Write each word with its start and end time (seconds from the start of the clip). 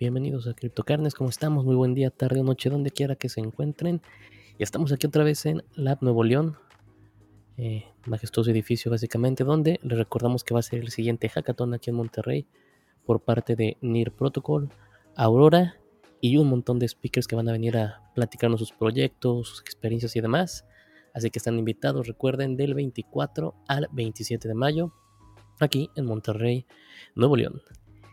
bienvenidos 0.00 0.46
a 0.46 0.54
CryptoCarnes, 0.54 1.14
¿cómo 1.14 1.28
estamos? 1.28 1.66
Muy 1.66 1.76
buen 1.76 1.92
día, 1.92 2.08
tarde 2.10 2.40
o 2.40 2.42
noche, 2.42 2.70
donde 2.70 2.90
quiera 2.90 3.16
que 3.16 3.28
se 3.28 3.40
encuentren. 3.40 4.00
Y 4.58 4.62
estamos 4.62 4.92
aquí 4.92 5.06
otra 5.06 5.24
vez 5.24 5.44
en 5.44 5.62
Lab 5.74 5.98
Nuevo 6.00 6.24
León, 6.24 6.56
eh, 7.58 7.84
majestuoso 8.06 8.50
edificio 8.50 8.90
básicamente, 8.90 9.44
donde 9.44 9.78
les 9.82 9.98
recordamos 9.98 10.42
que 10.42 10.54
va 10.54 10.60
a 10.60 10.62
ser 10.62 10.80
el 10.80 10.88
siguiente 10.88 11.28
hackathon 11.28 11.74
aquí 11.74 11.90
en 11.90 11.96
Monterrey 11.96 12.46
por 13.04 13.20
parte 13.20 13.56
de 13.56 13.76
NIR 13.82 14.12
Protocol, 14.12 14.70
Aurora 15.16 15.76
y 16.22 16.38
un 16.38 16.48
montón 16.48 16.78
de 16.78 16.88
speakers 16.88 17.26
que 17.26 17.36
van 17.36 17.50
a 17.50 17.52
venir 17.52 17.76
a 17.76 18.10
platicarnos 18.14 18.60
sus 18.60 18.72
proyectos, 18.72 19.48
sus 19.48 19.60
experiencias 19.60 20.16
y 20.16 20.22
demás. 20.22 20.64
Así 21.12 21.30
que 21.30 21.38
están 21.38 21.58
invitados, 21.58 22.06
recuerden, 22.06 22.56
del 22.56 22.72
24 22.72 23.54
al 23.68 23.86
27 23.92 24.48
de 24.48 24.54
mayo, 24.54 24.94
aquí 25.58 25.90
en 25.94 26.06
Monterrey, 26.06 26.66
Nuevo 27.14 27.36
León. 27.36 27.60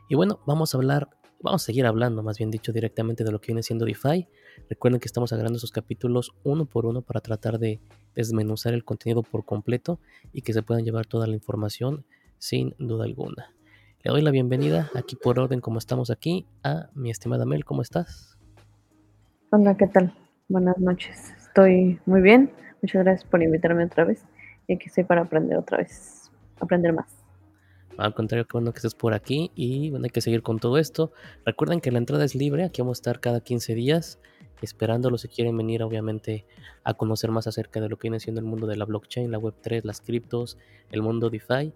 Y 0.10 0.16
bueno, 0.16 0.42
vamos 0.46 0.74
a 0.74 0.78
hablar, 0.78 1.10
vamos 1.42 1.64
a 1.64 1.66
seguir 1.66 1.86
hablando, 1.86 2.24
más 2.24 2.38
bien 2.38 2.52
dicho, 2.52 2.72
directamente 2.72 3.24
de 3.24 3.32
lo 3.32 3.40
que 3.40 3.48
viene 3.48 3.64
siendo 3.64 3.86
DeFi. 3.86 4.28
Recuerden 4.70 5.00
que 5.00 5.08
estamos 5.08 5.32
agarrando 5.34 5.58
esos 5.58 5.72
capítulos 5.72 6.34
uno 6.44 6.66
por 6.66 6.86
uno 6.86 7.02
para 7.02 7.22
tratar 7.22 7.60
de 7.60 7.80
desmenuzar 8.16 8.74
el 8.74 8.84
contenido 8.84 9.24
por 9.24 9.46
completo 9.46 10.00
y 10.34 10.42
que 10.42 10.54
se 10.54 10.64
puedan 10.64 10.84
llevar 10.84 11.06
toda 11.06 11.28
la 11.28 11.34
información 11.34 12.06
sin 12.38 12.76
duda 12.80 13.06
alguna. 13.06 13.54
Le 14.04 14.12
doy 14.12 14.22
la 14.22 14.32
bienvenida 14.32 14.90
aquí 14.96 15.16
por 15.16 15.40
orden, 15.40 15.60
como 15.60 15.80
estamos 15.80 16.10
aquí, 16.12 16.46
a 16.64 16.90
mi 16.94 17.10
estimada 17.10 17.46
Mel. 17.46 17.66
¿Cómo 17.66 17.82
estás? 17.82 18.38
Hola, 19.52 19.76
¿qué 19.76 19.88
tal? 19.88 20.14
Buenas 20.50 20.78
noches. 20.78 21.34
Estoy 21.38 22.00
muy 22.06 22.22
bien. 22.22 22.52
Muchas 22.82 23.04
gracias 23.04 23.30
por 23.30 23.42
invitarme 23.42 23.86
otra 23.86 24.06
vez. 24.06 24.24
Y 24.68 24.74
aquí 24.74 24.88
estoy 24.88 25.04
para 25.04 25.22
aprender 25.22 25.58
otra 25.58 25.78
vez, 25.80 26.32
aprender 26.60 26.94
más. 26.94 27.17
Al 27.98 28.14
contrario, 28.14 28.46
qué 28.46 28.54
bueno 28.54 28.72
que 28.72 28.78
estés 28.78 28.94
por 28.94 29.14
aquí 29.14 29.52
y 29.56 29.90
bueno, 29.90 30.06
hay 30.06 30.12
que 30.12 30.22
seguir 30.22 30.44
con 30.44 30.60
todo 30.60 30.78
esto. 30.78 31.12
Recuerden 31.46 31.82
que 31.82 31.92
la 31.92 31.98
entrada 31.98 32.24
es 32.24 32.36
libre, 32.36 32.64
aquí 32.64 32.82
vamos 32.82 33.00
a 33.00 33.02
estar 33.02 33.20
cada 33.20 33.42
15 33.42 33.74
días 33.74 34.20
esperándolos 34.62 35.22
si 35.22 35.28
quieren 35.28 35.58
venir 35.58 35.84
obviamente 35.84 36.46
a 36.84 36.94
conocer 36.96 37.32
más 37.32 37.48
acerca 37.48 37.80
de 37.80 37.90
lo 37.90 37.98
que 37.98 38.08
viene 38.08 38.20
siendo 38.20 38.42
el 38.42 38.48
mundo 38.48 38.68
de 38.68 38.76
la 38.76 38.86
blockchain, 38.86 39.32
la 39.32 39.40
web3, 39.40 39.84
las 39.84 40.02
criptos, 40.02 40.58
el 40.92 41.02
mundo 41.02 41.30
DeFi. 41.30 41.74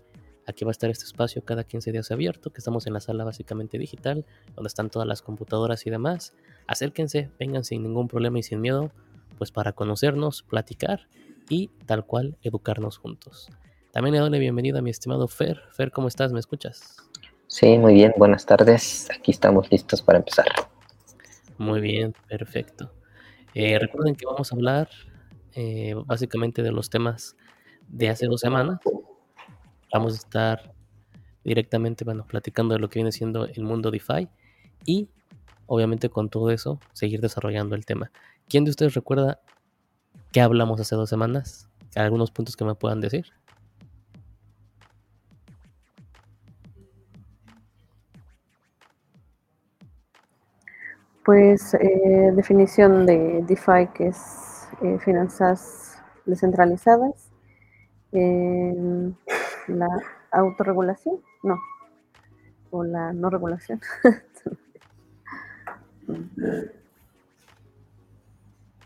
Aquí 0.48 0.66
va 0.66 0.72
a 0.72 0.74
estar 0.74 0.90
este 0.90 1.06
espacio 1.06 1.44
cada 1.44 1.64
15 1.64 1.92
días 1.92 2.12
abierto, 2.12 2.52
que 2.52 2.58
estamos 2.58 2.88
en 2.88 2.94
la 2.94 3.00
sala 3.00 3.24
básicamente 3.24 3.78
digital, 3.78 4.26
donde 4.56 4.68
están 4.68 4.90
todas 4.90 5.08
las 5.08 5.22
computadoras 5.22 5.86
y 5.86 5.92
demás. 5.92 6.34
Acérquense, 6.68 7.30
vengan 7.40 7.64
sin 7.64 7.84
ningún 7.84 8.08
problema 8.08 8.40
y 8.40 8.44
sin 8.44 8.60
miedo, 8.60 8.92
pues 9.38 9.52
para 9.52 9.74
conocernos, 9.74 10.42
platicar 10.44 11.08
y 11.50 11.70
tal 11.86 12.06
cual 12.06 12.38
educarnos 12.42 12.98
juntos. 12.98 13.50
También 13.92 14.14
le 14.14 14.20
doy 14.20 14.30
la 14.30 14.38
bienvenida 14.38 14.80
a 14.80 14.82
mi 14.82 14.90
estimado 14.90 15.28
Fer. 15.28 15.64
Fer, 15.72 15.92
¿cómo 15.92 16.08
estás? 16.08 16.32
¿Me 16.32 16.40
escuchas? 16.40 16.96
Sí, 17.48 17.78
muy 17.78 17.94
bien. 17.94 18.14
Buenas 18.18 18.46
tardes. 18.46 19.10
Aquí 19.14 19.32
estamos 19.32 19.70
listos 19.70 20.02
para 20.02 20.20
empezar. 20.20 20.46
Muy 21.58 21.82
bien, 21.82 22.16
perfecto. 22.30 22.94
Eh, 23.54 23.78
recuerden 23.80 24.16
que 24.16 24.26
vamos 24.26 24.50
a 24.50 24.56
hablar 24.56 24.88
eh, 25.56 25.94
básicamente 26.06 26.64
de 26.64 26.72
los 26.72 26.90
temas 26.90 27.36
de 27.90 28.08
hace 28.08 28.28
dos 28.28 28.40
semanas. 28.40 28.80
Vamos 29.94 30.14
a 30.14 30.18
estar 30.18 30.74
directamente, 31.44 32.06
bueno, 32.06 32.26
platicando 32.26 32.74
de 32.74 32.80
lo 32.80 32.90
que 32.90 33.00
viene 33.00 33.12
siendo 33.12 33.46
el 33.46 33.64
mundo 33.64 33.92
DeFi 33.92 34.30
y 34.86 35.10
obviamente 35.66 36.08
con 36.08 36.30
todo 36.30 36.50
eso 36.52 36.80
seguir 36.94 37.20
desarrollando 37.20 37.76
el 37.76 37.86
tema. 37.86 38.10
¿Quién 38.48 38.64
de 38.64 38.70
ustedes 38.70 38.94
recuerda 38.94 39.42
qué 40.32 40.40
hablamos 40.40 40.80
hace 40.80 40.96
dos 40.96 41.10
semanas? 41.10 41.70
¿Algunos 41.94 42.32
puntos 42.32 42.56
que 42.56 42.64
me 42.64 42.76
puedan 42.76 43.02
decir? 43.02 43.34
Pues 51.24 51.74
eh, 51.76 52.32
definición 52.36 53.06
de 53.06 53.44
DeFi 53.44 53.88
que 53.94 54.08
es 54.08 54.68
eh, 54.82 54.98
finanzas 55.00 56.02
descentralizadas, 56.26 57.30
em, 58.12 59.14
la 59.68 59.88
autorregulación, 60.32 61.22
no, 61.44 61.60
o 62.72 62.84
la 62.84 63.14
no 63.14 63.30
regulación. 63.30 63.80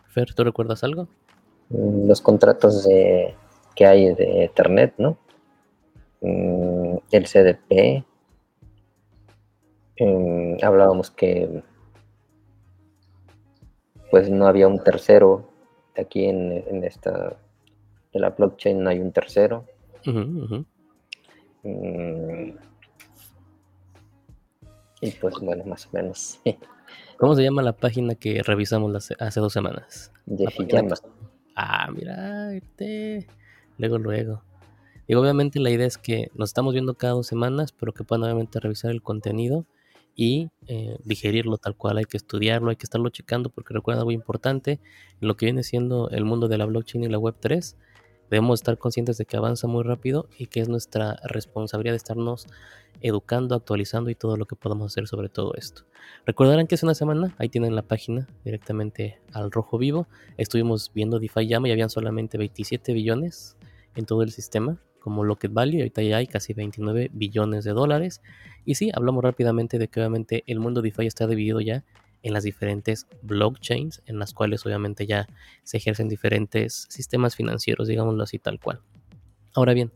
Fer, 0.07 0.33
¿tú 0.33 0.43
recuerdas 0.43 0.83
algo? 0.83 1.07
Mm, 1.69 2.07
los 2.07 2.21
contratos 2.21 2.83
de, 2.85 3.35
que 3.75 3.85
hay 3.85 4.13
de 4.13 4.45
Ethernet, 4.45 4.93
¿no? 4.97 5.17
Mm, 6.21 6.97
el 7.11 7.27
CDP. 7.27 8.03
Em, 9.97 10.57
hablábamos 10.61 11.11
que 11.11 11.63
pues 14.11 14.29
no 14.29 14.47
había 14.47 14.67
un 14.67 14.83
tercero. 14.83 15.49
Aquí 15.97 16.25
en, 16.25 16.83
esta, 16.83 17.37
de 18.13 18.19
la 18.19 18.31
blockchain 18.31 18.83
no 18.83 18.89
hay 18.89 18.99
un 18.99 19.11
tercero. 19.11 19.65
Mm. 21.63 22.51
y 25.01 25.11
pues 25.11 25.35
bueno, 25.41 25.63
más 25.65 25.87
o 25.87 25.89
menos. 25.93 26.39
¿Cómo 27.17 27.33
se 27.33 27.43
llama 27.43 27.61
la 27.61 27.73
página 27.73 28.15
que 28.15 28.43
revisamos 28.43 29.11
hace 29.19 29.39
dos 29.39 29.53
semanas? 29.53 30.11
Llama. 30.25 30.95
Ah, 31.55 31.89
mira, 31.91 32.53
este. 32.53 33.27
Luego, 33.77 33.97
luego. 33.97 34.43
Y 35.07 35.15
obviamente 35.15 35.59
la 35.59 35.69
idea 35.69 35.87
es 35.87 35.97
que 35.97 36.29
nos 36.35 36.49
estamos 36.49 36.73
viendo 36.73 36.95
cada 36.95 37.13
dos 37.13 37.27
semanas, 37.27 37.71
pero 37.71 37.93
que 37.93 38.03
puedan 38.03 38.23
obviamente 38.23 38.59
revisar 38.59 38.91
el 38.91 39.01
contenido 39.01 39.65
y 40.15 40.49
eh, 40.67 40.97
digerirlo 41.03 41.57
tal 41.57 41.75
cual. 41.75 41.97
Hay 41.97 42.05
que 42.05 42.17
estudiarlo, 42.17 42.69
hay 42.69 42.75
que 42.77 42.85
estarlo 42.85 43.09
checando 43.09 43.49
porque 43.49 43.73
recuerda 43.73 44.01
algo 44.01 44.11
importante, 44.11 44.79
lo 45.19 45.35
que 45.35 45.45
viene 45.45 45.63
siendo 45.63 46.09
el 46.09 46.25
mundo 46.25 46.47
de 46.47 46.57
la 46.57 46.65
blockchain 46.65 47.03
y 47.03 47.09
la 47.09 47.19
web 47.19 47.35
3. 47.39 47.77
Debemos 48.29 48.59
estar 48.59 48.77
conscientes 48.77 49.17
de 49.17 49.25
que 49.25 49.37
avanza 49.37 49.67
muy 49.67 49.83
rápido 49.83 50.27
y 50.39 50.47
que 50.47 50.59
es 50.59 50.69
nuestra 50.69 51.17
responsabilidad 51.25 51.93
de 51.93 51.97
estarnos 51.97 52.47
educando, 53.01 53.53
actualizando 53.53 54.09
y 54.09 54.15
todo 54.15 54.35
lo 54.37 54.45
que 54.45 54.55
podamos 54.55 54.91
hacer 54.91 55.07
sobre 55.07 55.29
todo 55.29 55.53
esto. 55.55 55.83
Recordarán 56.25 56.65
que 56.65 56.75
hace 56.75 56.85
una 56.85 56.95
semana, 56.95 57.35
ahí 57.37 57.49
tienen 57.49 57.75
la 57.75 57.83
página 57.83 58.27
directamente 58.43 59.19
al 59.31 59.51
rojo 59.51 59.77
vivo, 59.77 60.07
estuvimos 60.37 60.91
viendo 60.93 61.19
DeFi 61.19 61.47
Llama 61.47 61.67
y 61.67 61.71
habían 61.71 61.89
solamente 61.89 62.37
27 62.37 62.93
billones 62.93 63.57
en 63.95 64.05
todo 64.05 64.23
el 64.23 64.31
sistema 64.31 64.79
como 65.05 65.23
Locket 65.23 65.53
Value, 65.53 65.77
ahorita 65.77 66.01
ya 66.01 66.17
hay 66.17 66.25
casi 66.25 66.55
29 66.55 67.11
billones 67.13 67.63
de 67.63 67.73
dólares. 67.73 68.23
Y 68.65 68.73
sí, 68.73 68.89
hablamos 68.91 69.23
rápidamente 69.23 69.77
de 69.77 69.87
que 69.87 69.99
obviamente 69.99 70.43
el 70.47 70.59
mundo 70.59 70.81
DeFi 70.81 71.05
está 71.05 71.27
dividido 71.27 71.61
ya 71.61 71.83
en 72.23 72.33
las 72.33 72.43
diferentes 72.43 73.05
blockchains, 73.21 74.01
en 74.07 74.17
las 74.17 74.33
cuales 74.33 74.65
obviamente 74.65 75.05
ya 75.05 75.27
se 75.61 75.77
ejercen 75.77 76.09
diferentes 76.09 76.87
sistemas 76.89 77.35
financieros, 77.35 77.87
digámoslo 77.87 78.23
así 78.23 78.39
tal 78.39 78.59
cual. 78.59 78.81
Ahora 79.53 79.75
bien, 79.75 79.91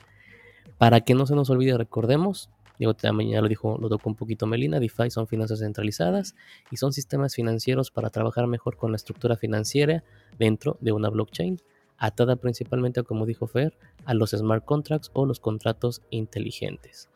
para 0.77 1.01
que 1.01 1.15
no 1.15 1.25
se 1.25 1.33
nos 1.33 1.49
olvide, 1.49 1.75
recordemos, 1.75 2.51
digo, 2.77 2.93
también 2.93 3.31
ya 3.31 3.41
lo 3.41 3.47
dijo, 3.47 3.79
lo 3.81 3.89
tocó 3.89 4.11
un 4.11 4.15
poquito 4.15 4.45
Melina, 4.45 4.79
DeFi 4.79 5.09
son 5.09 5.25
finanzas 5.25 5.57
centralizadas 5.57 6.35
y 6.69 6.77
son 6.77 6.93
sistemas 6.93 7.33
financieros 7.33 7.89
para 7.89 8.11
trabajar 8.11 8.45
mejor 8.45 8.77
con 8.77 8.91
la 8.91 8.97
estructura 8.97 9.37
financiera 9.37 10.03
dentro 10.37 10.77
de 10.81 10.91
una 10.91 11.09
blockchain 11.09 11.59
atada 11.99 12.37
principalmente, 12.37 13.03
como 13.03 13.25
dijo 13.25 13.45
Fer, 13.45 13.77
a 14.05 14.13
los 14.13 14.31
smart 14.31 14.65
contracts 14.65 15.11
o 15.13 15.25
los 15.25 15.39
contratos 15.39 16.01
inteligentes. 16.09 17.09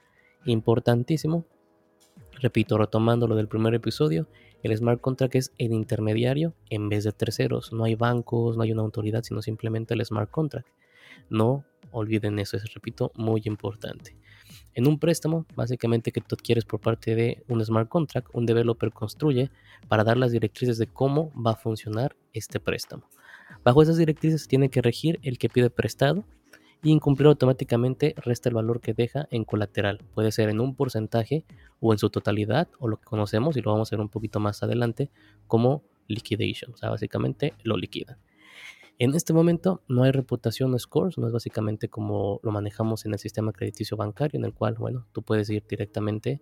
Importantísimo, 0.45 1.45
repito, 2.41 2.77
retomando 2.77 3.27
lo 3.27 3.35
del 3.35 3.47
primer 3.47 3.73
episodio, 3.73 4.27
el 4.61 4.75
smart 4.77 5.01
contract 5.01 5.35
es 5.35 5.53
el 5.57 5.73
intermediario 5.73 6.53
en 6.69 6.89
vez 6.89 7.05
de 7.05 7.13
terceros. 7.13 7.73
No 7.73 7.85
hay 7.85 7.95
bancos, 7.95 8.55
no 8.57 8.63
hay 8.63 8.71
una 8.71 8.81
autoridad, 8.81 9.23
sino 9.23 9.41
simplemente 9.41 9.93
el 9.93 10.05
smart 10.05 10.29
contract. 10.29 10.67
No 11.29 11.65
olviden 11.91 12.39
eso, 12.39 12.57
es, 12.57 12.73
repito, 12.73 13.11
muy 13.15 13.41
importante. 13.45 14.15
En 14.73 14.87
un 14.87 14.99
préstamo, 14.99 15.45
básicamente 15.55 16.11
que 16.11 16.21
tú 16.21 16.35
adquieres 16.35 16.65
por 16.65 16.79
parte 16.79 17.15
de 17.15 17.43
un 17.47 17.63
smart 17.63 17.87
contract, 17.87 18.29
un 18.33 18.45
developer 18.45 18.91
construye 18.91 19.49
para 19.87 20.03
dar 20.03 20.17
las 20.17 20.31
directrices 20.31 20.77
de 20.77 20.87
cómo 20.87 21.31
va 21.33 21.51
a 21.51 21.55
funcionar 21.55 22.15
este 22.33 22.59
préstamo. 22.59 23.07
Bajo 23.63 23.81
esas 23.81 23.97
directrices 23.97 24.47
tiene 24.47 24.69
que 24.69 24.81
regir 24.81 25.19
el 25.23 25.37
que 25.37 25.49
pide 25.49 25.69
prestado 25.69 26.25
y 26.83 26.91
incumplir 26.91 27.27
automáticamente 27.27 28.13
resta 28.17 28.49
el 28.49 28.55
valor 28.55 28.81
que 28.81 28.93
deja 28.93 29.27
en 29.31 29.45
colateral. 29.45 29.99
Puede 30.13 30.31
ser 30.31 30.49
en 30.49 30.59
un 30.59 30.75
porcentaje 30.75 31.45
o 31.79 31.93
en 31.93 31.99
su 31.99 32.09
totalidad 32.09 32.67
o 32.79 32.89
lo 32.89 32.97
que 32.97 33.05
conocemos 33.05 33.55
y 33.55 33.61
lo 33.61 33.71
vamos 33.71 33.91
a 33.91 33.95
ver 33.95 34.01
un 34.01 34.09
poquito 34.09 34.41
más 34.41 34.63
adelante 34.63 35.09
como 35.47 35.83
liquidation. 36.07 36.73
O 36.73 36.77
sea, 36.77 36.89
básicamente 36.89 37.53
lo 37.63 37.77
liquidan. 37.77 38.17
En 38.99 39.13
este 39.15 39.33
momento 39.33 39.81
no 39.87 40.03
hay 40.03 40.11
reputación 40.11 40.73
o 40.73 40.79
scores, 40.79 41.17
no 41.17 41.25
es 41.25 41.33
básicamente 41.33 41.89
como 41.89 42.39
lo 42.43 42.51
manejamos 42.51 43.05
en 43.05 43.13
el 43.13 43.19
sistema 43.19 43.51
crediticio 43.51 43.97
bancario, 43.97 44.37
en 44.37 44.45
el 44.45 44.53
cual, 44.53 44.75
bueno, 44.75 45.07
tú 45.13 45.23
puedes 45.23 45.49
ir 45.49 45.65
directamente 45.67 46.41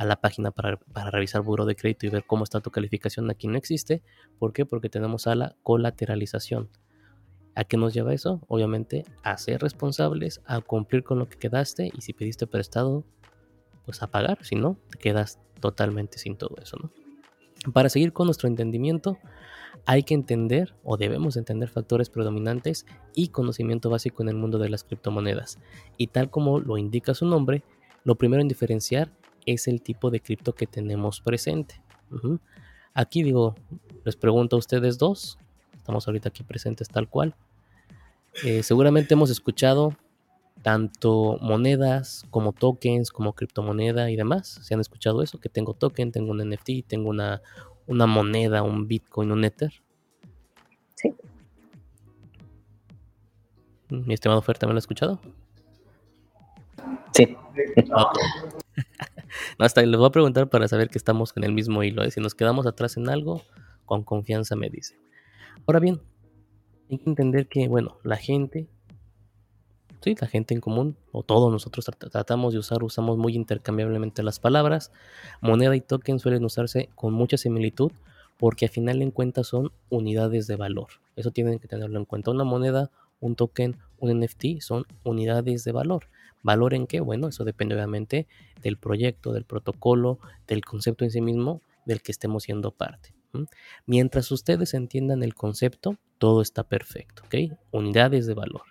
a 0.00 0.06
la 0.06 0.16
página 0.16 0.50
para, 0.50 0.78
para 0.78 1.10
revisar 1.10 1.42
buro 1.42 1.66
de 1.66 1.76
crédito 1.76 2.06
y 2.06 2.08
ver 2.08 2.24
cómo 2.24 2.44
está 2.44 2.62
tu 2.62 2.70
calificación. 2.70 3.28
Aquí 3.30 3.48
no 3.48 3.58
existe. 3.58 4.02
¿Por 4.38 4.54
qué? 4.54 4.64
Porque 4.64 4.88
tenemos 4.88 5.26
a 5.26 5.34
la 5.34 5.56
colateralización. 5.62 6.70
¿A 7.54 7.64
qué 7.64 7.76
nos 7.76 7.92
lleva 7.92 8.14
eso? 8.14 8.40
Obviamente 8.48 9.04
a 9.22 9.36
ser 9.36 9.60
responsables, 9.60 10.40
a 10.46 10.62
cumplir 10.62 11.04
con 11.04 11.18
lo 11.18 11.28
que 11.28 11.36
quedaste 11.36 11.90
y 11.94 12.00
si 12.00 12.14
pediste 12.14 12.46
prestado, 12.46 13.04
pues 13.84 14.02
a 14.02 14.06
pagar. 14.06 14.42
Si 14.42 14.54
no, 14.54 14.78
te 14.90 14.96
quedas 14.98 15.38
totalmente 15.60 16.16
sin 16.16 16.38
todo 16.38 16.56
eso, 16.62 16.78
¿no? 16.82 16.90
Para 17.70 17.90
seguir 17.90 18.14
con 18.14 18.24
nuestro 18.24 18.48
entendimiento, 18.48 19.18
hay 19.84 20.02
que 20.02 20.14
entender 20.14 20.74
o 20.82 20.96
debemos 20.96 21.36
entender 21.36 21.68
factores 21.68 22.08
predominantes 22.08 22.86
y 23.14 23.28
conocimiento 23.28 23.90
básico 23.90 24.22
en 24.22 24.30
el 24.30 24.36
mundo 24.36 24.58
de 24.58 24.70
las 24.70 24.82
criptomonedas. 24.82 25.58
Y 25.98 26.06
tal 26.06 26.30
como 26.30 26.58
lo 26.58 26.78
indica 26.78 27.12
su 27.12 27.26
nombre, 27.26 27.64
lo 28.02 28.14
primero 28.14 28.40
en 28.40 28.48
diferenciar 28.48 29.12
es 29.46 29.68
el 29.68 29.82
tipo 29.82 30.10
de 30.10 30.20
cripto 30.20 30.54
que 30.54 30.66
tenemos 30.66 31.20
presente. 31.20 31.82
Aquí 32.94 33.22
digo, 33.22 33.54
les 34.04 34.16
pregunto 34.16 34.56
a 34.56 34.58
ustedes 34.58 34.98
dos, 34.98 35.38
estamos 35.76 36.06
ahorita 36.06 36.28
aquí 36.28 36.42
presentes 36.42 36.88
tal 36.88 37.08
cual. 37.08 37.34
Eh, 38.44 38.62
seguramente 38.62 39.14
hemos 39.14 39.30
escuchado 39.30 39.96
tanto 40.62 41.38
monedas 41.40 42.24
como 42.30 42.52
tokens, 42.52 43.10
como 43.10 43.32
criptomoneda 43.34 44.10
y 44.10 44.16
demás. 44.16 44.60
¿Se 44.62 44.74
han 44.74 44.80
escuchado 44.80 45.22
eso? 45.22 45.40
Que 45.40 45.48
tengo 45.48 45.74
token, 45.74 46.12
tengo 46.12 46.32
un 46.32 46.48
NFT, 46.48 46.86
tengo 46.86 47.08
una, 47.10 47.42
una 47.86 48.06
moneda, 48.06 48.62
un 48.62 48.86
Bitcoin, 48.86 49.32
un 49.32 49.44
Ether. 49.44 49.72
Sí. 50.94 51.14
Mi 53.88 54.14
estimado 54.14 54.42
Fer, 54.42 54.58
¿también 54.58 54.74
lo 54.74 54.78
ha 54.78 54.80
escuchado? 54.80 55.20
Sí. 57.12 57.36
no, 59.58 59.64
hasta 59.64 59.82
les 59.82 59.98
voy 59.98 60.06
a 60.06 60.10
preguntar 60.10 60.48
para 60.48 60.68
saber 60.68 60.88
que 60.88 60.98
estamos 60.98 61.32
en 61.36 61.44
el 61.44 61.52
mismo 61.52 61.82
hilo. 61.82 62.02
¿eh? 62.02 62.10
Si 62.10 62.20
nos 62.20 62.34
quedamos 62.34 62.66
atrás 62.66 62.96
en 62.96 63.08
algo, 63.08 63.42
con 63.84 64.02
confianza 64.02 64.56
me 64.56 64.70
dice. 64.70 64.96
Ahora 65.66 65.80
bien, 65.80 66.00
hay 66.90 66.98
que 66.98 67.10
entender 67.10 67.46
que, 67.46 67.68
bueno, 67.68 67.98
la 68.02 68.16
gente 68.16 68.68
sí, 70.00 70.14
la 70.20 70.26
gente 70.26 70.54
en 70.54 70.60
común, 70.60 70.96
o 71.12 71.22
todos 71.22 71.52
nosotros 71.52 71.84
tratamos 72.10 72.52
de 72.52 72.58
usar, 72.58 72.82
usamos 72.82 73.18
muy 73.18 73.34
intercambiablemente 73.34 74.22
las 74.22 74.40
palabras. 74.40 74.92
Moneda 75.40 75.76
y 75.76 75.80
token 75.80 76.18
suelen 76.18 76.44
usarse 76.44 76.88
con 76.94 77.12
mucha 77.12 77.36
similitud 77.36 77.92
porque 78.38 78.66
al 78.66 78.70
final 78.70 79.02
en 79.02 79.10
cuenta 79.10 79.44
son 79.44 79.70
unidades 79.90 80.46
de 80.46 80.56
valor. 80.56 80.88
Eso 81.16 81.30
tienen 81.30 81.58
que 81.58 81.68
tenerlo 81.68 81.98
en 81.98 82.06
cuenta. 82.06 82.30
Una 82.30 82.44
moneda, 82.44 82.90
un 83.20 83.36
token, 83.36 83.76
un 83.98 84.20
NFT 84.20 84.60
son 84.60 84.86
unidades 85.04 85.64
de 85.64 85.72
valor. 85.72 86.08
¿Valor 86.42 86.74
en 86.74 86.86
qué? 86.86 87.00
Bueno, 87.00 87.28
eso 87.28 87.44
depende 87.44 87.74
obviamente 87.74 88.26
del 88.62 88.78
proyecto, 88.78 89.32
del 89.32 89.44
protocolo, 89.44 90.18
del 90.46 90.64
concepto 90.64 91.04
en 91.04 91.10
sí 91.10 91.20
mismo 91.20 91.62
del 91.84 92.02
que 92.02 92.12
estemos 92.12 92.44
siendo 92.44 92.72
parte. 92.72 93.14
Mientras 93.86 94.30
ustedes 94.32 94.74
entiendan 94.74 95.22
el 95.22 95.34
concepto, 95.34 95.98
todo 96.18 96.42
está 96.42 96.64
perfecto, 96.64 97.22
¿ok? 97.26 97.58
Unidades 97.70 98.26
de 98.26 98.34
valor. 98.34 98.62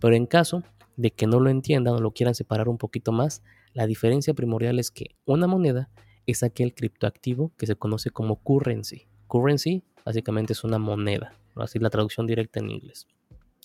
Pero 0.00 0.14
en 0.14 0.26
caso 0.26 0.62
de 0.96 1.10
que 1.10 1.26
no 1.26 1.40
lo 1.40 1.50
entiendan 1.50 1.94
o 1.94 2.00
lo 2.00 2.12
quieran 2.12 2.34
separar 2.34 2.68
un 2.68 2.78
poquito 2.78 3.12
más, 3.12 3.42
la 3.72 3.86
diferencia 3.86 4.34
primordial 4.34 4.78
es 4.78 4.90
que 4.90 5.16
una 5.24 5.46
moneda 5.46 5.90
es 6.26 6.42
aquel 6.42 6.74
criptoactivo 6.74 7.52
que 7.56 7.66
se 7.66 7.76
conoce 7.76 8.10
como 8.10 8.36
currency. 8.36 9.08
Currency 9.26 9.82
básicamente 10.04 10.52
es 10.52 10.64
una 10.64 10.78
moneda, 10.78 11.34
así 11.56 11.78
la 11.78 11.90
traducción 11.90 12.26
directa 12.26 12.60
en 12.60 12.70
inglés. 12.70 13.06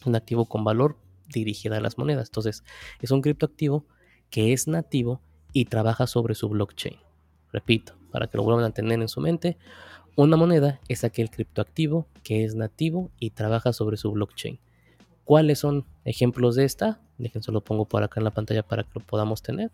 Un 0.05 0.15
activo 0.15 0.45
con 0.45 0.63
valor 0.63 0.97
dirigida 1.29 1.77
a 1.77 1.81
las 1.81 1.97
monedas. 1.97 2.29
Entonces, 2.29 2.63
es 3.01 3.11
un 3.11 3.21
criptoactivo 3.21 3.85
que 4.29 4.53
es 4.53 4.67
nativo 4.67 5.21
y 5.53 5.65
trabaja 5.65 6.07
sobre 6.07 6.35
su 6.35 6.49
blockchain. 6.49 6.97
Repito, 7.51 7.93
para 8.11 8.27
que 8.27 8.37
lo 8.37 8.43
vuelvan 8.43 8.65
a 8.65 8.71
tener 8.71 8.99
en 9.01 9.07
su 9.07 9.21
mente, 9.21 9.57
una 10.15 10.37
moneda 10.37 10.79
es 10.87 11.03
aquel 11.03 11.29
criptoactivo 11.29 12.07
que 12.23 12.43
es 12.43 12.55
nativo 12.55 13.09
y 13.19 13.31
trabaja 13.31 13.73
sobre 13.73 13.97
su 13.97 14.11
blockchain. 14.11 14.59
¿Cuáles 15.23 15.59
son 15.59 15.85
ejemplos 16.05 16.55
de 16.55 16.65
esta? 16.65 16.99
Déjense 17.17 17.51
lo 17.51 17.61
pongo 17.61 17.85
por 17.85 18.03
acá 18.03 18.19
en 18.19 18.25
la 18.25 18.33
pantalla 18.33 18.63
para 18.63 18.83
que 18.83 18.89
lo 18.95 19.01
podamos 19.01 19.41
tener. 19.41 19.71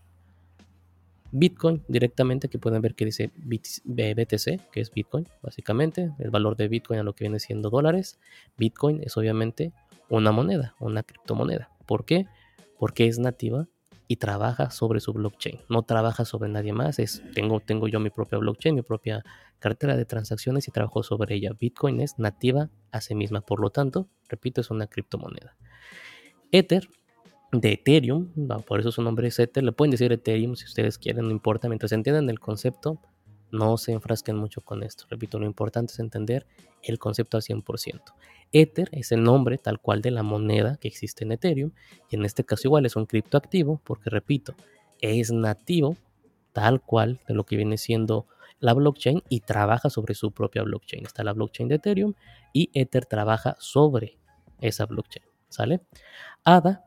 Bitcoin 1.32 1.84
directamente, 1.88 2.48
que 2.48 2.60
pueden 2.60 2.82
ver 2.82 2.96
que 2.96 3.06
dice 3.06 3.32
BTC, 3.36 4.72
que 4.72 4.80
es 4.80 4.92
Bitcoin, 4.92 5.28
básicamente, 5.42 6.12
el 6.20 6.30
valor 6.30 6.56
de 6.56 6.68
Bitcoin 6.68 7.00
a 7.00 7.04
lo 7.04 7.14
que 7.14 7.26
viene 7.26 7.40
siendo 7.40 7.70
dólares. 7.70 8.20
Bitcoin 8.58 9.02
es 9.04 9.18
obviamente 9.18 9.74
una 10.10 10.32
moneda, 10.32 10.76
una 10.80 11.04
criptomoneda. 11.04 11.70
¿Por 11.86 12.06
qué? 12.06 12.28
Porque 12.78 13.08
es 13.08 13.20
nativa 13.20 13.68
y 14.08 14.18
trabaja 14.18 14.70
sobre 14.70 15.00
su 15.00 15.14
blockchain. 15.14 15.62
No 15.70 15.84
trabaja 15.84 16.26
sobre 16.26 16.50
nadie 16.50 16.74
más. 16.74 17.00
Es, 17.00 17.24
tengo, 17.34 17.60
tengo 17.60 17.88
yo 17.88 18.00
mi 18.00 18.10
propia 18.10 18.38
blockchain, 18.38 18.76
mi 18.76 18.82
propia 18.82 19.24
cartera 19.60 19.96
de 19.96 20.06
transacciones 20.06 20.68
y 20.68 20.72
trabajo 20.72 21.04
sobre 21.04 21.36
ella. 21.36 21.52
Bitcoin 21.58 22.02
es 22.02 22.20
nativa 22.20 22.70
a 22.92 23.02
sí 23.02 23.16
misma. 23.16 23.42
Por 23.42 23.60
lo 23.60 23.70
tanto, 23.70 24.08
repito, 24.30 24.62
es 24.62 24.70
una 24.70 24.88
criptomoneda. 24.88 25.56
Ether 26.52 26.88
de 27.52 27.74
Ethereum, 27.74 28.32
por 28.66 28.80
eso 28.80 28.92
su 28.92 29.02
nombre 29.02 29.28
es 29.28 29.40
Ether, 29.40 29.64
le 29.64 29.72
pueden 29.72 29.92
decir 29.92 30.12
Ethereum 30.12 30.56
si 30.56 30.66
ustedes 30.66 30.98
quieren, 30.98 31.26
no 31.26 31.32
importa, 31.32 31.68
mientras 31.70 31.92
entiendan 31.92 32.30
el 32.30 32.40
concepto, 32.40 33.00
no 33.52 33.78
se 33.78 33.92
enfrasquen 33.92 34.36
mucho 34.36 34.62
con 34.62 34.84
esto. 34.84 35.06
Repito, 35.10 35.40
lo 35.40 35.46
importante 35.46 35.94
es 35.94 36.00
entender 36.00 36.46
el 36.84 37.00
concepto 37.00 37.38
al 37.38 37.44
100%. 37.44 38.02
Ether 38.52 38.90
es 38.92 39.12
el 39.12 39.24
nombre 39.24 39.58
tal 39.58 39.80
cual 39.80 40.02
de 40.02 40.12
la 40.12 40.24
moneda 40.24 40.78
que 40.78 40.88
existe 40.88 41.24
en 41.24 41.32
Ethereum 41.32 41.72
y 42.10 42.16
en 42.16 42.26
este 42.26 42.44
caso 42.44 42.68
igual 42.68 42.86
es 42.86 42.96
un 42.96 43.06
criptoactivo 43.06 43.82
porque 43.84 44.10
repito, 44.10 44.56
es 45.02 45.32
nativo 45.32 45.98
tal 46.54 46.82
cual 46.82 47.20
de 47.28 47.34
lo 47.34 47.44
que 47.44 47.58
viene 47.58 47.78
siendo 47.78 48.28
la 48.60 48.74
blockchain 48.74 49.22
y 49.30 49.42
trabaja 49.42 49.90
sobre 49.90 50.16
su 50.16 50.32
propia 50.32 50.64
blockchain. 50.64 51.06
Está 51.06 51.24
la 51.24 51.34
blockchain 51.34 51.68
de 51.68 51.76
Ethereum 51.76 52.14
y 52.54 52.70
Ether 52.74 53.06
trabaja 53.06 53.58
sobre 53.60 54.18
esa 54.62 54.86
blockchain. 54.86 55.26
¿Sale? 55.50 55.82
ADA, 56.44 56.86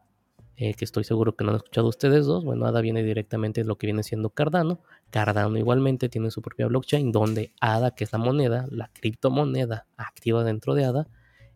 eh, 0.60 0.74
que 0.74 0.84
estoy 0.84 1.04
seguro 1.04 1.36
que 1.36 1.44
no 1.44 1.50
han 1.50 1.56
escuchado 1.58 1.86
ustedes 1.86 2.26
dos. 2.26 2.44
Bueno, 2.44 2.66
ADA 2.66 2.80
viene 2.80 3.04
directamente 3.04 3.60
de 3.60 3.66
lo 3.68 3.78
que 3.78 3.86
viene 3.86 4.02
siendo 4.02 4.30
Cardano. 4.30 4.80
Cardano 5.10 5.56
igualmente 5.56 6.08
tiene 6.08 6.32
su 6.32 6.42
propia 6.42 6.66
blockchain 6.66 7.12
donde 7.12 7.52
ADA, 7.60 7.92
que 7.92 8.02
es 8.02 8.12
la 8.12 8.18
moneda, 8.18 8.66
la 8.68 8.90
criptomoneda 8.92 9.86
activa 9.96 10.42
dentro 10.42 10.74
de 10.74 10.84
ADA, 10.84 11.06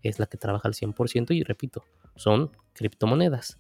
es 0.04 0.20
la 0.20 0.26
que 0.26 0.38
trabaja 0.38 0.68
al 0.68 0.74
100% 0.74 1.34
y 1.34 1.42
repito, 1.42 1.82
son 2.14 2.52
criptomonedas. 2.74 3.58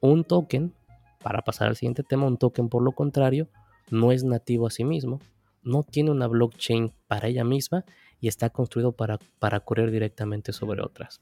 Un 0.00 0.24
token, 0.24 0.74
para 1.22 1.42
pasar 1.42 1.68
al 1.68 1.76
siguiente 1.76 2.02
tema, 2.02 2.26
un 2.26 2.36
token 2.36 2.68
por 2.68 2.82
lo 2.82 2.90
contrario, 2.90 3.46
no 3.92 4.10
es 4.10 4.24
nativo 4.24 4.66
a 4.66 4.70
sí 4.70 4.82
mismo, 4.82 5.20
no 5.62 5.84
tiene 5.84 6.10
una 6.10 6.26
blockchain 6.26 6.92
para 7.06 7.28
ella 7.28 7.44
misma 7.44 7.84
y 8.20 8.26
está 8.26 8.50
construido 8.50 8.90
para, 8.90 9.20
para 9.38 9.60
correr 9.60 9.92
directamente 9.92 10.52
sobre 10.52 10.82
otras. 10.82 11.20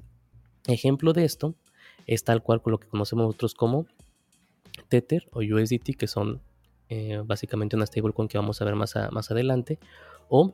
Ejemplo 0.67 1.13
de 1.13 1.27
esto 1.27 1.55
es 2.07 2.25
tal 2.25 2.43
cual 2.43 2.63
con 2.63 2.73
lo 2.73 2.79
que 2.79 2.89
conocemos 2.89 3.27
nosotros 3.27 3.55
como 3.55 3.87
Tether 4.89 5.29
o 5.33 5.41
USDT, 5.41 5.97
que 5.97 6.07
son 6.07 6.41
eh, 6.89 7.23
básicamente 7.25 7.77
una 7.77 7.87
stablecoin 7.87 8.29
que 8.29 8.39
vamos 8.39 8.61
a 8.61 8.65
ver 8.65 8.75
más, 8.75 8.95
más 9.11 9.31
adelante, 9.31 9.79
o 10.29 10.53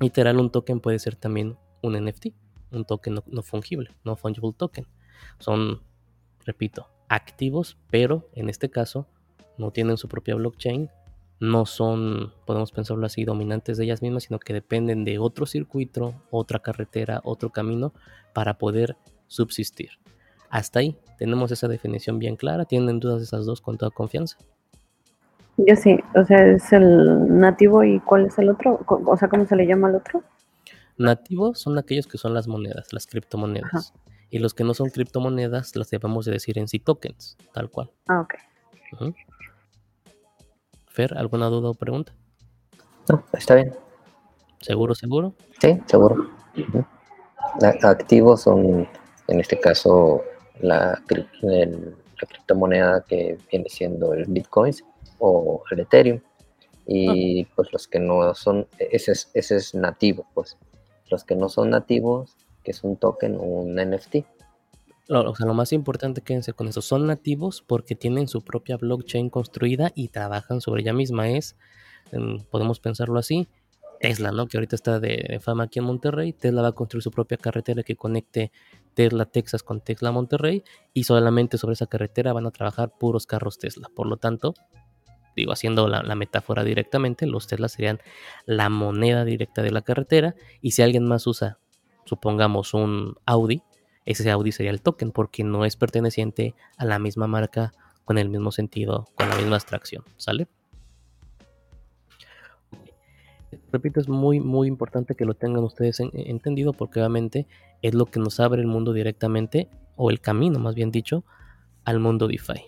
literal 0.00 0.38
un 0.38 0.50
token 0.50 0.80
puede 0.80 0.98
ser 0.98 1.16
también 1.16 1.56
un 1.82 1.94
NFT, 1.94 2.28
un 2.72 2.84
token 2.84 3.14
no, 3.14 3.24
no 3.26 3.42
fungible, 3.42 3.90
no 4.04 4.16
fungible 4.16 4.52
token. 4.56 4.86
Son, 5.38 5.82
repito, 6.44 6.88
activos, 7.08 7.76
pero 7.90 8.28
en 8.34 8.48
este 8.48 8.70
caso 8.70 9.06
no 9.58 9.70
tienen 9.70 9.96
su 9.96 10.08
propia 10.08 10.34
blockchain, 10.34 10.90
no 11.38 11.66
son, 11.66 12.32
podemos 12.46 12.72
pensarlo 12.72 13.04
así, 13.04 13.24
dominantes 13.24 13.76
de 13.76 13.84
ellas 13.84 14.02
mismas, 14.02 14.24
sino 14.24 14.38
que 14.38 14.54
dependen 14.54 15.04
de 15.04 15.18
otro 15.18 15.46
circuito, 15.46 16.14
otra 16.30 16.60
carretera, 16.60 17.20
otro 17.24 17.50
camino 17.50 17.92
para 18.32 18.56
poder 18.58 18.96
subsistir. 19.26 19.90
Hasta 20.56 20.78
ahí 20.78 20.96
tenemos 21.18 21.52
esa 21.52 21.68
definición 21.68 22.18
bien 22.18 22.34
clara. 22.34 22.64
¿Tienen 22.64 22.98
dudas 22.98 23.20
esas 23.20 23.44
dos 23.44 23.60
con 23.60 23.76
toda 23.76 23.90
confianza? 23.90 24.38
Yo 25.58 25.76
sí, 25.76 25.98
o 26.14 26.24
sea, 26.24 26.46
es 26.46 26.72
el 26.72 27.38
nativo 27.38 27.84
y 27.84 28.00
cuál 28.00 28.24
es 28.24 28.38
el 28.38 28.48
otro, 28.48 28.80
o 28.86 29.16
sea, 29.18 29.28
¿cómo 29.28 29.44
se 29.44 29.54
le 29.54 29.66
llama 29.66 29.88
al 29.88 29.96
otro? 29.96 30.22
Nativos 30.96 31.60
son 31.60 31.76
aquellos 31.76 32.06
que 32.06 32.16
son 32.16 32.32
las 32.32 32.48
monedas, 32.48 32.90
las 32.94 33.06
criptomonedas. 33.06 33.92
Y 34.30 34.38
los 34.38 34.54
que 34.54 34.64
no 34.64 34.72
son 34.72 34.88
criptomonedas 34.88 35.76
las 35.76 35.90
debemos 35.90 36.24
de 36.24 36.32
decir 36.32 36.58
en 36.58 36.68
sí 36.68 36.78
tokens, 36.78 37.36
tal 37.52 37.68
cual. 37.68 37.90
Ah, 38.08 38.20
ok. 38.20 38.34
Fer, 40.86 41.18
¿alguna 41.18 41.48
duda 41.48 41.68
o 41.68 41.74
pregunta? 41.74 42.14
No, 43.10 43.22
está 43.34 43.56
bien. 43.56 43.74
¿Seguro, 44.62 44.94
seguro? 44.94 45.34
Sí, 45.60 45.78
seguro. 45.84 46.30
Activos 47.82 48.40
son, 48.40 48.88
en 49.28 49.40
este 49.40 49.60
caso, 49.60 50.22
la, 50.60 51.02
la 51.10 52.28
criptomoneda 52.28 53.04
que 53.06 53.38
viene 53.50 53.68
siendo 53.68 54.14
el 54.14 54.24
Bitcoin 54.26 54.74
o 55.18 55.62
el 55.70 55.80
Ethereum. 55.80 56.20
Y 56.86 57.42
ah. 57.42 57.48
pues 57.56 57.72
los 57.72 57.88
que 57.88 57.98
no 57.98 58.34
son, 58.34 58.68
ese 58.78 59.12
es, 59.12 59.30
ese 59.34 59.56
es 59.56 59.74
nativo, 59.74 60.26
pues. 60.34 60.56
Los 61.10 61.24
que 61.24 61.36
no 61.36 61.48
son 61.48 61.70
nativos, 61.70 62.36
que 62.64 62.72
es 62.72 62.82
un 62.82 62.96
token 62.96 63.36
o 63.36 63.42
un 63.42 63.76
NFT. 63.76 64.16
o 65.08 65.36
sea, 65.36 65.46
lo 65.46 65.54
más 65.54 65.72
importante, 65.72 66.20
quédense 66.20 66.52
con 66.52 66.68
eso, 66.68 66.82
son 66.82 67.06
nativos 67.06 67.62
porque 67.62 67.94
tienen 67.94 68.26
su 68.28 68.42
propia 68.42 68.76
blockchain 68.76 69.30
construida 69.30 69.92
y 69.94 70.08
trabajan 70.08 70.60
sobre 70.60 70.82
ella 70.82 70.92
misma. 70.92 71.28
Es, 71.30 71.56
podemos 72.50 72.80
pensarlo 72.80 73.18
así, 73.18 73.48
Tesla, 74.00 74.32
¿no? 74.32 74.46
Que 74.46 74.56
ahorita 74.56 74.76
está 74.76 75.00
de, 75.00 75.38
fama 75.40 75.64
aquí 75.64 75.78
en 75.78 75.84
Monterrey. 75.84 76.32
Tesla 76.32 76.62
va 76.62 76.68
a 76.68 76.72
construir 76.72 77.02
su 77.02 77.10
propia 77.10 77.36
carretera 77.36 77.82
que 77.82 77.96
conecte 77.96 78.50
Tesla, 78.96 79.26
Texas 79.26 79.62
con 79.62 79.82
Tesla, 79.82 80.10
Monterrey. 80.10 80.64
Y 80.94 81.04
solamente 81.04 81.58
sobre 81.58 81.74
esa 81.74 81.86
carretera 81.86 82.32
van 82.32 82.46
a 82.46 82.50
trabajar 82.50 82.92
puros 82.98 83.26
carros 83.26 83.58
Tesla. 83.58 83.88
Por 83.94 84.08
lo 84.08 84.16
tanto, 84.16 84.54
digo, 85.36 85.52
haciendo 85.52 85.86
la, 85.86 86.02
metáfora 86.16 86.64
directamente, 86.64 87.26
los 87.26 87.46
Teslas 87.46 87.72
serían 87.72 88.00
la 88.46 88.70
moneda 88.70 89.24
directa 89.24 89.62
de 89.62 89.70
la 89.70 89.82
carretera 89.82 90.34
y 90.62 90.72
si 90.72 90.82
alguien 90.82 91.06
más 91.06 91.26
usa, 91.26 91.58
supongamos, 92.06 92.74
un 92.74 93.16
Audi, 93.26 93.62
ese 94.06 94.30
Audi 94.30 94.52
sería 94.52 94.70
el 94.70 94.80
token 94.80 95.12
porque 95.12 95.44
no 95.44 95.64
es 95.64 95.76
perteneciente 95.76 96.54
a 96.78 96.86
la 96.86 96.98
misma 96.98 97.26
marca 97.26 97.72
con 98.04 98.18
el 98.18 98.30
mismo 98.30 98.50
sentido, 98.50 99.04
con 99.16 99.28
la 99.28 99.36
misma 99.36 99.56
abstracción, 99.56 100.04
¿sale? 100.16 100.48
Repito, 103.72 104.00
es 104.00 104.08
muy, 104.08 104.40
muy 104.40 104.68
importante 104.68 105.14
que 105.14 105.24
lo 105.24 105.34
tengan 105.34 105.64
ustedes 105.64 106.00
entendido 106.00 106.72
porque 106.72 107.00
obviamente 107.00 107.46
es 107.82 107.94
lo 107.94 108.06
que 108.06 108.20
nos 108.20 108.40
abre 108.40 108.60
el 108.60 108.68
mundo 108.68 108.92
directamente, 108.92 109.68
o 109.96 110.10
el 110.10 110.20
camino 110.20 110.58
más 110.58 110.74
bien 110.74 110.90
dicho, 110.90 111.24
al 111.84 112.00
mundo 112.00 112.28
DeFi. 112.28 112.62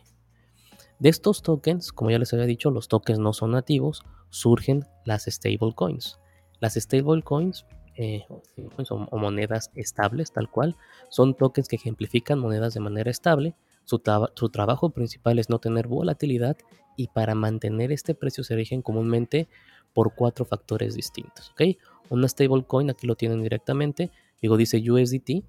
De 0.98 1.08
estos 1.08 1.42
tokens, 1.42 1.92
como 1.92 2.10
ya 2.10 2.18
les 2.18 2.32
había 2.32 2.46
dicho, 2.46 2.70
los 2.70 2.88
tokens 2.88 3.20
no 3.20 3.32
son 3.32 3.52
nativos, 3.52 4.02
surgen 4.30 4.84
las 5.04 5.26
stablecoins. 5.26 6.18
Las 6.60 6.74
stablecoins 6.74 7.66
eh, 7.96 8.24
o, 8.90 9.18
monedas 9.18 9.70
estables, 9.74 10.32
tal 10.32 10.50
cual, 10.50 10.76
son 11.08 11.34
tokens 11.36 11.68
que 11.68 11.76
ejemplifican 11.76 12.38
monedas 12.38 12.74
de 12.74 12.80
manera 12.80 13.10
estable. 13.10 13.54
Su, 13.84 14.02
su, 14.34 14.48
trabajo 14.50 14.90
principal 14.90 15.38
es 15.38 15.48
no 15.48 15.60
tener 15.60 15.86
volatilidad 15.86 16.56
y 16.96 17.08
para 17.08 17.34
mantener 17.34 17.92
este 17.92 18.14
precio 18.14 18.42
se 18.42 18.56
rigen 18.56 18.82
comúnmente 18.82 19.48
por 19.92 20.14
cuatro 20.14 20.44
factores 20.44 20.94
distintos. 20.94 21.50
¿ok? 21.50 21.76
Una 22.10 22.28
stablecoin, 22.28 22.90
aquí 22.90 23.06
lo 23.06 23.16
tienen 23.16 23.42
directamente, 23.42 24.10
digo, 24.40 24.56
dice 24.56 24.78
USDT. 24.78 25.44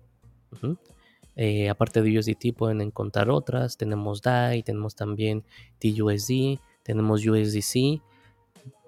Eh, 1.36 1.70
aparte 1.70 2.02
de 2.02 2.20
USDT 2.20 2.54
pueden 2.56 2.82
encontrar 2.82 3.30
otras. 3.30 3.78
Tenemos 3.78 4.22
DAI, 4.22 4.62
tenemos 4.64 4.96
también 4.96 5.46
TUSD, 5.80 6.60
tenemos 6.84 7.26
USDC. 7.26 8.02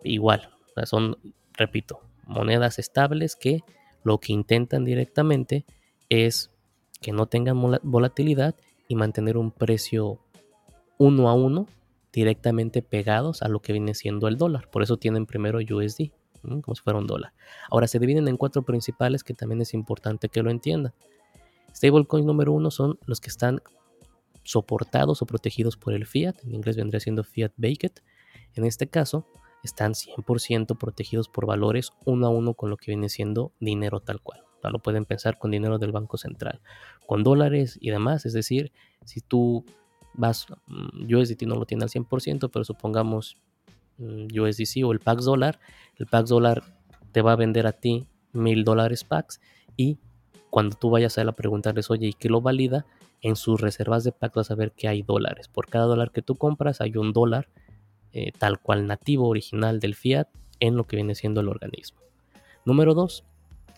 Igual, 0.04 0.50
son, 0.84 1.18
repito, 1.54 2.02
monedas 2.26 2.80
estables 2.80 3.36
que 3.36 3.64
lo 4.04 4.20
que 4.20 4.34
intentan 4.34 4.84
directamente 4.84 5.66
es 6.10 6.52
que 7.00 7.12
no 7.12 7.28
tengan 7.28 7.80
volatilidad 7.84 8.56
y 8.88 8.96
mantener 8.96 9.38
un 9.38 9.52
precio 9.52 10.20
uno 10.98 11.30
a 11.30 11.34
uno 11.34 11.68
directamente 12.14 12.82
pegados 12.82 13.42
a 13.42 13.48
lo 13.48 13.62
que 13.62 13.74
viene 13.74 13.94
siendo 13.94 14.28
el 14.28 14.38
dólar. 14.38 14.70
Por 14.70 14.84
eso 14.84 14.98
tienen 14.98 15.26
primero 15.26 15.60
USD, 15.60 16.12
como 16.62 16.76
si 16.76 16.82
fuera 16.82 17.00
un 17.00 17.08
dólar. 17.08 17.34
Ahora 17.70 17.88
se 17.88 18.00
dividen 18.00 18.28
en 18.28 18.38
cuatro 18.38 18.64
principales 18.64 19.24
que 19.24 19.34
también 19.34 19.62
es 19.62 19.74
importante 19.74 20.30
que 20.30 20.44
lo 20.44 20.52
entiendan. 20.52 20.94
Stablecoins 21.74 22.26
número 22.26 22.52
uno 22.52 22.72
son 22.72 23.00
los 23.06 23.22
que 23.22 23.30
están 23.30 23.62
soportados 24.44 25.22
o 25.22 25.26
protegidos 25.26 25.78
por 25.78 25.94
el 25.94 26.06
fiat, 26.06 26.44
en 26.44 26.56
inglés 26.56 26.76
vendría 26.76 27.00
siendo 27.00 27.24
fiat 27.24 27.54
baked. 27.58 27.94
En 28.56 28.66
este 28.66 28.88
caso, 28.88 29.26
están 29.64 29.94
100% 29.94 30.78
protegidos 30.78 31.30
por 31.30 31.46
valores 31.46 31.94
uno 32.06 32.28
a 32.28 32.30
uno 32.30 32.56
con 32.56 32.70
lo 32.70 32.78
que 32.78 32.92
viene 32.92 33.10
siendo 33.10 33.54
dinero 33.60 34.00
tal 34.00 34.22
cual. 34.22 34.44
Lo 34.70 34.80
pueden 34.80 35.06
pensar 35.06 35.40
con 35.40 35.50
dinero 35.50 35.80
del 35.80 35.92
Banco 35.92 36.18
Central, 36.18 36.62
con 37.08 37.24
dólares 37.24 37.78
y 37.82 37.90
demás. 37.90 38.26
Es 38.26 38.34
decir, 38.34 38.72
si 39.06 39.22
tú 39.22 39.66
vas, 40.14 40.48
mm, 40.68 41.14
USDT 41.14 41.44
no 41.44 41.56
lo 41.56 41.66
tiene 41.66 41.84
al 41.84 41.90
100%, 41.90 42.50
pero 42.50 42.66
supongamos 42.66 43.38
mm, 43.98 44.28
USDC 44.40 44.84
o 44.86 44.92
el 44.92 45.00
PAX 45.00 45.26
dólar, 45.26 45.60
el 45.98 46.08
PAX 46.08 46.30
dólar 46.30 46.64
te 47.12 47.22
va 47.22 47.34
a 47.34 47.36
vender 47.36 47.68
a 47.68 47.74
ti 47.74 48.08
mil 48.34 48.64
dólares 48.64 49.04
PAX 49.04 49.42
y 49.76 49.98
cuando 50.50 50.76
tú 50.76 50.90
vayas 50.90 51.18
a 51.18 51.22
él 51.22 51.30
a 51.30 51.34
preguntarles, 51.34 51.90
oye, 51.90 52.08
¿y 52.08 52.14
qué 52.14 52.30
lo 52.30 52.42
valida? 52.42 52.86
En 53.22 53.36
sus 53.36 53.62
reservas 53.62 54.04
de 54.04 54.12
PAX 54.12 54.36
vas 54.36 54.52
a 54.52 54.56
ver 54.56 54.72
que 54.72 54.88
hay 54.88 55.02
dólares. 55.02 55.48
Por 55.48 55.68
cada 55.68 55.86
dólar 55.86 56.12
que 56.12 56.22
tú 56.22 56.36
compras 56.36 56.82
hay 56.82 56.98
un 56.98 57.14
dólar 57.14 57.50
eh, 58.14 58.32
tal 58.38 58.60
cual 58.60 58.88
nativo 58.88 59.28
original 59.28 59.80
del 59.80 59.96
fiat 59.96 60.28
en 60.60 60.76
lo 60.76 60.86
que 60.86 60.98
viene 60.98 61.16
siendo 61.16 61.42
el 61.42 61.48
organismo. 61.48 62.02
Número 62.66 62.94
dos, 62.94 63.24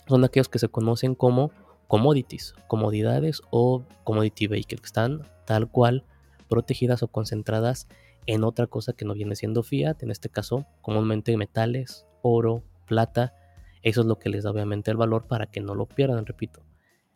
son 0.08 0.24
aquellos 0.24 0.50
que 0.50 0.60
se 0.60 0.70
conocen 0.70 1.16
como 1.16 1.52
commodities, 1.88 2.56
comodidades 2.68 3.42
o 3.52 3.84
commodity 4.04 4.48
vehicle, 4.48 4.78
que 4.80 4.86
están 4.86 5.22
tal 5.46 5.70
cual 5.70 6.04
protegidas 6.48 7.04
o 7.04 7.08
concentradas 7.08 7.88
en 8.26 8.44
otra 8.44 8.68
cosa 8.68 8.94
que 8.94 9.06
no 9.06 9.14
viene 9.14 9.36
siendo 9.36 9.64
fiat, 9.64 10.02
en 10.04 10.12
este 10.12 10.30
caso 10.30 10.66
comúnmente 10.82 11.36
metales, 11.38 12.06
oro, 12.22 12.64
plata, 12.88 13.34
eso 13.82 14.02
es 14.02 14.08
lo 14.08 14.18
que 14.18 14.30
les 14.30 14.44
da 14.44 14.52
obviamente 14.52 14.92
el 14.92 14.98
valor 14.98 15.28
para 15.28 15.48
que 15.48 15.60
no 15.60 15.76
lo 15.76 15.88
pierdan, 15.88 16.26
repito. 16.26 16.64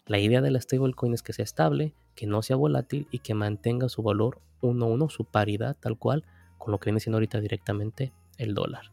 La 0.05 0.19
idea 0.19 0.41
de 0.41 0.51
la 0.51 0.61
stablecoin 0.61 1.13
es 1.13 1.23
que 1.23 1.33
sea 1.33 1.43
estable, 1.43 1.93
que 2.15 2.27
no 2.27 2.41
sea 2.41 2.55
volátil 2.55 3.07
y 3.11 3.19
que 3.19 3.33
mantenga 3.33 3.89
su 3.89 4.03
valor 4.03 4.41
1 4.61 4.85
a 4.85 4.87
1, 4.87 5.09
su 5.09 5.25
paridad 5.25 5.77
tal 5.79 5.97
cual, 5.97 6.25
con 6.57 6.71
lo 6.71 6.79
que 6.79 6.85
viene 6.89 6.99
siendo 6.99 7.17
ahorita 7.17 7.39
directamente 7.39 8.13
el 8.37 8.53
dólar. 8.53 8.91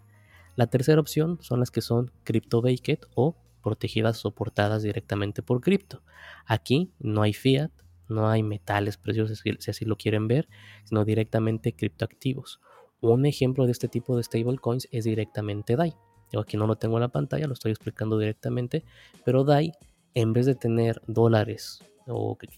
La 0.56 0.66
tercera 0.68 1.00
opción 1.00 1.38
son 1.40 1.60
las 1.60 1.70
que 1.70 1.80
son 1.80 2.12
crypto 2.22 2.62
baked 2.62 3.00
o 3.14 3.36
protegidas 3.62 4.18
soportadas 4.18 4.82
directamente 4.82 5.42
por 5.42 5.60
cripto. 5.60 6.02
Aquí 6.46 6.92
no 7.00 7.22
hay 7.22 7.32
fiat, 7.32 7.72
no 8.08 8.28
hay 8.28 8.42
metales 8.42 8.96
preciosos 8.96 9.40
si 9.40 9.70
así 9.70 9.84
lo 9.84 9.96
quieren 9.96 10.28
ver, 10.28 10.48
sino 10.84 11.04
directamente 11.04 11.74
criptoactivos. 11.74 12.60
Un 13.00 13.26
ejemplo 13.26 13.66
de 13.66 13.72
este 13.72 13.88
tipo 13.88 14.16
de 14.16 14.22
stablecoins 14.22 14.88
es 14.90 15.04
directamente 15.04 15.76
DAI. 15.76 15.94
Yo 16.32 16.40
aquí 16.40 16.56
no 16.56 16.66
lo 16.66 16.76
tengo 16.76 16.96
en 16.96 17.02
la 17.02 17.08
pantalla, 17.08 17.46
lo 17.46 17.52
estoy 17.52 17.70
explicando 17.70 18.18
directamente, 18.18 18.84
pero 19.24 19.44
DAI, 19.44 19.72
en 20.14 20.32
vez 20.32 20.46
de 20.46 20.54
tener 20.54 21.00
dólares, 21.06 21.80
o 22.06 22.36
que, 22.36 22.48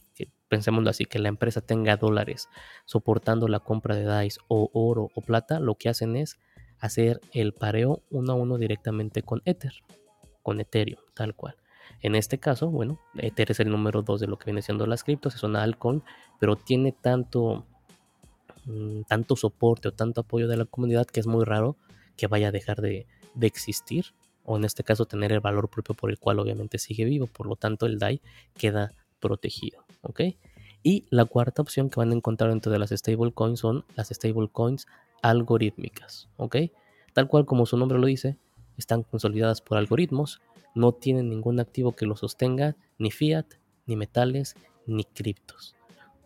así, 0.89 1.05
que 1.05 1.19
la 1.19 1.29
empresa 1.29 1.61
tenga 1.61 1.97
dólares 1.97 2.49
soportando 2.85 3.49
la 3.49 3.61
compra 3.61 3.97
de 3.97 4.05
DAIs 4.05 4.39
o 4.49 4.71
oro 4.73 5.09
o 5.15 5.21
plata, 5.21 5.61
lo 5.61 5.75
que 5.75 5.89
hacen 5.89 6.17
es 6.17 6.39
hacer 6.79 7.21
el 7.33 7.53
pareo 7.53 8.03
uno 8.11 8.33
a 8.33 8.37
uno 8.37 8.59
directamente 8.59 9.23
con 9.23 9.43
Ether, 9.45 9.75
con 10.43 10.61
Ethereum, 10.61 11.01
tal 11.15 11.35
cual. 11.35 11.57
En 12.03 12.15
este 12.15 12.39
caso, 12.39 12.71
bueno, 12.71 13.01
Ether 13.17 13.51
es 13.51 13.61
el 13.61 13.71
número 13.71 14.03
2 14.03 14.21
de 14.21 14.27
lo 14.27 14.39
que 14.39 14.47
viene 14.47 14.63
siendo 14.63 14.87
las 14.87 15.05
criptos, 15.05 15.35
es 15.35 15.43
una 15.43 15.63
altcoin, 15.63 16.03
pero 16.39 16.57
tiene 16.57 16.93
tanto, 16.93 17.65
mm, 18.65 19.03
tanto 19.03 19.37
soporte 19.37 19.89
o 19.89 19.93
tanto 19.93 20.23
apoyo 20.23 20.49
de 20.49 20.57
la 20.57 20.65
comunidad 20.65 21.07
que 21.07 21.21
es 21.21 21.27
muy 21.27 21.45
raro 21.45 21.77
que 22.17 22.27
vaya 22.27 22.49
a 22.49 22.53
dejar 22.53 22.81
de, 22.81 23.07
de 23.35 23.47
existir, 23.47 24.07
o 24.45 24.57
en 24.57 24.65
este 24.65 24.85
caso 24.85 25.07
tener 25.07 25.33
el 25.33 25.41
valor 25.41 25.69
propio 25.69 25.95
por 25.95 26.11
el 26.11 26.19
cual 26.19 26.39
obviamente 26.39 26.79
sigue 26.79 27.05
vivo, 27.05 27.27
por 27.27 27.47
lo 27.47 27.57
tanto 27.57 27.87
el 27.87 27.99
DAI 27.99 28.21
queda 28.57 28.93
protegido, 29.21 29.85
¿ok? 30.03 30.21
Y 30.83 31.05
la 31.11 31.25
cuarta 31.25 31.63
opción 31.63 31.91
que 31.91 31.99
van 31.99 32.13
a 32.13 32.15
encontrar 32.15 32.51
dentro 32.51 32.71
de 32.71 32.79
las 32.79 32.91
stablecoins 32.91 33.59
son 33.59 33.85
las 33.97 34.09
stablecoins 34.09 34.87
algorítmicas, 35.21 36.29
¿ok? 36.37 36.57
Tal 37.13 37.27
cual 37.27 37.45
como 37.45 37.67
su 37.67 37.77
nombre 37.77 37.99
lo 37.99 38.07
dice, 38.07 38.37
están 38.77 39.03
consolidadas 39.03 39.61
por 39.61 39.79
algoritmos, 39.79 40.41
no 40.75 40.93
tienen 40.93 41.31
ningún 41.31 41.61
activo 41.61 41.93
que 41.93 42.07
lo 42.07 42.17
sostenga, 42.17 42.77
ni 42.99 43.11
fiat, 43.11 43.47
ni 43.87 43.97
metales, 43.97 44.55
ni 44.87 45.05
criptos. 45.05 45.75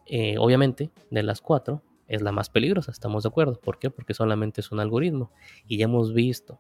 Eh, 0.07 0.39
obviamente, 0.39 0.91
de 1.11 1.23
las 1.23 1.41
cuatro, 1.41 1.83
es 2.09 2.23
la 2.23 2.33
más 2.33 2.51
peligrosa, 2.51 2.91
estamos 2.91 3.23
de 3.23 3.29
acuerdo. 3.29 3.61
¿Por 3.61 3.79
qué? 3.79 3.91
Porque 3.91 4.15
solamente 4.15 4.61
es 4.61 4.73
un 4.73 4.81
algoritmo. 4.81 5.31
Y 5.69 5.79
ya 5.79 5.85
hemos 5.85 6.13
visto 6.13 6.59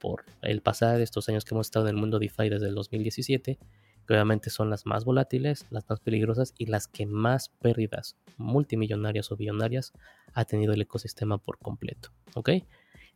por 0.00 0.24
el 0.42 0.60
pasar 0.60 0.98
de 0.98 1.04
estos 1.04 1.28
años 1.28 1.44
que 1.44 1.54
hemos 1.54 1.68
estado 1.68 1.86
en 1.86 1.94
el 1.94 2.00
mundo 2.00 2.18
DeFi 2.18 2.48
desde 2.48 2.66
el 2.66 2.74
2017, 2.74 3.58
que 4.06 4.12
obviamente 4.12 4.50
son 4.50 4.70
las 4.70 4.84
más 4.84 5.04
volátiles, 5.04 5.66
las 5.70 5.88
más 5.88 6.00
peligrosas 6.00 6.52
y 6.58 6.66
las 6.66 6.88
que 6.88 7.06
más 7.06 7.50
pérdidas 7.60 8.16
multimillonarias 8.36 9.30
o 9.30 9.36
billonarias 9.36 9.92
ha 10.32 10.44
tenido 10.44 10.72
el 10.72 10.82
ecosistema 10.82 11.38
por 11.38 11.58
completo. 11.58 12.10
¿Ok? 12.34 12.50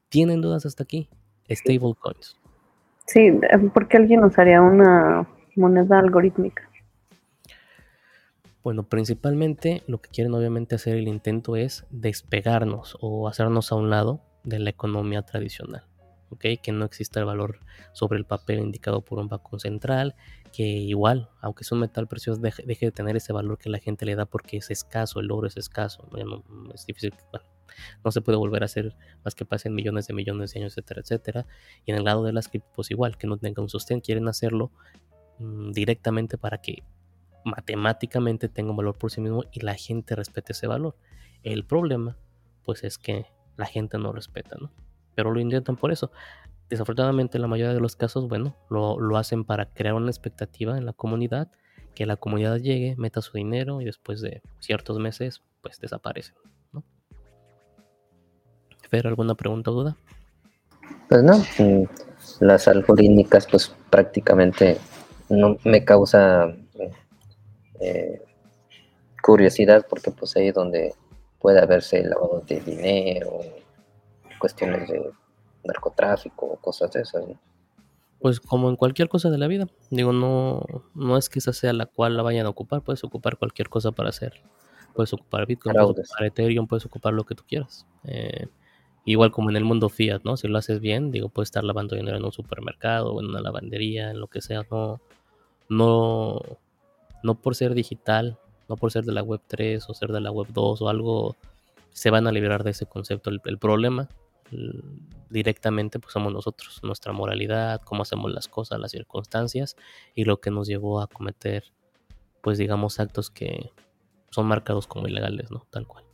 ¿Tienen 0.09 0.41
dudas 0.41 0.65
hasta 0.65 0.85
aquí? 0.85 1.11
Stablecoins. 1.51 2.37
Sí, 3.07 3.21
eh, 3.21 3.59
¿por 3.73 3.89
qué 3.89 3.97
alguien 3.97 4.25
usaría 4.25 4.61
una 4.61 5.29
moneda 5.57 5.99
algorítmica? 5.99 6.69
Bueno, 8.63 8.83
principalmente 8.83 9.83
lo 9.87 10.01
que 10.01 10.11
quieren 10.11 10.35
obviamente 10.35 10.75
hacer 10.75 10.97
el 10.97 11.09
intento 11.09 11.57
es 11.57 11.87
despegarnos 11.91 12.99
o 13.01 13.29
hacernos 13.29 13.73
a 13.73 13.77
un 13.77 13.89
lado 13.89 14.21
de 14.45 14.59
la 14.59 14.71
economía 14.71 15.23
tradicional. 15.23 15.85
¿okay? 16.31 16.59
Que 16.59 16.73
no 16.73 16.85
exista 16.85 17.21
el 17.21 17.27
valor 17.27 17.61
sobre 17.93 18.19
el 18.19 18.27
papel 18.27 18.59
indicado 18.59 19.01
por 19.01 19.19
un 19.19 19.29
banco 19.29 19.59
central, 19.59 20.15
que 20.53 20.65
igual, 20.65 21.31
aunque 21.41 21.63
es 21.63 21.73
un 21.73 21.81
metal 21.81 22.07
precioso, 22.09 22.41
deje, 22.41 22.63
de 22.65 22.93
tener 22.93 23.17
ese 23.17 23.33
valor 23.33 23.59
que 23.59 23.71
la 23.71 23.79
gente 23.79 24.05
le 24.07 24.17
da 24.17 24.27
porque 24.27 24.59
es 24.59 24.71
escaso, 24.71 25.21
el 25.21 25.31
oro 25.31 25.47
es 25.47 25.57
escaso, 25.57 26.09
es 26.75 26.87
difícil, 26.87 27.15
no 28.05 28.11
se 28.11 28.21
puede 28.21 28.39
volver 28.39 28.63
a 28.63 28.67
hacer 28.67 28.95
más 29.25 29.35
que 29.35 29.45
pasen 29.45 29.75
millones 29.75 30.07
de 30.07 30.15
millones 30.15 30.53
de 30.53 30.61
años, 30.61 30.73
etcétera, 30.73 31.01
etcétera. 31.03 31.47
Y 31.87 31.93
en 31.93 31.99
el 31.99 32.05
lado 32.05 32.25
de 32.25 32.33
las 32.33 32.49
criptos, 32.49 32.73
pues 32.75 32.91
igual, 32.91 33.17
que 33.19 33.27
no 33.27 33.37
tenga 33.37 33.63
un 33.63 33.69
sostén, 33.69 34.01
quieren 34.01 34.29
hacerlo 34.29 34.71
mm, 35.39 35.73
directamente 35.73 36.39
para 36.39 36.59
que 36.59 36.83
matemáticamente 37.45 38.49
tenga 38.49 38.71
un 38.71 38.77
valor 38.77 38.97
por 38.97 39.11
sí 39.11 39.21
mismo 39.21 39.45
y 39.53 39.61
la 39.61 39.75
gente 39.75 40.15
respete 40.15 40.53
ese 40.53 40.67
valor. 40.67 40.97
El 41.43 41.65
problema, 41.65 42.17
pues 42.65 42.85
es 42.85 42.99
que 42.99 43.27
la 43.57 43.67
gente 43.67 43.99
no 43.99 44.13
respeta, 44.13 44.57
¿no? 44.61 44.71
Pero 45.15 45.33
lo 45.33 45.41
intentan 45.41 45.77
por 45.77 45.91
eso. 45.91 46.13
Desafortunadamente, 46.69 47.39
en 47.39 47.43
la 47.43 47.49
mayoría 47.49 47.75
de 47.75 47.81
los 47.81 47.97
casos, 47.97 48.29
bueno, 48.29 48.57
lo, 48.69 49.01
lo 49.01 49.17
hacen 49.17 49.45
para 49.45 49.67
crear 49.67 49.95
una 49.95 50.11
expectativa 50.11 50.77
en 50.77 50.85
la 50.85 50.93
comunidad, 50.93 51.51
que 51.95 52.07
la 52.07 52.17
comunidad 52.17 52.59
llegue, 52.59 52.95
meta 52.97 53.23
su 53.23 53.37
dinero 53.37 53.81
y 53.81 53.85
después 53.85 54.21
de 54.21 54.43
ciertos 54.61 54.99
meses, 54.99 55.43
pues 55.63 55.81
desaparecen. 55.81 56.37
Fer, 58.89 59.07
¿alguna 59.07 59.35
pregunta 59.35 59.71
o 59.71 59.75
duda? 59.75 59.97
Pues 61.09 61.23
no, 61.23 61.43
las 62.41 62.69
algorítmicas 62.69 63.47
pues 63.47 63.75
prácticamente 63.91 64.79
no 65.29 65.57
me 65.65 65.85
causa 65.85 66.55
eh, 67.81 68.23
curiosidad 69.23 69.87
porque 69.89 70.11
pues 70.11 70.37
ahí 70.37 70.49
es 70.49 70.55
donde 70.55 70.95
puede 71.39 71.61
haberse 71.61 72.03
lavado 72.03 72.43
de 72.47 72.61
dinero, 72.61 73.41
cuestiones 74.39 74.89
de 74.89 75.11
narcotráfico, 75.65 76.57
cosas 76.61 76.91
de 76.93 77.03
esas. 77.03 77.25
Pues 78.21 78.41
como 78.41 78.69
en 78.69 78.77
cualquier 78.77 79.09
cosa 79.09 79.31
de 79.31 79.39
la 79.39 79.47
vida, 79.47 79.69
digo, 79.91 80.13
no, 80.13 80.63
no 80.95 81.17
es 81.17 81.29
que 81.29 81.39
esa 81.39 81.53
sea 81.53 81.73
la 81.73 81.87
cual 81.87 82.17
la 82.17 82.23
vayan 82.23 82.47
a 82.47 82.51
ocupar, 82.51 82.83
puedes 82.83 83.05
ocupar 83.05 83.37
cualquier 83.37 83.69
cosa 83.69 83.93
para 83.93 84.09
hacer. 84.09 84.43
Puedes 84.95 85.13
ocupar 85.13 85.47
Bitcoin, 85.47 85.75
puedes 85.75 86.11
ocupar 86.11 86.27
Ethereum, 86.27 86.67
puedes 86.67 86.85
ocupar 86.87 87.13
lo 87.13 87.25
que 87.25 87.37
tú 87.37 87.45
quieras. 87.47 87.87
Eh, 88.05 88.49
igual 89.13 89.31
como 89.31 89.51
en 89.51 89.57
el 89.57 89.65
mundo 89.65 89.89
fiat, 89.89 90.23
¿no? 90.25 90.37
Si 90.37 90.49
lo 90.49 90.59
haces 90.59 90.81
bien, 90.81 91.11
digo, 91.11 91.31
puedes 91.31 91.49
estar 91.49 91.65
lavando 91.65 91.97
dinero 91.97 92.19
en 92.19 92.25
un 92.25 92.33
supermercado 92.33 93.19
en 93.21 93.27
una 93.27 93.41
lavandería, 93.41 94.11
en 94.11 94.21
lo 94.21 94.27
que 94.27 94.43
sea, 94.43 94.67
no, 94.71 95.01
no, 95.69 96.41
no 97.23 97.35
por 97.41 97.55
ser 97.55 97.75
digital, 97.75 98.39
no 98.69 98.77
por 98.77 98.93
ser 98.93 99.05
de 99.05 99.13
la 99.13 99.23
web 99.23 99.41
3 99.47 99.89
o 99.89 99.95
ser 99.95 100.13
de 100.13 100.21
la 100.21 100.31
web 100.31 100.49
2 100.53 100.83
o 100.83 100.89
algo, 100.91 101.37
se 101.91 102.11
van 102.11 102.27
a 102.27 102.33
liberar 102.33 102.65
de 102.65 102.73
ese 102.73 102.85
concepto. 102.85 103.31
El, 103.31 103.59
problema 103.59 104.09
directamente 105.31 105.99
pues 105.99 106.13
somos 106.13 106.33
nosotros, 106.33 106.81
nuestra 106.83 107.13
moralidad, 107.13 107.81
cómo 107.83 108.03
hacemos 108.03 108.31
las 108.31 108.47
cosas, 108.49 108.79
las 108.79 108.91
circunstancias 108.91 109.77
y 110.15 110.25
lo 110.25 110.41
que 110.41 110.51
nos 110.51 110.69
llevó 110.69 111.01
a 111.01 111.07
cometer 111.07 111.65
pues 112.43 112.59
digamos 112.59 113.01
actos 113.01 113.31
que 113.31 113.73
son 114.31 114.47
marcados 114.47 114.87
como 114.87 115.09
ilegales, 115.09 115.51
¿no? 115.51 115.67
Tal 115.71 115.87
cual. 115.87 116.08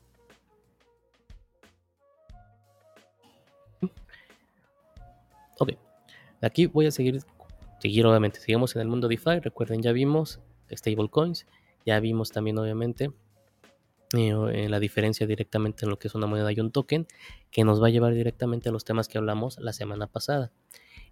Aquí 6.45 6.67
voy 6.67 6.87
a 6.87 6.91
seguir, 6.91 7.21
seguir 7.81 8.07
obviamente, 8.07 8.41
sigamos 8.41 8.75
en 8.77 8.83
el 8.83 8.89
mundo 8.89 9.09
DeFi, 9.09 9.41
recuerden 9.41 9.83
ya 9.83 9.93
vimos 9.93 10.41
stablecoins, 10.71 11.47
ya 11.85 12.01
vimos 12.01 12.31
también 12.33 12.59
obviamente 12.59 13.13
eh, 14.17 14.69
la 14.69 14.79
diferencia 14.79 15.27
directamente 15.27 15.85
en 15.85 15.91
lo 15.91 15.99
que 15.99 16.09
es 16.09 16.15
una 16.15 16.27
moneda 16.27 16.53
y 16.53 16.61
un 16.61 16.71
token, 16.71 17.07
que 17.51 17.65
nos 17.65 17.83
va 17.83 17.89
a 17.89 17.91
llevar 17.91 18.15
directamente 18.15 18.69
a 18.69 18.73
los 18.73 18.85
temas 18.85 19.09
que 19.09 19.19
hablamos 19.19 19.59
la 19.59 19.73
semana 19.73 20.07
pasada. 20.07 20.53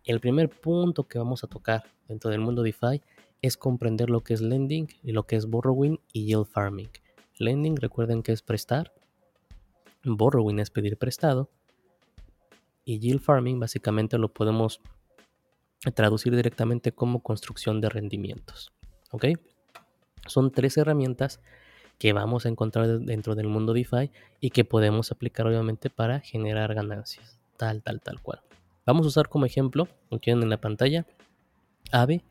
El 0.04 0.20
primer 0.20 0.48
punto 0.48 1.08
que 1.08 1.18
vamos 1.18 1.42
a 1.42 1.48
tocar 1.48 1.84
dentro 2.08 2.30
del 2.30 2.40
mundo 2.40 2.62
DeFi 2.62 3.02
es 3.40 3.56
comprender 3.56 4.08
lo 4.08 4.20
que 4.20 4.34
es 4.34 4.40
lending 4.40 4.88
y 5.02 5.12
lo 5.12 5.24
que 5.24 5.36
es 5.36 5.46
borrowing 5.46 5.98
y 6.12 6.26
yield 6.26 6.46
farming. 6.46 6.90
Lending, 7.38 7.76
recuerden 7.76 8.22
que 8.22 8.32
es 8.32 8.42
prestar. 8.42 8.92
Borrowing 10.04 10.60
es 10.60 10.70
pedir 10.70 10.96
prestado. 10.96 11.50
Y 12.84 13.00
yield 13.00 13.20
farming 13.20 13.58
básicamente 13.58 14.18
lo 14.18 14.32
podemos 14.32 14.80
traducir 15.90 16.34
directamente 16.36 16.92
como 16.92 17.22
construcción 17.22 17.80
de 17.80 17.88
rendimientos. 17.88 18.72
¿Ok? 19.10 19.26
Son 20.26 20.52
tres 20.52 20.76
herramientas 20.76 21.40
que 21.98 22.12
vamos 22.12 22.46
a 22.46 22.48
encontrar 22.48 23.00
dentro 23.00 23.34
del 23.34 23.48
mundo 23.48 23.72
DeFi 23.72 24.10
y 24.40 24.50
que 24.50 24.64
podemos 24.64 25.10
aplicar 25.12 25.46
obviamente 25.46 25.90
para 25.90 26.20
generar 26.20 26.74
ganancias. 26.74 27.38
Tal, 27.56 27.82
tal, 27.82 28.00
tal 28.00 28.20
cual. 28.20 28.40
Vamos 28.86 29.06
a 29.06 29.08
usar 29.08 29.28
como 29.28 29.46
ejemplo, 29.46 29.88
lo 30.10 30.18
tienen 30.18 30.44
en 30.44 30.50
la 30.50 30.60
pantalla, 30.60 31.06
AVE 31.92 32.22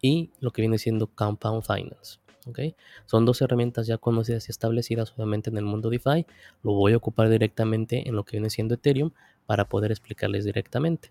y 0.00 0.30
lo 0.40 0.50
que 0.50 0.62
viene 0.62 0.78
siendo 0.78 1.08
Compound 1.08 1.62
Finance. 1.62 2.18
¿okay? 2.46 2.74
Son 3.06 3.24
dos 3.24 3.42
herramientas 3.42 3.86
ya 3.86 3.98
conocidas 3.98 4.48
y 4.48 4.52
establecidas 4.52 5.12
obviamente 5.16 5.50
en 5.50 5.58
el 5.58 5.64
mundo 5.64 5.90
DeFi. 5.90 6.26
Lo 6.62 6.72
voy 6.72 6.94
a 6.94 6.96
ocupar 6.96 7.28
directamente 7.28 8.08
en 8.08 8.16
lo 8.16 8.24
que 8.24 8.38
viene 8.38 8.50
siendo 8.50 8.74
Ethereum 8.74 9.10
para 9.46 9.68
poder 9.68 9.90
explicarles 9.90 10.44
directamente. 10.44 11.10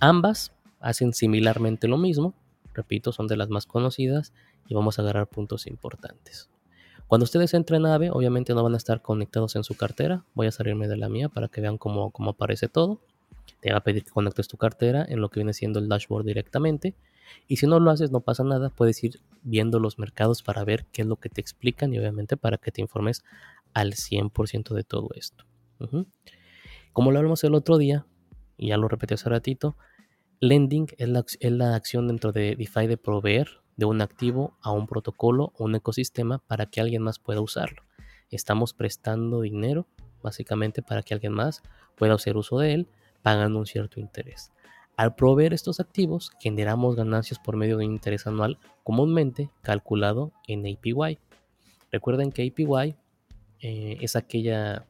Ambas 0.00 0.52
hacen 0.80 1.12
similarmente 1.12 1.88
lo 1.88 1.98
mismo, 1.98 2.34
repito, 2.74 3.12
son 3.12 3.28
de 3.28 3.36
las 3.36 3.48
más 3.48 3.66
conocidas 3.66 4.32
y 4.66 4.74
vamos 4.74 4.98
a 4.98 5.02
agarrar 5.02 5.28
puntos 5.28 5.66
importantes. 5.66 6.50
Cuando 7.06 7.24
ustedes 7.24 7.52
entren 7.52 7.84
a 7.84 7.94
AVE, 7.94 8.10
obviamente 8.10 8.54
no 8.54 8.62
van 8.62 8.74
a 8.74 8.78
estar 8.78 9.02
conectados 9.02 9.54
en 9.56 9.64
su 9.64 9.76
cartera. 9.76 10.24
Voy 10.34 10.46
a 10.46 10.50
salirme 10.50 10.88
de 10.88 10.96
la 10.96 11.10
mía 11.10 11.28
para 11.28 11.48
que 11.48 11.60
vean 11.60 11.76
cómo, 11.76 12.10
cómo 12.10 12.30
aparece 12.30 12.68
todo. 12.68 13.00
Te 13.60 13.70
va 13.70 13.78
a 13.78 13.82
pedir 13.82 14.04
que 14.04 14.10
conectes 14.10 14.48
tu 14.48 14.56
cartera 14.56 15.04
en 15.06 15.20
lo 15.20 15.28
que 15.28 15.40
viene 15.40 15.52
siendo 15.52 15.78
el 15.78 15.88
dashboard 15.88 16.24
directamente. 16.24 16.94
Y 17.48 17.56
si 17.56 17.66
no 17.66 17.80
lo 17.80 17.90
haces, 17.90 18.12
no 18.12 18.20
pasa 18.20 18.44
nada. 18.44 18.70
Puedes 18.70 19.04
ir 19.04 19.20
viendo 19.42 19.78
los 19.78 19.98
mercados 19.98 20.42
para 20.42 20.64
ver 20.64 20.86
qué 20.86 21.02
es 21.02 21.08
lo 21.08 21.16
que 21.16 21.28
te 21.28 21.42
explican 21.42 21.92
y 21.92 21.98
obviamente 21.98 22.38
para 22.38 22.56
que 22.56 22.72
te 22.72 22.80
informes 22.80 23.22
al 23.74 23.92
100% 23.92 24.74
de 24.74 24.84
todo 24.84 25.10
esto. 25.14 25.44
Como 26.94 27.12
lo 27.12 27.18
hablamos 27.18 27.44
el 27.44 27.54
otro 27.54 27.76
día, 27.76 28.06
y 28.56 28.68
ya 28.68 28.76
lo 28.76 28.88
repetí 28.88 29.14
hace 29.14 29.28
ratito, 29.28 29.76
lending 30.40 30.88
es 30.98 31.08
la, 31.08 31.24
es 31.40 31.52
la 31.52 31.74
acción 31.74 32.08
dentro 32.08 32.32
de 32.32 32.56
DeFi 32.56 32.86
de 32.86 32.96
proveer 32.96 33.62
de 33.76 33.86
un 33.86 34.00
activo 34.00 34.56
a 34.60 34.70
un 34.72 34.86
protocolo 34.86 35.52
o 35.56 35.64
un 35.64 35.74
ecosistema 35.74 36.38
para 36.46 36.66
que 36.66 36.80
alguien 36.80 37.02
más 37.02 37.18
pueda 37.18 37.40
usarlo. 37.40 37.82
Estamos 38.30 38.74
prestando 38.74 39.40
dinero 39.40 39.86
básicamente 40.22 40.82
para 40.82 41.02
que 41.02 41.14
alguien 41.14 41.32
más 41.32 41.62
pueda 41.96 42.14
hacer 42.14 42.36
uso 42.36 42.58
de 42.58 42.74
él 42.74 42.88
pagando 43.22 43.58
un 43.58 43.66
cierto 43.66 44.00
interés. 44.00 44.52
Al 44.96 45.14
proveer 45.14 45.54
estos 45.54 45.80
activos 45.80 46.32
generamos 46.40 46.96
ganancias 46.96 47.38
por 47.38 47.56
medio 47.56 47.78
de 47.78 47.86
un 47.86 47.92
interés 47.92 48.26
anual 48.26 48.58
comúnmente 48.84 49.50
calculado 49.62 50.32
en 50.46 50.60
APY. 50.60 51.18
Recuerden 51.90 52.30
que 52.30 52.46
APY 52.46 52.96
eh, 53.60 53.98
es 54.00 54.16
aquella 54.16 54.86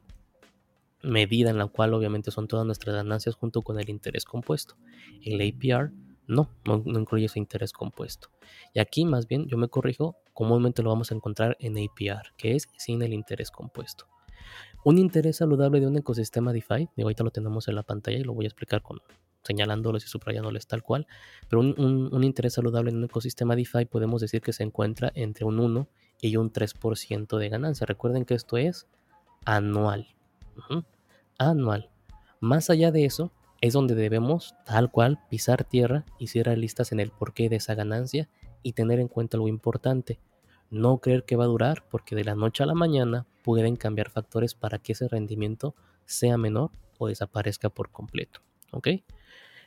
medida 1.03 1.49
en 1.49 1.57
la 1.57 1.67
cual 1.67 1.93
obviamente 1.93 2.31
son 2.31 2.47
todas 2.47 2.65
nuestras 2.65 2.95
ganancias 2.95 3.35
junto 3.35 3.61
con 3.61 3.79
el 3.79 3.89
interés 3.89 4.25
compuesto. 4.25 4.75
El 5.21 5.41
APR 5.41 5.91
no, 6.27 6.49
no, 6.65 6.83
incluye 6.85 7.25
ese 7.25 7.39
interés 7.39 7.73
compuesto. 7.73 8.29
Y 8.73 8.79
aquí 8.79 9.05
más 9.05 9.27
bien 9.27 9.47
yo 9.47 9.57
me 9.57 9.67
corrijo, 9.67 10.17
comúnmente 10.33 10.81
lo 10.81 10.89
vamos 10.89 11.11
a 11.11 11.15
encontrar 11.15 11.57
en 11.59 11.77
APR, 11.77 12.33
que 12.37 12.55
es 12.55 12.69
sin 12.77 13.01
el 13.01 13.13
interés 13.13 13.51
compuesto. 13.51 14.07
Un 14.85 14.97
interés 14.97 15.37
saludable 15.37 15.79
de 15.79 15.87
un 15.87 15.97
ecosistema 15.97 16.51
DeFi, 16.51 16.89
y 16.95 17.01
ahorita 17.01 17.23
lo 17.23 17.31
tenemos 17.31 17.67
en 17.67 17.75
la 17.75 17.83
pantalla 17.83 18.17
y 18.17 18.23
lo 18.23 18.33
voy 18.33 18.45
a 18.45 18.47
explicar 18.47 18.81
con 18.81 19.01
señalándoles 19.43 20.05
y 20.05 20.07
subrayándoles 20.07 20.67
tal 20.67 20.83
cual, 20.83 21.05
pero 21.49 21.61
un, 21.61 22.23
interés 22.23 22.53
saludable 22.53 22.91
en 22.91 22.97
un 22.97 23.03
ecosistema 23.05 23.55
DeFi 23.55 23.85
podemos 23.85 24.21
decir 24.21 24.41
que 24.41 24.53
se 24.53 24.63
encuentra 24.63 25.11
entre 25.15 25.45
un 25.45 25.59
1 25.59 25.87
y 26.21 26.37
un 26.37 26.51
3% 26.51 27.37
de 27.37 27.49
ganancia. 27.49 27.85
Recuerden 27.85 28.23
que 28.23 28.33
esto 28.33 28.57
es 28.57 28.87
anual. 29.45 30.07
Anual. 31.37 31.89
Más 32.39 32.69
allá 32.69 32.91
de 32.91 33.05
eso, 33.05 33.31
es 33.61 33.73
donde 33.73 33.95
debemos, 33.95 34.55
tal 34.65 34.91
cual, 34.91 35.19
pisar 35.29 35.63
tierra 35.63 36.05
y 36.19 36.27
ser 36.27 36.47
realistas 36.47 36.91
en 36.91 36.99
el 36.99 37.11
porqué 37.11 37.47
de 37.47 37.55
esa 37.55 37.75
ganancia 37.75 38.29
y 38.61 38.73
tener 38.73 38.99
en 38.99 39.07
cuenta 39.07 39.37
lo 39.37 39.47
importante. 39.47 40.19
No 40.69 40.97
creer 40.97 41.23
que 41.23 41.35
va 41.35 41.45
a 41.45 41.47
durar 41.47 41.85
porque 41.89 42.15
de 42.15 42.25
la 42.25 42.35
noche 42.35 42.63
a 42.63 42.65
la 42.65 42.73
mañana 42.73 43.25
pueden 43.43 43.75
cambiar 43.75 44.09
factores 44.09 44.53
para 44.55 44.79
que 44.79 44.93
ese 44.93 45.07
rendimiento 45.07 45.75
sea 46.05 46.37
menor 46.37 46.71
o 46.97 47.07
desaparezca 47.07 47.69
por 47.69 47.89
completo. 47.89 48.41
¿Ok? 48.71 48.89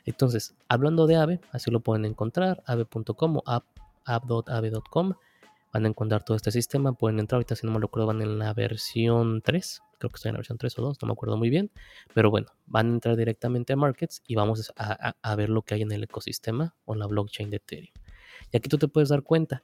Entonces, 0.05 0.55
hablando 0.69 1.07
de 1.07 1.15
AVE, 1.15 1.41
así 1.51 1.71
lo 1.71 1.79
pueden 1.79 2.05
encontrar, 2.05 2.63
ave.com 2.65 3.37
o 3.37 3.43
app.ave.com. 4.05 5.13
Van 5.73 5.85
a 5.85 5.89
encontrar 5.89 6.23
todo 6.23 6.37
este 6.37 6.51
sistema. 6.51 6.93
Pueden 6.93 7.19
entrar, 7.19 7.37
ahorita 7.37 7.55
si 7.55 7.65
no 7.65 7.73
me 7.73 7.79
lo 7.79 7.87
acuerdo, 7.87 8.07
van 8.07 8.21
en 8.21 8.39
la 8.39 8.53
versión 8.53 9.41
3 9.41 9.81
creo 9.97 10.09
que 10.09 10.15
estoy 10.15 10.29
en 10.29 10.33
la 10.33 10.39
versión 10.39 10.57
3 10.57 10.77
o 10.79 10.81
2, 10.81 10.97
no 11.01 11.07
me 11.07 11.11
acuerdo 11.13 11.37
muy 11.37 11.49
bien, 11.49 11.71
pero 12.13 12.29
bueno, 12.29 12.47
van 12.65 12.87
a 12.87 12.93
entrar 12.93 13.15
directamente 13.15 13.73
a 13.73 13.75
Markets 13.75 14.21
y 14.27 14.35
vamos 14.35 14.71
a, 14.75 15.35
ver 15.35 15.49
lo 15.49 15.61
que 15.63 15.75
hay 15.75 15.81
en 15.81 15.91
el 15.91 16.03
ecosistema 16.03 16.75
o 16.85 16.93
en 16.93 16.99
la 16.99 17.07
blockchain 17.07 17.49
de 17.49 17.57
Ethereum. 17.57 17.93
Y 18.51 18.57
aquí 18.57 18.69
tú 18.69 18.77
te 18.77 18.87
puedes 18.87 19.09
dar 19.09 19.23
cuenta 19.23 19.63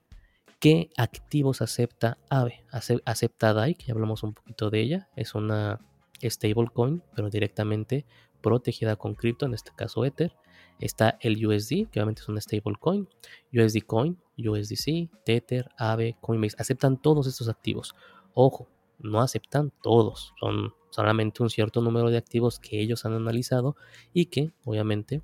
qué 0.60 0.90
activos 0.98 1.62
acepta 1.62 2.18
AVE. 2.30 2.64
Acepta 3.06 3.54
DAI, 3.54 3.76
que 3.76 3.86
ya 3.86 3.94
hablamos 3.94 4.24
un 4.24 4.34
poquito 4.34 4.70
de 4.70 4.82
ella, 4.82 5.10
es 5.16 5.36
una 5.36 5.80
stablecoin, 6.22 7.04
pero 7.16 7.30
directamente 7.30 8.06
protegida 8.42 8.96
con 8.96 9.16
cripto, 9.16 9.46
en 9.46 9.54
este 9.54 9.72
caso 9.76 10.04
Ether. 10.06 10.36
Está 10.84 11.18
el 11.22 11.46
USD, 11.46 11.88
que 11.90 12.00
obviamente 12.00 12.22
es 12.22 12.28
una 12.28 12.42
stablecoin, 12.42 13.08
USD 13.54 13.84
Coin, 13.86 14.18
USDC, 14.38 15.10
Tether, 15.24 15.70
AVE, 15.78 16.18
Coinbase, 16.20 16.58
aceptan 16.60 17.02
todos 17.02 17.26
estos 17.26 17.48
activos. 17.48 17.96
Ojo, 18.34 18.68
no 19.00 19.22
aceptan 19.22 19.72
todos, 19.82 20.34
son 20.42 20.74
solamente 20.90 21.42
un 21.42 21.50
cierto 21.50 21.80
número 21.80 22.10
de 22.10 22.18
activos 22.18 22.60
que 22.60 22.82
ellos 22.82 23.06
han 23.06 23.14
analizado 23.14 23.78
y 24.14 24.26
que 24.26 24.52
obviamente 24.66 25.22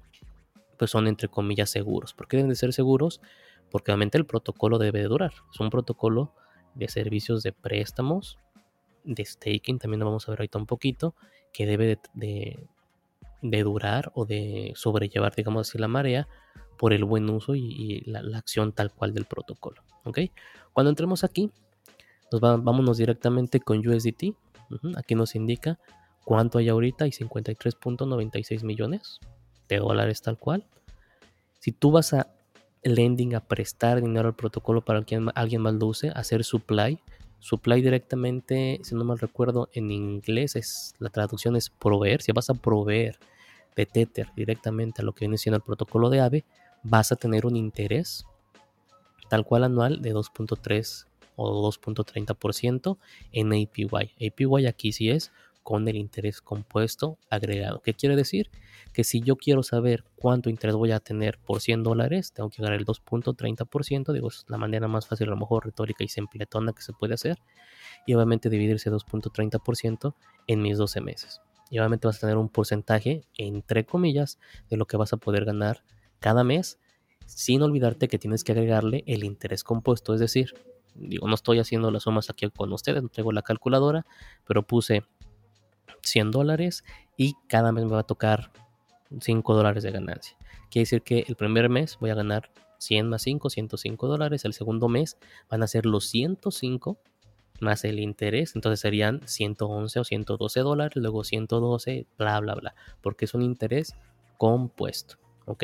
pues 0.78 0.92
son 0.92 1.08
entre 1.08 1.28
comillas 1.28 1.70
seguros. 1.70 2.14
¿Por 2.14 2.30
qué 2.30 2.38
deben 2.38 2.50
de 2.50 2.56
ser 2.56 2.72
seguros? 2.72 3.20
Porque 3.70 3.92
obviamente 3.92 4.18
el 4.18 4.26
protocolo 4.26 4.78
debe 4.78 5.00
de 5.00 5.10
durar. 5.10 5.34
Es 5.54 5.60
un 5.60 5.70
protocolo 5.70 6.34
de 6.74 6.88
servicios 6.88 7.44
de 7.44 7.52
préstamos, 7.52 8.40
de 9.04 9.26
staking, 9.26 9.78
también 9.78 10.00
lo 10.00 10.06
vamos 10.06 10.26
a 10.26 10.32
ver 10.32 10.40
ahorita 10.40 10.58
un 10.58 10.68
poquito, 10.68 11.16
que 11.52 11.66
debe 11.66 12.00
de, 12.14 12.60
durar 13.42 14.12
o 14.16 14.26
de 14.26 14.74
sobrellevar, 14.76 15.36
digamos 15.36 15.68
así, 15.68 15.78
la 15.78 15.88
marea 15.88 16.28
por 16.78 16.94
el 16.94 17.04
buen 17.04 17.30
uso 17.30 17.56
y, 17.56 18.02
la, 18.06 18.38
acción 18.38 18.72
tal 18.72 18.92
cual 18.94 19.14
del 19.14 19.26
protocolo. 19.26 19.84
¿ok? 20.06 20.20
Cuando 20.74 20.90
entremos 20.90 21.24
aquí, 21.24 21.52
vámonos 22.32 22.98
directamente 22.98 23.60
con 23.60 23.86
USDT. 23.86 24.36
Aquí 24.96 25.16
nos 25.16 25.36
indica 25.36 25.80
¿Cuánto 26.30 26.60
hay 26.60 26.70
ahorita? 26.70 27.06
Hay 27.06 27.10
53.96 27.10 28.64
millones 28.64 29.20
de 29.68 29.78
dólares 29.78 30.22
tal 30.22 30.38
cual. 30.38 30.64
Si 31.60 31.72
tú 31.72 31.90
vas 31.90 32.14
a 32.14 32.28
lending, 32.84 33.34
a 33.34 33.40
prestar 33.40 34.00
dinero 34.00 34.28
al 34.28 34.36
protocolo 34.36 34.86
para 34.86 35.02
que 35.02 35.20
alguien 35.34 35.64
más 35.64 35.74
lo 35.74 35.88
use, 35.88 36.10
hacer 36.10 36.44
supply, 36.44 37.00
supply 37.40 37.82
directamente, 37.82 38.80
si 38.84 38.96
no 38.96 39.04
mal 39.04 39.20
recuerdo, 39.20 39.70
en 39.74 39.92
inglés 39.92 40.56
es 40.56 40.96
la 41.00 41.10
traducción 41.10 41.56
es 41.56 41.70
proveer. 41.70 42.22
Si 42.22 42.32
vas 42.32 42.50
a 42.50 42.54
proveer 42.54 43.18
de 43.76 43.86
Tether 43.86 44.28
directamente 44.36 45.02
a 45.02 45.06
lo 45.06 45.14
que 45.14 45.26
viene 45.26 45.38
siendo 45.38 45.58
el 45.58 45.64
protocolo 45.64 46.10
de 46.10 46.22
AVE, 46.22 46.46
vas 46.84 47.12
a 47.12 47.16
tener 47.16 47.46
un 47.46 47.56
interés 47.56 48.26
tal 49.30 49.46
cual 49.46 49.64
anual 49.64 50.02
de 50.02 50.14
2.3 50.14 51.06
o 51.36 51.72
2.30% 51.72 52.98
en 53.32 53.48
APY. 53.54 53.88
APY 53.88 54.66
aquí 54.68 54.92
sí 54.92 55.10
es 55.10 55.32
con 55.70 55.88
el 55.88 55.98
interés 55.98 56.42
compuesto 56.42 57.20
agregado. 57.30 57.80
¿Qué 57.84 57.94
quiere 57.94 58.16
decir? 58.16 58.50
Que 58.92 59.04
si 59.04 59.22
yo 59.22 59.36
quiero 59.36 59.62
saber 59.62 60.04
cuánto 60.16 60.50
interés 60.50 60.76
voy 60.76 60.92
a 60.94 61.00
tener 61.00 61.38
por 61.38 61.62
100 61.62 61.84
dólares, 61.84 62.34
tengo 62.34 62.50
que 62.50 62.64
ganar 62.64 62.80
el 62.80 62.88
2.30%, 62.88 64.12
digo, 64.12 64.30
es 64.30 64.46
la 64.48 64.58
manera 64.58 64.88
más 64.88 65.06
fácil, 65.06 65.28
a 65.28 65.30
lo 65.30 65.38
mejor 65.38 65.66
retórica 65.66 66.04
y 66.04 66.08
simpletona 66.08 66.74
que 66.74 66.82
se 66.82 66.92
puede 66.92 67.14
hacer, 67.14 67.38
y 68.08 68.16
obviamente 68.16 68.50
dividir 68.50 68.78
ese 68.78 68.90
2.30% 68.90 70.16
en 70.48 70.62
mis 70.64 70.80
12 70.80 71.02
meses. 71.02 71.40
Y 71.70 71.78
obviamente 71.78 72.08
vas 72.08 72.18
a 72.18 72.22
tener 72.22 72.38
un 72.38 72.50
porcentaje, 72.50 73.26
entre 73.38 73.86
comillas, 73.86 74.40
de 74.72 74.78
lo 74.78 74.88
que 74.88 74.98
vas 74.98 75.14
a 75.14 75.18
poder 75.18 75.46
ganar 75.46 75.84
cada 76.20 76.44
mes, 76.44 76.80
sin 77.28 77.62
olvidarte 77.62 78.08
que 78.08 78.18
tienes 78.18 78.44
que 78.44 78.54
agregarle 78.54 79.04
el 79.06 79.24
interés 79.24 79.64
compuesto, 79.64 80.16
es 80.16 80.20
decir, 80.20 80.56
digo, 80.96 81.28
no 81.28 81.36
estoy 81.36 81.60
haciendo 81.60 81.92
las 81.92 82.02
sumas 82.02 82.32
aquí 82.32 82.50
con 82.50 82.74
ustedes, 82.74 83.04
no 83.04 83.10
traigo 83.10 83.32
la 83.32 83.44
calculadora, 83.44 84.08
pero 84.48 84.64
puse 84.66 85.04
100 86.04 86.32
dólares 86.32 86.84
y 87.18 87.36
cada 87.48 87.72
mes 87.72 87.86
me 87.86 87.92
va 87.92 88.00
a 88.00 88.08
tocar 88.08 88.52
5 89.20 89.54
dólares 89.54 89.84
de 89.84 89.92
ganancia. 89.92 90.38
Quiere 90.70 90.84
decir 90.84 91.02
que 91.02 91.26
el 91.28 91.36
primer 91.36 91.70
mes 91.70 91.98
voy 92.00 92.12
a 92.12 92.16
ganar 92.16 92.52
100 92.78 93.10
más 93.10 93.24
5, 93.24 93.50
105 93.50 94.08
dólares. 94.08 94.46
El 94.46 94.54
segundo 94.54 94.88
mes 94.88 95.18
van 95.50 95.64
a 95.64 95.68
ser 95.68 95.86
los 95.86 96.06
105 96.06 96.98
más 97.60 97.84
el 97.84 98.00
interés. 98.00 98.56
Entonces 98.56 98.80
serían 98.80 99.22
111 99.26 100.00
o 100.00 100.04
112 100.04 100.60
dólares. 100.62 100.96
Luego 100.96 101.24
112, 101.24 102.06
bla, 102.18 102.40
bla, 102.40 102.56
bla. 102.56 102.76
Porque 103.02 103.26
es 103.26 103.34
un 103.34 103.42
interés 103.42 103.96
compuesto. 104.38 105.16
¿Ok? 105.46 105.64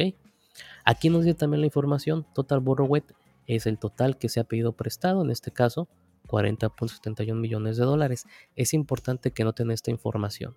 Aquí 0.84 1.10
nos 1.10 1.24
dice 1.24 1.36
también 1.36 1.62
la 1.62 1.68
información. 1.68 2.26
Total 2.34 2.60
Borrowed 2.60 3.04
es 3.48 3.66
el 3.66 3.78
total 3.78 4.18
que 4.18 4.30
se 4.30 4.40
ha 4.40 4.44
pedido 4.44 4.74
prestado. 4.74 5.24
En 5.24 5.32
este 5.32 5.52
caso, 5.52 5.88
40.71 6.28 7.36
millones 7.36 7.78
de 7.78 7.86
dólares. 7.86 8.26
Es 8.56 8.74
importante 8.74 9.32
que 9.32 9.44
noten 9.44 9.72
esta 9.72 9.92
información. 9.92 10.56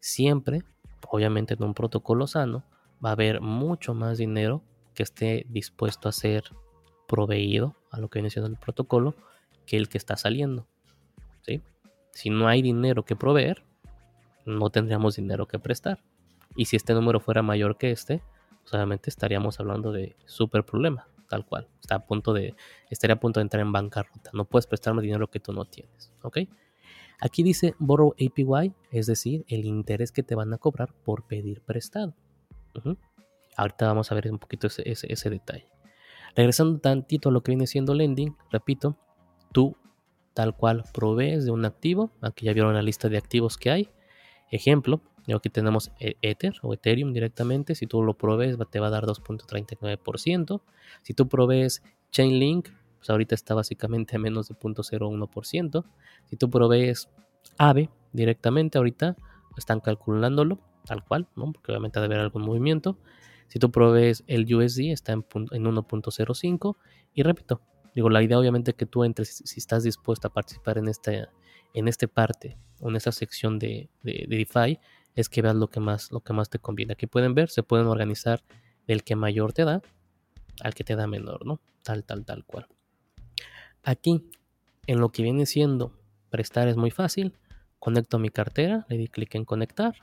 Siempre, 0.00 0.62
obviamente 1.08 1.54
en 1.54 1.62
un 1.62 1.74
protocolo 1.74 2.26
sano, 2.26 2.64
va 3.04 3.10
a 3.10 3.12
haber 3.12 3.40
mucho 3.40 3.94
más 3.94 4.18
dinero 4.18 4.62
que 4.94 5.02
esté 5.02 5.46
dispuesto 5.48 6.08
a 6.08 6.12
ser 6.12 6.44
proveído 7.06 7.76
a 7.90 8.00
lo 8.00 8.08
que 8.08 8.18
viene 8.18 8.30
siendo 8.30 8.50
el 8.50 8.56
protocolo 8.56 9.14
que 9.66 9.76
el 9.76 9.88
que 9.88 9.98
está 9.98 10.16
saliendo. 10.16 10.66
¿sí? 11.42 11.62
Si 12.12 12.30
no 12.30 12.48
hay 12.48 12.62
dinero 12.62 13.04
que 13.04 13.16
proveer, 13.16 13.64
no 14.44 14.70
tendríamos 14.70 15.16
dinero 15.16 15.46
que 15.46 15.58
prestar. 15.58 16.02
Y 16.56 16.64
si 16.66 16.76
este 16.76 16.94
número 16.94 17.20
fuera 17.20 17.42
mayor 17.42 17.76
que 17.76 17.90
este, 17.90 18.22
pues 18.62 18.74
obviamente 18.74 19.10
estaríamos 19.10 19.60
hablando 19.60 19.92
de 19.92 20.16
súper 20.26 20.64
problema 20.64 21.06
tal 21.28 21.46
cual. 21.46 21.68
Está 21.80 21.96
a 21.96 22.06
punto 22.06 22.32
de, 22.32 22.54
estaría 22.90 23.14
a 23.14 23.20
punto 23.20 23.40
de 23.40 23.42
entrar 23.42 23.60
en 23.60 23.72
bancarrota. 23.72 24.30
No 24.32 24.44
puedes 24.44 24.66
prestarme 24.66 25.02
dinero 25.02 25.28
que 25.28 25.40
tú 25.40 25.52
no 25.52 25.64
tienes. 25.64 26.12
¿Ok? 26.22 26.38
Aquí 27.20 27.42
dice 27.42 27.74
borrow 27.78 28.14
APY, 28.14 28.74
es 28.92 29.06
decir, 29.06 29.44
el 29.48 29.64
interés 29.64 30.12
que 30.12 30.22
te 30.22 30.34
van 30.34 30.52
a 30.54 30.58
cobrar 30.58 30.94
por 31.04 31.26
pedir 31.26 31.62
prestado. 31.62 32.14
Ahorita 33.56 33.88
vamos 33.88 34.12
a 34.12 34.14
ver 34.14 34.30
un 34.30 34.38
poquito 34.38 34.68
ese, 34.68 34.82
ese, 34.86 35.30
detalle. 35.30 35.66
Regresando 36.36 36.78
tantito 36.78 37.28
a 37.28 37.32
lo 37.32 37.42
que 37.42 37.50
viene 37.50 37.66
siendo 37.66 37.94
lending, 37.94 38.36
repito, 38.52 38.96
tú 39.52 39.76
tal 40.32 40.56
cual 40.56 40.84
provees 40.94 41.44
de 41.44 41.50
un 41.50 41.64
activo. 41.64 42.12
Aquí 42.20 42.46
ya 42.46 42.52
vieron 42.52 42.72
la 42.74 42.82
lista 42.82 43.08
de 43.08 43.18
activos 43.18 43.58
que 43.58 43.72
hay. 43.72 43.90
Ejemplo, 44.52 45.00
Aquí 45.36 45.50
tenemos 45.50 45.92
e-, 46.00 46.16
Ether 46.22 46.54
o 46.62 46.72
Ethereum 46.74 47.12
directamente. 47.12 47.74
Si 47.74 47.86
tú 47.86 48.02
lo 48.02 48.14
provees, 48.14 48.56
te 48.70 48.80
va 48.80 48.88
a 48.88 48.90
dar 48.90 49.04
2.39%. 49.04 50.62
Si 51.02 51.14
tú 51.14 51.28
provees 51.28 51.82
Chainlink, 52.10 52.68
pues 52.98 53.10
ahorita 53.10 53.34
está 53.34 53.54
básicamente 53.54 54.16
a 54.16 54.18
menos 54.18 54.48
de 54.48 54.54
0.01%. 54.54 55.84
Si 56.26 56.36
tú 56.36 56.50
provees 56.50 57.08
AVE 57.58 57.90
directamente, 58.12 58.78
ahorita 58.78 59.16
están 59.56 59.80
calculándolo 59.80 60.60
tal 60.84 61.04
cual, 61.04 61.28
¿no? 61.36 61.52
porque 61.52 61.72
obviamente 61.72 62.00
debe 62.00 62.14
haber 62.14 62.24
algún 62.24 62.42
movimiento. 62.42 62.98
Si 63.48 63.58
tú 63.58 63.70
provees 63.70 64.24
el 64.26 64.52
USD, 64.52 64.90
está 64.92 65.12
en, 65.12 65.24
en 65.52 65.64
1.05. 65.64 66.76
Y 67.14 67.22
repito, 67.22 67.60
digo, 67.94 68.08
la 68.08 68.22
idea 68.22 68.38
obviamente 68.38 68.72
que 68.72 68.86
tú 68.86 69.04
entres, 69.04 69.42
si 69.44 69.60
estás 69.60 69.82
dispuesto 69.82 70.28
a 70.28 70.32
participar 70.32 70.78
en 70.78 70.88
esta, 70.88 71.30
en 71.74 71.88
esta 71.88 72.06
parte 72.06 72.58
en 72.80 72.96
esta 72.96 73.12
sección 73.12 73.58
de, 73.58 73.90
de, 74.02 74.26
de 74.28 74.36
DeFi, 74.36 74.78
es 75.18 75.28
que 75.28 75.42
veas 75.42 75.56
lo 75.56 75.66
que 75.66 75.80
más, 75.80 76.12
lo 76.12 76.20
que 76.20 76.32
más 76.32 76.48
te 76.48 76.60
conviene. 76.60 76.92
Aquí 76.92 77.08
pueden 77.08 77.34
ver, 77.34 77.50
se 77.50 77.64
pueden 77.64 77.88
organizar 77.88 78.40
el 78.86 79.02
que 79.02 79.16
mayor 79.16 79.52
te 79.52 79.64
da 79.64 79.82
al 80.60 80.74
que 80.74 80.84
te 80.84 80.94
da 80.94 81.08
menor, 81.08 81.44
¿no? 81.44 81.60
Tal, 81.82 82.04
tal, 82.04 82.24
tal 82.24 82.44
cual. 82.44 82.68
Aquí, 83.82 84.30
en 84.86 85.00
lo 85.00 85.10
que 85.10 85.24
viene 85.24 85.44
siendo 85.46 85.92
prestar 86.30 86.68
es 86.68 86.76
muy 86.76 86.92
fácil. 86.92 87.34
Conecto 87.80 88.20
mi 88.20 88.30
cartera, 88.30 88.86
le 88.88 88.96
di 88.96 89.08
clic 89.08 89.34
en 89.34 89.44
conectar. 89.44 89.96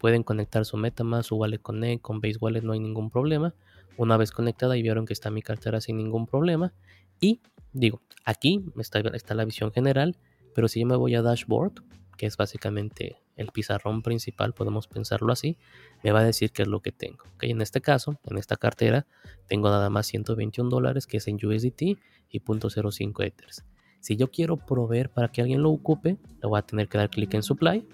Pueden 0.00 0.24
conectar 0.24 0.64
su 0.64 0.76
MetaMask, 0.76 1.28
su 1.28 1.36
Wallet 1.36 1.62
Connect, 1.62 2.02
con 2.02 2.20
Base 2.20 2.38
Wallet 2.40 2.62
no 2.62 2.72
hay 2.72 2.80
ningún 2.80 3.10
problema. 3.10 3.54
Una 3.96 4.16
vez 4.16 4.32
conectada 4.32 4.76
y 4.76 4.82
vieron 4.82 5.06
que 5.06 5.12
está 5.12 5.30
mi 5.30 5.42
cartera 5.42 5.80
sin 5.80 5.98
ningún 5.98 6.26
problema. 6.26 6.72
Y 7.20 7.40
digo, 7.72 8.00
aquí 8.24 8.64
está, 8.76 8.98
está 9.14 9.34
la 9.34 9.44
visión 9.44 9.70
general, 9.70 10.16
pero 10.52 10.66
si 10.66 10.80
yo 10.80 10.86
me 10.86 10.96
voy 10.96 11.14
a 11.14 11.22
Dashboard, 11.22 11.74
que 12.16 12.26
es 12.26 12.36
básicamente 12.36 13.18
el 13.38 13.48
pizarrón 13.52 14.02
principal, 14.02 14.52
podemos 14.52 14.88
pensarlo 14.88 15.32
así, 15.32 15.56
me 16.02 16.10
va 16.10 16.20
a 16.20 16.24
decir 16.24 16.50
qué 16.50 16.62
es 16.62 16.68
lo 16.68 16.80
que 16.80 16.92
tengo. 16.92 17.24
¿okay? 17.36 17.52
En 17.52 17.62
este 17.62 17.80
caso, 17.80 18.18
en 18.24 18.36
esta 18.36 18.56
cartera, 18.56 19.06
tengo 19.46 19.70
nada 19.70 19.88
más 19.88 20.06
121 20.08 20.68
dólares 20.68 21.06
que 21.06 21.18
es 21.18 21.28
en 21.28 21.36
USDT 21.36 21.82
y 21.82 22.40
0.05 22.40 23.24
Ethers. 23.24 23.64
Si 24.00 24.16
yo 24.16 24.30
quiero 24.30 24.56
proveer 24.56 25.10
para 25.10 25.28
que 25.28 25.40
alguien 25.40 25.62
lo 25.62 25.70
ocupe, 25.70 26.18
le 26.42 26.48
voy 26.48 26.58
a 26.58 26.62
tener 26.62 26.88
que 26.88 26.98
dar 26.98 27.10
clic 27.10 27.32
en 27.34 27.44
Supply. 27.44 27.86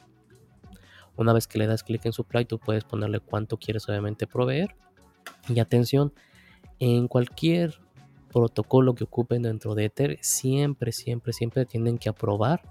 Una 1.17 1.33
vez 1.35 1.47
que 1.47 1.59
le 1.59 1.67
das 1.67 1.85
clic 1.85 2.05
en 2.07 2.13
Supply, 2.13 2.47
tú 2.47 2.59
puedes 2.59 2.85
ponerle 2.85 3.21
cuánto 3.21 3.59
quieres 3.59 3.87
obviamente 3.89 4.27
proveer. 4.27 4.75
Y 5.49 5.61
atención, 5.61 6.15
en 6.79 7.07
cualquier 7.07 7.81
protocolo 8.33 8.95
que 8.95 9.05
ocupen 9.05 9.43
dentro 9.43 9.75
de 9.75 9.85
Ether, 9.85 10.19
siempre, 10.23 10.91
siempre, 10.91 11.35
siempre 11.35 11.67
tienen 11.67 11.99
que 11.99 12.09
aprobar 12.09 12.63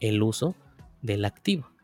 el 0.00 0.22
uso 0.22 0.56
del 1.02 1.24
activo 1.24 1.75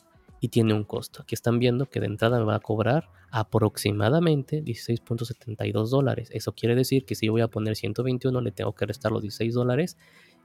y 0.42 0.48
tiene 0.48 0.74
un 0.74 0.82
costo. 0.82 1.22
Aquí 1.22 1.36
están 1.36 1.60
viendo 1.60 1.86
que 1.86 2.00
de 2.00 2.06
entrada 2.06 2.40
me 2.40 2.44
va 2.44 2.56
a 2.56 2.60
cobrar 2.60 3.08
aproximadamente 3.30 4.64
16.72 4.64 5.88
dólares. 5.88 6.30
Eso 6.32 6.52
quiere 6.52 6.74
decir 6.74 7.04
que 7.04 7.14
si 7.14 7.26
yo 7.26 7.32
voy 7.32 7.42
a 7.42 7.48
poner 7.48 7.76
121 7.76 8.40
le 8.40 8.50
tengo 8.50 8.74
que 8.74 8.84
restar 8.84 9.12
los 9.12 9.22
16 9.22 9.54
dólares 9.54 9.96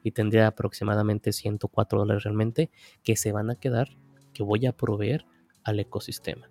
y 0.04 0.12
tendría 0.12 0.46
aproximadamente 0.46 1.34
104 1.34 1.98
dólares 1.98 2.24
realmente 2.26 2.70
que 3.04 3.16
se 3.16 3.32
van 3.32 3.50
a 3.50 3.56
quedar, 3.56 3.98
que 4.36 4.44
voy 4.44 4.68
a 4.68 4.72
proveer 4.72 5.26
al 5.64 5.80
ecosistema. 5.80 6.48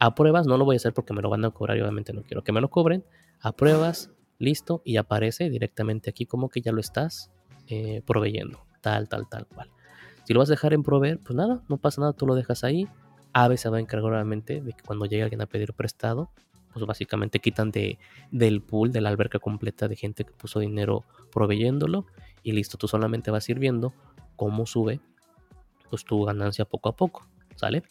A 0.00 0.16
pruebas 0.16 0.48
no 0.48 0.58
lo 0.58 0.64
voy 0.64 0.74
a 0.74 0.78
hacer 0.78 0.92
porque 0.92 1.14
me 1.14 1.22
lo 1.22 1.30
van 1.30 1.44
a 1.44 1.50
cobrar 1.52 1.76
y 1.76 1.82
obviamente 1.82 2.12
no 2.12 2.24
quiero 2.24 2.42
que 2.42 2.50
me 2.50 2.60
lo 2.60 2.68
cobren. 2.68 3.04
A 3.40 3.52
pruebas, 3.52 4.10
listo, 4.40 4.82
y 4.84 4.96
aparece 4.96 5.50
directamente 5.50 6.10
aquí 6.10 6.26
como 6.26 6.48
que 6.48 6.62
ya 6.62 6.72
lo 6.72 6.80
estás 6.80 7.30
eh, 7.68 8.02
proveyendo. 8.04 8.66
Tal, 8.80 9.08
tal, 9.08 9.28
tal 9.28 9.46
cual. 9.46 9.70
Si 10.28 10.34
lo 10.34 10.40
vas 10.40 10.50
a 10.50 10.52
dejar 10.52 10.74
en 10.74 10.82
proveer, 10.82 11.18
pues 11.20 11.34
nada, 11.34 11.62
no 11.70 11.78
pasa 11.78 12.02
nada, 12.02 12.12
tú 12.12 12.26
lo 12.26 12.34
dejas 12.34 12.62
ahí. 12.62 12.86
Ave 13.32 13.56
se 13.56 13.70
va 13.70 13.78
a 13.78 13.80
encargar 13.80 14.12
obviamente 14.12 14.60
de 14.60 14.74
que 14.74 14.84
cuando 14.84 15.06
llegue 15.06 15.22
alguien 15.22 15.40
a 15.40 15.46
pedir 15.46 15.72
prestado, 15.72 16.30
pues 16.74 16.84
básicamente 16.84 17.38
quitan 17.38 17.70
de, 17.70 17.98
del 18.30 18.60
pool, 18.60 18.92
de 18.92 19.00
la 19.00 19.08
alberca 19.08 19.38
completa 19.38 19.88
de 19.88 19.96
gente 19.96 20.24
que 20.24 20.32
puso 20.32 20.60
dinero 20.60 21.06
proveyéndolo 21.32 22.04
y 22.42 22.52
listo, 22.52 22.76
tú 22.76 22.88
solamente 22.88 23.30
vas 23.30 23.48
a 23.48 23.52
ir 23.52 23.58
viendo 23.58 23.94
cómo 24.36 24.66
sube 24.66 25.00
pues 25.88 26.04
tu 26.04 26.22
ganancia 26.24 26.66
poco 26.66 26.90
a 26.90 26.96
poco, 26.96 27.26
¿sale? 27.56 27.82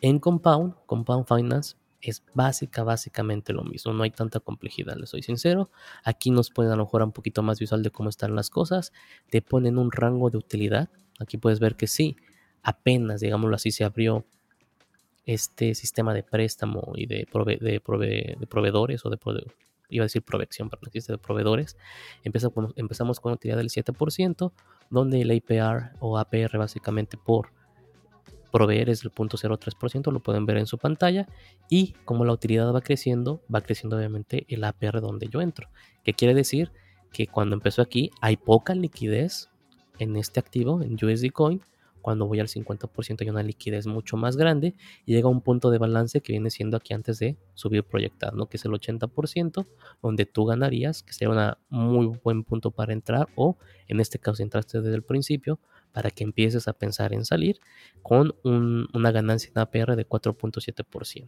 En 0.00 0.18
Compound, 0.18 0.74
Compound 0.86 1.24
Finance 1.28 1.76
es 2.00 2.24
básica, 2.34 2.82
básicamente 2.82 3.52
lo 3.52 3.62
mismo, 3.62 3.92
no 3.92 4.02
hay 4.02 4.10
tanta 4.10 4.40
complejidad, 4.40 4.96
les 4.96 5.10
soy 5.10 5.22
sincero. 5.22 5.70
Aquí 6.02 6.32
nos 6.32 6.50
pueden 6.50 6.72
a 6.72 6.76
lo 6.76 6.86
mejor 6.86 7.04
un 7.04 7.12
poquito 7.12 7.44
más 7.44 7.60
visual 7.60 7.84
de 7.84 7.92
cómo 7.92 8.08
están 8.08 8.34
las 8.34 8.50
cosas, 8.50 8.92
te 9.30 9.40
ponen 9.40 9.78
un 9.78 9.92
rango 9.92 10.30
de 10.30 10.38
utilidad 10.38 10.90
Aquí 11.18 11.36
puedes 11.36 11.60
ver 11.60 11.76
que 11.76 11.86
sí, 11.86 12.16
apenas, 12.62 13.20
digámoslo 13.20 13.56
así, 13.56 13.70
se 13.70 13.84
abrió 13.84 14.24
este 15.26 15.74
sistema 15.74 16.14
de 16.14 16.22
préstamo 16.22 16.92
y 16.94 17.06
de, 17.06 17.26
proveedores 17.30 19.04
o 19.04 19.10
iba 19.90 20.02
a 20.02 20.06
decir 20.06 20.22
provección, 20.22 20.70
pero 20.70 20.80
no 20.82 20.88
existe 20.88 21.12
de 21.12 21.18
proveedores. 21.18 21.76
Empezamos, 22.24 22.72
empezamos 22.76 23.20
con 23.20 23.32
utilidad 23.32 23.58
del 23.58 23.68
7%, 23.68 24.52
donde 24.90 25.20
el 25.20 25.30
APR 25.30 25.96
o 26.00 26.18
APR 26.18 26.58
básicamente 26.58 27.16
por 27.16 27.50
proveer 28.50 28.88
es 28.88 29.02
del 29.02 29.12
0.03%, 29.12 30.10
lo 30.10 30.20
pueden 30.20 30.46
ver 30.46 30.58
en 30.58 30.66
su 30.66 30.78
pantalla. 30.78 31.28
Y 31.68 31.92
como 32.04 32.24
la 32.24 32.32
utilidad 32.32 32.72
va 32.72 32.80
creciendo, 32.80 33.42
va 33.54 33.60
creciendo 33.60 33.96
obviamente 33.96 34.46
el 34.48 34.64
APR 34.64 35.00
donde 35.00 35.28
yo 35.28 35.40
entro. 35.40 35.68
¿Qué 36.04 36.14
quiere 36.14 36.34
decir? 36.34 36.72
Que 37.12 37.26
cuando 37.26 37.54
empezó 37.54 37.82
aquí 37.82 38.10
hay 38.20 38.36
poca 38.36 38.74
liquidez 38.74 39.50
en 39.98 40.16
este 40.16 40.40
activo, 40.40 40.82
en 40.82 40.94
USD 40.94 41.30
Coin. 41.32 41.60
Cuando 42.00 42.26
voy 42.26 42.38
al 42.40 42.46
50% 42.46 43.20
hay 43.20 43.28
una 43.28 43.42
liquidez 43.42 43.86
mucho 43.86 44.16
más 44.16 44.36
grande 44.36 44.74
y 45.04 45.14
llega 45.14 45.26
a 45.26 45.30
un 45.30 45.40
punto 45.40 45.70
de 45.70 45.78
balance 45.78 46.20
que 46.20 46.32
viene 46.32 46.48
siendo 46.48 46.76
aquí 46.76 46.94
antes 46.94 47.18
de 47.18 47.36
subir 47.54 47.82
proyectado, 47.82 48.46
que 48.48 48.56
es 48.56 48.64
el 48.64 48.70
80%, 48.70 49.66
donde 50.00 50.24
tú 50.24 50.44
ganarías, 50.44 51.02
que 51.02 51.12
sería 51.12 51.58
un 51.70 51.78
muy 51.78 52.06
buen 52.22 52.44
punto 52.44 52.70
para 52.70 52.92
entrar 52.92 53.28
o 53.34 53.56
en 53.88 54.00
este 54.00 54.18
caso 54.18 54.42
entraste 54.42 54.80
desde 54.80 54.94
el 54.94 55.02
principio, 55.02 55.58
para 55.92 56.10
que 56.10 56.22
empieces 56.22 56.68
a 56.68 56.72
pensar 56.72 57.12
en 57.12 57.24
salir 57.24 57.60
con 58.02 58.34
una 58.44 59.10
ganancia 59.10 59.50
en 59.54 59.60
APR 59.60 59.96
de 59.96 60.08
4.7%. 60.08 61.26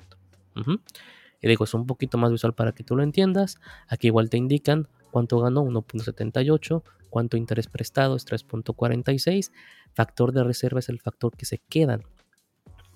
Y 1.42 1.48
digo, 1.48 1.64
es 1.64 1.74
un 1.74 1.86
poquito 1.86 2.16
más 2.16 2.30
visual 2.30 2.54
para 2.54 2.72
que 2.72 2.84
tú 2.84 2.94
lo 2.96 3.02
entiendas. 3.02 3.58
Aquí 3.88 4.06
igual 4.08 4.30
te 4.30 4.36
indican 4.36 4.88
cuánto 5.10 5.40
ganó 5.40 5.64
1.78, 5.64 6.82
cuánto 7.10 7.36
interés 7.36 7.66
prestado 7.66 8.16
es 8.16 8.26
3.46, 8.26 9.52
factor 9.92 10.32
de 10.32 10.44
reserva 10.44 10.78
es 10.78 10.88
el 10.88 11.00
factor 11.00 11.36
que 11.36 11.44
se 11.44 11.58
quedan. 11.58 12.02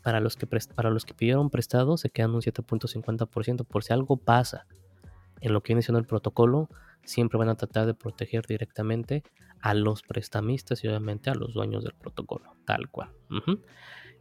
Para 0.03 0.21
los 0.21 0.37
que, 0.37 0.47
para 0.47 0.91
los 0.91 1.05
que 1.05 1.15
pidieron 1.15 1.51
prestado 1.51 1.97
se 1.97 2.11
quedan 2.11 2.35
un 2.35 2.43
7.50% 2.43 3.67
por 3.67 3.85
si 3.85 3.93
algo 3.93 4.17
pasa 4.17 4.67
en 5.41 5.53
lo 5.53 5.63
que 5.63 5.73
viene 5.73 5.83
siendo 5.83 5.99
el 5.99 6.07
protocolo, 6.07 6.69
siempre 7.05 7.39
van 7.39 7.49
a 7.49 7.55
tratar 7.55 7.87
de 7.87 7.95
proteger 7.95 8.47
directamente 8.47 9.23
a 9.61 9.75
los 9.75 10.03
prestamistas 10.03 10.85
y 10.85 10.89
obviamente 10.89 11.31
a 11.31 11.35
los 11.35 11.55
dueños 11.55 11.85
del 11.85 11.95
protocolo, 11.95 12.57
tal 12.65 12.91
cual. 12.91 13.11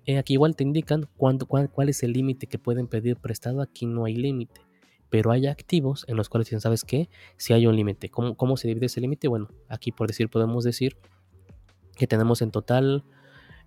Eh, 0.05 0.17
aquí 0.17 0.33
igual 0.33 0.55
te 0.55 0.63
indican 0.63 1.07
cuál, 1.17 1.37
cuál 1.69 1.89
es 1.89 2.03
el 2.03 2.13
límite 2.13 2.47
que 2.47 2.59
pueden 2.59 2.87
pedir 2.87 3.17
prestado, 3.17 3.61
aquí 3.61 3.85
no 3.85 4.05
hay 4.05 4.15
límite, 4.15 4.61
pero 5.13 5.29
hay 5.29 5.45
activos 5.45 6.05
en 6.07 6.17
los 6.17 6.27
cuales 6.27 6.47
dicen, 6.47 6.59
¿sabes 6.59 6.83
qué? 6.83 7.07
Si 7.37 7.53
hay 7.53 7.67
un 7.67 7.75
límite, 7.75 8.09
¿Cómo, 8.09 8.35
¿cómo 8.35 8.57
se 8.57 8.67
divide 8.67 8.87
ese 8.87 8.99
límite? 8.99 9.27
Bueno, 9.27 9.47
aquí 9.69 9.91
por 9.91 10.07
decir, 10.07 10.27
podemos 10.27 10.63
decir 10.63 10.97
que 11.95 12.07
tenemos 12.07 12.41
en 12.41 12.49
total 12.49 13.03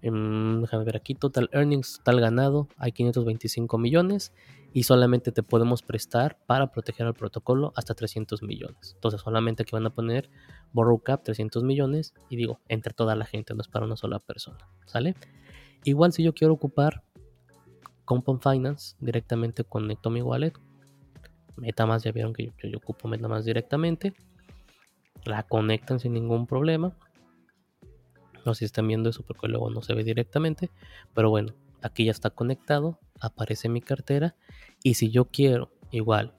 déjame 0.03 0.83
ver 0.83 0.97
aquí, 0.97 1.15
total 1.15 1.49
earnings, 1.53 1.99
total 1.99 2.21
ganado, 2.21 2.67
hay 2.79 2.91
525 2.91 3.79
millones 3.79 4.33
y 4.73 4.83
solamente 4.83 5.31
te 5.31 5.45
podemos 5.45 5.83
prestar 5.83 6.37
para 6.47 6.73
proteger 6.73 7.07
al 7.07 7.15
protocolo 7.15 7.73
hasta 7.77 7.95
300 7.95 8.43
millones. 8.43 8.95
Entonces 8.97 9.21
solamente 9.21 9.63
aquí 9.63 9.71
van 9.73 9.87
a 9.87 9.91
poner 9.91 10.29
borrow 10.73 10.99
cap 10.99 11.23
300 11.23 11.63
millones 11.63 12.13
y 12.29 12.35
digo, 12.35 12.59
entre 12.67 12.93
toda 12.93 13.15
la 13.15 13.25
gente, 13.25 13.55
no 13.55 13.61
es 13.61 13.69
para 13.69 13.87
una 13.87 13.95
sola 13.95 14.19
persona, 14.19 14.69
¿sale? 14.85 15.15
Igual 15.85 16.13
si 16.13 16.25
yo 16.25 16.35
quiero 16.35 16.55
ocupar 16.55 17.05
Compound 18.05 18.43
Finance 18.43 18.97
directamente 18.99 19.63
conecto 19.63 20.11
mi 20.11 20.23
wallet, 20.23 20.55
MetaMask 21.57 22.05
ya 22.05 22.13
vieron 22.13 22.33
que 22.33 22.53
yo, 22.63 22.79
ocupo 22.79 23.09
MetaMask 23.09 23.45
directamente, 23.45 24.15
la 25.25 25.43
conectan 25.43 25.99
sin 25.99 26.13
ningún 26.13 26.47
problema 26.47 26.97
no 28.47 28.55
sé 28.55 28.61
si 28.61 28.65
están 28.67 28.87
viendo 28.87 29.11
eso 29.11 29.25
porque 29.25 29.49
luego 29.49 29.71
no 29.71 29.83
se 29.83 29.93
ve 29.93 30.05
directamente. 30.05 30.71
Pero 31.15 31.29
bueno, 31.29 31.53
aquí 31.83 32.05
ya 32.05 32.13
está 32.13 32.31
conectado. 32.31 32.99
Aparece 33.21 33.69
mi 33.69 33.81
cartera. 33.81 34.37
Y 34.85 34.95
si 34.95 35.11
yo 35.11 35.27
quiero, 35.27 35.73
igual, 35.91 36.33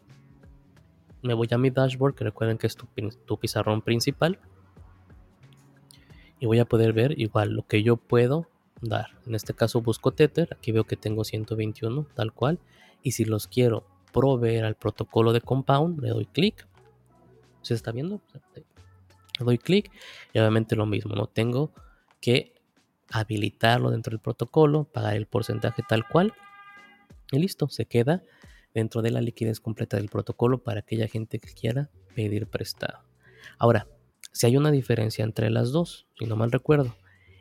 me 1.22 1.34
voy 1.34 1.50
a 1.52 1.58
mi 1.58 1.70
dashboard, 1.70 2.16
que 2.16 2.24
recuerden 2.24 2.58
que 2.58 2.68
es 2.68 2.78
tu, 2.78 2.88
tu 3.26 3.38
pizarrón 3.38 3.82
principal. 3.82 4.40
Y 6.40 6.46
voy 6.46 6.60
a 6.60 6.66
poder 6.66 6.94
ver 6.94 7.20
igual 7.20 7.52
lo 7.52 7.68
que 7.68 7.84
yo 7.84 7.98
puedo 7.98 8.48
dar. 8.82 9.10
En 9.26 9.36
este 9.36 9.54
caso 9.54 9.82
busco 9.82 10.12
Tether. 10.12 10.48
Aquí 10.54 10.72
veo 10.72 10.86
que 10.86 10.96
tengo 10.96 11.26
121, 11.26 12.08
tal 12.16 12.32
cual. 12.32 12.60
Y 13.04 13.12
si 13.12 13.26
los 13.26 13.48
quiero 13.48 13.86
proveer 14.18 14.66
al 14.66 14.76
protocolo 14.76 15.32
de 15.32 15.42
Compound, 15.42 16.02
le 16.02 16.10
doy 16.10 16.26
clic. 16.26 16.68
¿Se 17.62 17.74
está 17.74 17.92
viendo? 17.92 18.22
Le 18.56 19.46
doy 19.46 19.58
clic 19.58 19.92
y 20.34 20.40
obviamente 20.40 20.76
lo 20.76 20.86
mismo, 20.86 21.16
no 21.16 21.28
tengo 21.28 21.72
que 22.20 22.54
habilitarlo 23.12 23.92
dentro 23.92 24.12
del 24.12 24.20
protocolo, 24.20 24.86
pagar 24.86 25.16
el 25.16 25.28
porcentaje 25.28 25.84
tal 25.88 26.08
cual 26.08 26.34
y 27.32 27.40
listo, 27.40 27.68
se 27.70 27.86
queda 27.86 28.24
dentro 28.74 29.02
de 29.02 29.12
la 29.12 29.22
liquidez 29.22 29.60
completa 29.60 29.98
del 29.98 30.10
protocolo 30.10 30.64
para 30.64 30.80
aquella 30.80 31.08
gente 31.08 31.40
que 31.40 31.54
quiera 31.54 31.90
pedir 32.16 32.48
prestado. 32.48 33.00
Ahora, 33.58 33.88
si 34.32 34.46
hay 34.46 34.58
una 34.58 34.72
diferencia 34.72 35.24
entre 35.26 35.50
las 35.50 35.72
dos, 35.72 36.08
si 36.18 36.26
no 36.26 36.36
mal 36.36 36.52
recuerdo, 36.52 36.96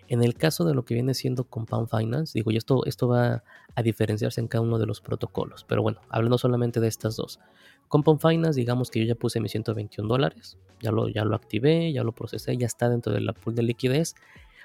en 0.09 0.23
el 0.23 0.35
caso 0.35 0.65
de 0.65 0.75
lo 0.75 0.85
que 0.85 0.95
viene 0.95 1.15
siendo 1.15 1.45
Compound 1.45 1.89
Finance, 1.89 2.33
digo, 2.35 2.51
y 2.51 2.57
esto, 2.57 2.85
esto 2.87 3.09
va 3.09 3.43
a 3.75 3.83
diferenciarse 3.83 4.41
en 4.41 4.49
cada 4.49 4.63
uno 4.63 4.79
de 4.79 4.87
los 4.87 5.01
protocolos, 5.01 5.65
pero 5.65 5.83
bueno, 5.83 6.01
hablando 6.09 6.39
solamente 6.39 6.81
de 6.81 6.89
estas 6.89 7.17
dos. 7.17 7.41
Compound 7.89 8.21
Finance, 8.21 8.59
digamos 8.59 8.91
que 8.91 9.01
yo 9.01 9.07
ya 9.07 9.15
puse 9.15 9.41
mis 9.41 9.53
121 9.53 10.09
dólares, 10.09 10.59
ya 10.81 10.91
lo, 10.91 11.09
ya 11.09 11.25
lo 11.25 11.35
activé, 11.37 11.93
ya 11.93 12.03
lo 12.03 12.13
procesé, 12.13 12.57
ya 12.57 12.67
está 12.67 12.89
dentro 12.89 13.13
de 13.13 13.21
la 13.21 13.33
pool 13.33 13.55
de 13.55 13.63
liquidez 13.63 14.15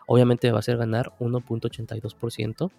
Obviamente 0.08 0.52
va 0.52 0.60
a 0.60 0.62
ser 0.62 0.76
ganar 0.76 1.14
1.82% 1.20 2.70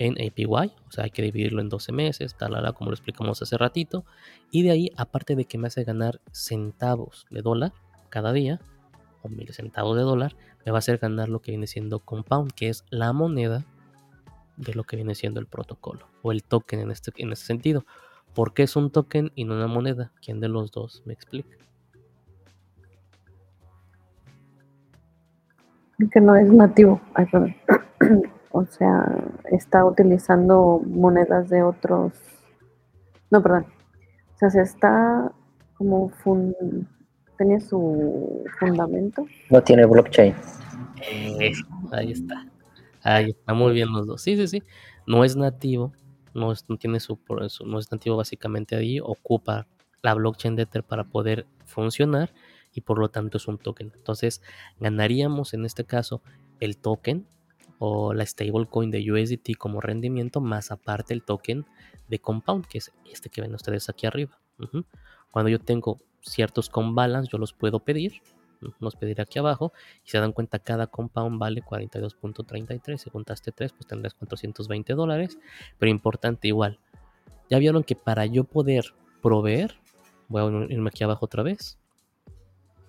en 0.00 0.14
APY, 0.14 0.72
o 0.88 0.90
sea, 0.90 1.04
hay 1.04 1.10
que 1.10 1.22
dividirlo 1.22 1.60
en 1.60 1.68
12 1.68 1.92
meses, 1.92 2.34
tal, 2.34 2.74
como 2.74 2.90
lo 2.90 2.94
explicamos 2.94 3.40
hace 3.40 3.56
ratito. 3.56 4.04
Y 4.50 4.62
de 4.62 4.72
ahí, 4.72 4.90
aparte 4.96 5.36
de 5.36 5.44
que 5.44 5.58
me 5.58 5.68
hace 5.68 5.84
ganar 5.84 6.20
centavos 6.32 7.26
de 7.30 7.42
dólar 7.42 7.72
cada 8.08 8.32
día, 8.32 8.60
o 9.24 9.28
mil 9.28 9.52
centavos 9.52 9.96
de 9.96 10.02
dólar, 10.02 10.36
me 10.64 10.70
va 10.70 10.78
a 10.78 10.80
hacer 10.80 10.98
ganar 10.98 11.28
lo 11.28 11.40
que 11.40 11.50
viene 11.50 11.66
siendo 11.66 11.98
Compound, 11.98 12.52
que 12.52 12.68
es 12.68 12.84
la 12.90 13.12
moneda 13.12 13.64
de 14.56 14.74
lo 14.74 14.84
que 14.84 14.96
viene 14.96 15.14
siendo 15.14 15.40
el 15.40 15.46
protocolo, 15.46 16.06
o 16.22 16.30
el 16.30 16.44
token 16.44 16.80
en 16.80 16.90
este, 16.90 17.10
en 17.16 17.32
este 17.32 17.46
sentido. 17.46 17.84
¿Por 18.34 18.52
qué 18.52 18.64
es 18.64 18.76
un 18.76 18.90
token 18.90 19.32
y 19.34 19.44
no 19.44 19.54
una 19.54 19.66
moneda? 19.66 20.12
¿Quién 20.24 20.40
de 20.40 20.48
los 20.48 20.70
dos 20.70 21.02
me 21.06 21.14
explica? 21.14 21.56
que 26.10 26.20
no 26.20 26.36
es 26.36 26.52
nativo. 26.52 27.00
o 28.50 28.64
sea, 28.66 29.06
está 29.50 29.84
utilizando 29.84 30.82
monedas 30.86 31.48
de 31.48 31.62
otros. 31.62 32.12
No, 33.30 33.42
perdón. 33.42 33.66
O 34.34 34.38
sea, 34.38 34.50
se 34.50 34.60
está 34.60 35.32
como 35.76 36.10
tiene 37.36 37.60
su 37.60 38.44
fundamento. 38.58 39.26
No 39.50 39.62
tiene 39.62 39.86
blockchain. 39.86 40.34
ahí 41.92 42.12
está. 42.12 42.46
Ahí 43.02 43.30
está 43.30 43.54
muy 43.54 43.72
bien 43.72 43.92
los 43.92 44.06
dos. 44.06 44.22
Sí, 44.22 44.36
sí, 44.36 44.48
sí. 44.48 44.62
No 45.06 45.24
es 45.24 45.36
nativo. 45.36 45.92
No, 46.32 46.52
no 46.68 46.76
tiene 46.76 46.98
su, 47.00 47.18
no 47.64 47.78
es 47.78 47.92
nativo 47.92 48.16
básicamente 48.16 48.76
ahí. 48.76 48.98
Ocupa 49.00 49.66
la 50.02 50.14
blockchain 50.14 50.56
de 50.56 50.62
Ether 50.62 50.84
para 50.84 51.04
poder 51.04 51.46
funcionar 51.64 52.32
y 52.72 52.80
por 52.80 52.98
lo 52.98 53.08
tanto 53.08 53.38
es 53.38 53.48
un 53.48 53.58
token. 53.58 53.92
Entonces 53.94 54.42
ganaríamos 54.80 55.54
en 55.54 55.64
este 55.64 55.84
caso 55.84 56.22
el 56.60 56.76
token 56.76 57.26
o 57.78 58.14
la 58.14 58.26
stablecoin 58.26 58.90
de 58.90 59.10
USDT 59.10 59.56
como 59.58 59.80
rendimiento 59.80 60.40
más 60.40 60.70
aparte 60.70 61.14
el 61.14 61.22
token 61.22 61.66
de 62.08 62.18
Compound, 62.18 62.66
que 62.66 62.78
es 62.78 62.92
este 63.10 63.30
que 63.30 63.40
ven 63.40 63.54
ustedes 63.54 63.88
aquí 63.88 64.06
arriba. 64.06 64.38
Cuando 65.30 65.48
yo 65.48 65.58
tengo 65.58 66.00
ciertos 66.24 66.68
con 66.68 66.94
balance, 66.94 67.30
yo 67.30 67.38
los 67.38 67.52
puedo 67.52 67.80
pedir, 67.80 68.22
los 68.80 68.96
pediré 68.96 69.22
aquí 69.22 69.38
abajo 69.38 69.72
y 70.04 70.10
se 70.10 70.18
dan 70.18 70.32
cuenta 70.32 70.58
cada 70.58 70.86
compound 70.86 71.38
vale 71.38 71.62
42.33 71.62 72.96
si 72.96 73.10
juntaste 73.10 73.52
3 73.52 73.72
pues 73.72 73.86
tendrás 73.86 74.14
420 74.14 74.94
dólares 74.94 75.38
pero 75.78 75.90
importante 75.90 76.48
igual 76.48 76.78
ya 77.50 77.58
vieron 77.58 77.84
que 77.84 77.94
para 77.94 78.24
yo 78.24 78.44
poder 78.44 78.94
proveer 79.20 79.74
voy 80.28 80.40
a 80.40 80.72
irme 80.72 80.88
aquí 80.88 81.04
abajo 81.04 81.26
otra 81.26 81.42
vez 81.42 81.76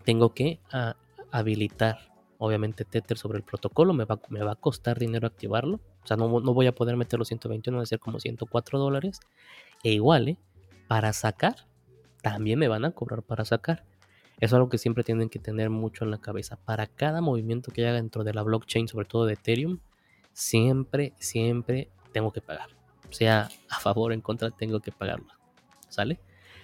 tengo 0.05 0.33
que 0.33 0.59
ah, 0.71 0.95
habilitar, 1.31 1.97
obviamente, 2.37 2.85
Tether 2.85 3.17
sobre 3.17 3.39
el 3.39 3.43
protocolo. 3.43 3.93
Me 3.93 4.05
va, 4.05 4.19
me 4.29 4.41
va 4.43 4.53
a 4.53 4.55
costar 4.55 4.97
dinero 4.97 5.27
activarlo. 5.27 5.81
O 6.03 6.07
sea, 6.07 6.15
no, 6.15 6.29
voy 6.29 6.67
a 6.67 6.75
poder 6.75 6.95
meter 6.95 7.19
los 7.19 7.27
121, 7.27 7.77
va 7.77 7.83
a 7.83 7.87
ser 7.87 7.99
como 7.99 8.19
104 8.19 8.79
dólares. 8.79 9.19
E 9.83 9.91
igual, 9.91 10.29
¿eh? 10.29 10.37
para 10.87 11.11
sacar, 11.13 11.67
también 12.25 12.57
me 12.57 12.67
van 12.67 12.85
a 12.85 12.91
cobrar 12.91 13.21
para 13.21 13.45
sacar. 13.45 13.85
Eso 14.39 14.47
es 14.47 14.53
algo 14.53 14.67
que 14.67 14.79
siempre 14.79 15.03
tienen 15.03 15.29
que 15.29 15.37
tener 15.37 15.69
mucho 15.69 16.03
en 16.03 16.09
la 16.09 16.17
cabeza. 16.17 16.55
Para 16.57 16.87
cada 16.87 17.21
movimiento 17.21 17.71
que 17.71 17.85
haga 17.85 17.97
dentro 17.97 18.23
de 18.23 18.33
la 18.33 18.41
blockchain, 18.41 18.87
sobre 18.87 19.05
todo 19.05 19.27
de 19.27 19.33
Ethereum, 19.33 19.77
siempre, 20.33 21.13
siempre 21.19 21.91
tengo 22.13 22.33
que 22.33 22.41
pagar. 22.41 22.69
Sea 23.11 23.49
a 23.69 23.79
favor 23.79 24.09
o 24.09 24.13
en 24.15 24.21
contra, 24.21 24.49
tengo 24.49 24.79
que 24.79 24.91
pagarlo. 24.91 25.27
¿Sale? 25.87 26.19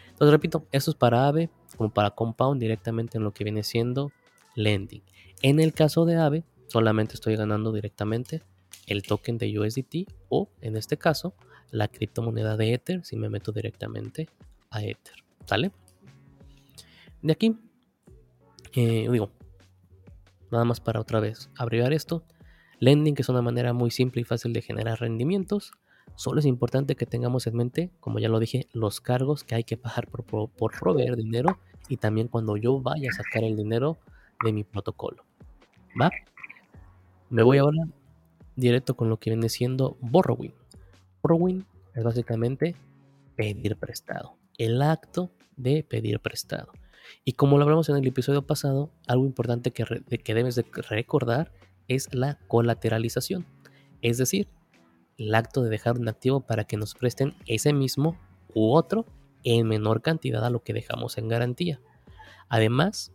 Entonces, 0.09 0.31
repito, 0.31 0.65
esto 0.71 0.89
es 0.89 0.97
para 0.97 1.27
AVE 1.27 1.51
como 1.77 1.93
para 1.93 2.09
Compound 2.09 2.59
directamente 2.59 3.19
en 3.19 3.23
lo 3.23 3.31
que 3.31 3.43
viene 3.43 3.61
siendo 3.61 4.11
lending. 4.55 5.03
En 5.43 5.59
el 5.59 5.73
caso 5.73 6.05
de 6.05 6.15
AVE, 6.15 6.43
solamente 6.69 7.13
estoy 7.13 7.35
ganando 7.35 7.71
directamente 7.71 8.41
el 8.87 9.03
token 9.03 9.37
de 9.37 9.59
USDT 9.59 10.11
o, 10.27 10.49
en 10.59 10.75
este 10.75 10.97
caso, 10.97 11.35
la 11.69 11.87
criptomoneda 11.87 12.57
de 12.57 12.73
Ether 12.73 13.05
si 13.05 13.15
me 13.15 13.29
meto 13.29 13.51
directamente 13.51 14.27
a 14.71 14.83
Ether. 14.83 15.21
¿Sale? 15.45 15.71
De 17.21 17.33
aquí, 17.33 17.57
eh, 18.73 19.07
digo, 19.11 19.31
nada 20.51 20.65
más 20.65 20.79
para 20.79 20.99
otra 20.99 21.19
vez 21.19 21.49
abreviar 21.55 21.93
esto. 21.93 22.23
Lending 22.79 23.15
es 23.17 23.29
una 23.29 23.41
manera 23.41 23.73
muy 23.73 23.91
simple 23.91 24.21
y 24.21 24.23
fácil 24.23 24.53
de 24.53 24.61
generar 24.61 24.99
rendimientos. 24.99 25.71
Solo 26.15 26.39
es 26.39 26.45
importante 26.45 26.95
que 26.95 27.05
tengamos 27.05 27.47
en 27.47 27.55
mente, 27.55 27.91
como 27.99 28.19
ya 28.19 28.27
lo 28.27 28.39
dije, 28.39 28.67
los 28.73 29.01
cargos 29.01 29.43
que 29.43 29.55
hay 29.55 29.63
que 29.63 29.77
pagar 29.77 30.07
por, 30.07 30.49
por, 30.49 30.71
proveer 30.79 31.15
dinero 31.15 31.59
y 31.89 31.97
también 31.97 32.27
cuando 32.27 32.57
yo 32.57 32.81
vaya 32.81 33.09
a 33.09 33.13
sacar 33.13 33.43
el 33.43 33.55
dinero 33.55 33.97
de 34.43 34.51
mi 34.51 34.63
protocolo. 34.63 35.23
¿Va? 35.99 36.09
Me 37.29 37.43
voy 37.43 37.59
ahora 37.59 37.83
directo 38.55 38.95
con 38.95 39.09
lo 39.09 39.17
que 39.17 39.29
viene 39.29 39.49
siendo 39.49 39.97
borrowing. 40.01 40.53
Borrowing 41.21 41.65
es 41.93 42.03
básicamente 42.03 42.75
pedir 43.35 43.77
prestado. 43.77 44.40
El 44.61 44.83
acto 44.83 45.31
de 45.57 45.83
pedir 45.83 46.19
prestado. 46.19 46.71
Y 47.25 47.31
como 47.31 47.57
lo 47.57 47.63
hablamos 47.63 47.89
en 47.89 47.95
el 47.95 48.05
episodio 48.05 48.45
pasado, 48.45 48.91
algo 49.07 49.25
importante 49.25 49.71
que, 49.71 49.85
debes 50.35 50.53
de 50.53 50.63
recordar 50.87 51.51
es 51.87 52.13
la 52.13 52.37
colateralización. 52.47 53.47
Es 54.03 54.19
decir, 54.19 54.47
el 55.17 55.33
acto 55.33 55.63
de 55.63 55.71
dejar 55.71 55.97
un 55.97 56.07
activo 56.07 56.41
para 56.41 56.65
que 56.65 56.77
nos 56.77 56.93
presten 56.93 57.33
ese 57.47 57.73
mismo 57.73 58.19
u 58.53 58.75
otro 58.75 59.07
en 59.43 59.67
menor 59.67 60.03
cantidad 60.03 60.45
a 60.45 60.51
lo 60.51 60.61
que 60.61 60.73
dejamos 60.73 61.17
en 61.17 61.27
garantía. 61.27 61.81
Además 62.47 63.11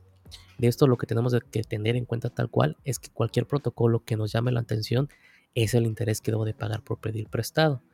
de 0.59 0.67
esto, 0.67 0.89
lo 0.89 0.97
que 0.97 1.07
tenemos 1.07 1.33
que 1.53 1.63
tener 1.63 1.95
en 1.95 2.07
cuenta 2.07 2.29
tal 2.29 2.51
cual 2.51 2.77
es 2.83 2.99
que 2.99 3.11
cualquier 3.11 3.47
protocolo 3.47 4.05
que 4.05 4.17
nos 4.17 4.33
llame 4.33 4.51
la 4.51 4.59
atención 4.59 5.11
es 5.55 5.75
el 5.75 5.87
interés 5.87 6.21
que 6.21 6.33
debo 6.33 6.45
de 6.45 6.55
pagar 6.55 6.83
por 6.83 6.99
pedir 6.99 7.29
prestado. 7.29 7.85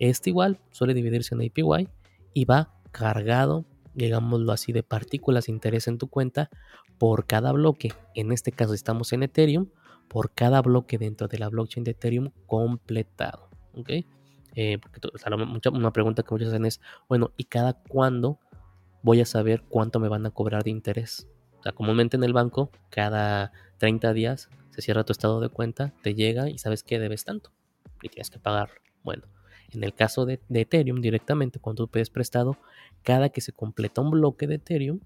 Este 0.00 0.30
igual 0.30 0.58
suele 0.72 0.92
dividirse 0.92 1.36
en 1.36 1.42
APY 1.42 1.88
y 2.34 2.44
va 2.46 2.75
cargado, 2.96 3.66
digámoslo 3.92 4.52
así, 4.52 4.72
de 4.72 4.82
partículas 4.82 5.46
de 5.46 5.52
interés 5.52 5.86
en 5.86 5.98
tu 5.98 6.08
cuenta 6.08 6.48
por 6.96 7.26
cada 7.26 7.52
bloque. 7.52 7.92
En 8.14 8.32
este 8.32 8.52
caso 8.52 8.72
estamos 8.72 9.12
en 9.12 9.22
Ethereum, 9.22 9.68
por 10.08 10.32
cada 10.32 10.62
bloque 10.62 10.96
dentro 10.96 11.28
de 11.28 11.38
la 11.38 11.50
blockchain 11.50 11.84
de 11.84 11.90
Ethereum 11.90 12.30
completado. 12.46 13.50
¿Ok? 13.74 13.90
Eh, 14.54 14.78
porque 14.78 15.00
una 15.70 15.92
pregunta 15.92 16.22
que 16.22 16.32
muchos 16.32 16.48
hacen 16.48 16.64
es, 16.64 16.80
bueno, 17.06 17.32
¿y 17.36 17.44
cada 17.44 17.74
cuándo 17.74 18.40
voy 19.02 19.20
a 19.20 19.26
saber 19.26 19.62
cuánto 19.68 20.00
me 20.00 20.08
van 20.08 20.24
a 20.24 20.30
cobrar 20.30 20.64
de 20.64 20.70
interés? 20.70 21.28
O 21.58 21.62
sea, 21.62 21.72
comúnmente 21.72 22.16
en 22.16 22.24
el 22.24 22.32
banco, 22.32 22.70
cada 22.88 23.52
30 23.76 24.14
días 24.14 24.48
se 24.70 24.80
cierra 24.80 25.04
tu 25.04 25.12
estado 25.12 25.40
de 25.40 25.50
cuenta, 25.50 25.92
te 26.02 26.14
llega 26.14 26.48
y 26.48 26.56
sabes 26.56 26.82
que 26.82 26.98
debes 26.98 27.24
tanto 27.24 27.52
y 28.00 28.08
tienes 28.08 28.30
que 28.30 28.38
pagar. 28.38 28.70
Bueno, 29.04 29.24
en 29.72 29.84
el 29.84 29.94
caso 29.94 30.26
de, 30.26 30.40
Ethereum 30.48 31.00
directamente, 31.00 31.58
cuando 31.58 31.84
tú 31.84 31.90
pides 31.90 32.10
prestado, 32.10 32.56
cada 33.02 33.28
que 33.28 33.40
se 33.40 33.52
completa 33.52 34.00
un 34.00 34.10
bloque 34.10 34.46
de 34.46 34.56
Ethereum, 34.56 35.00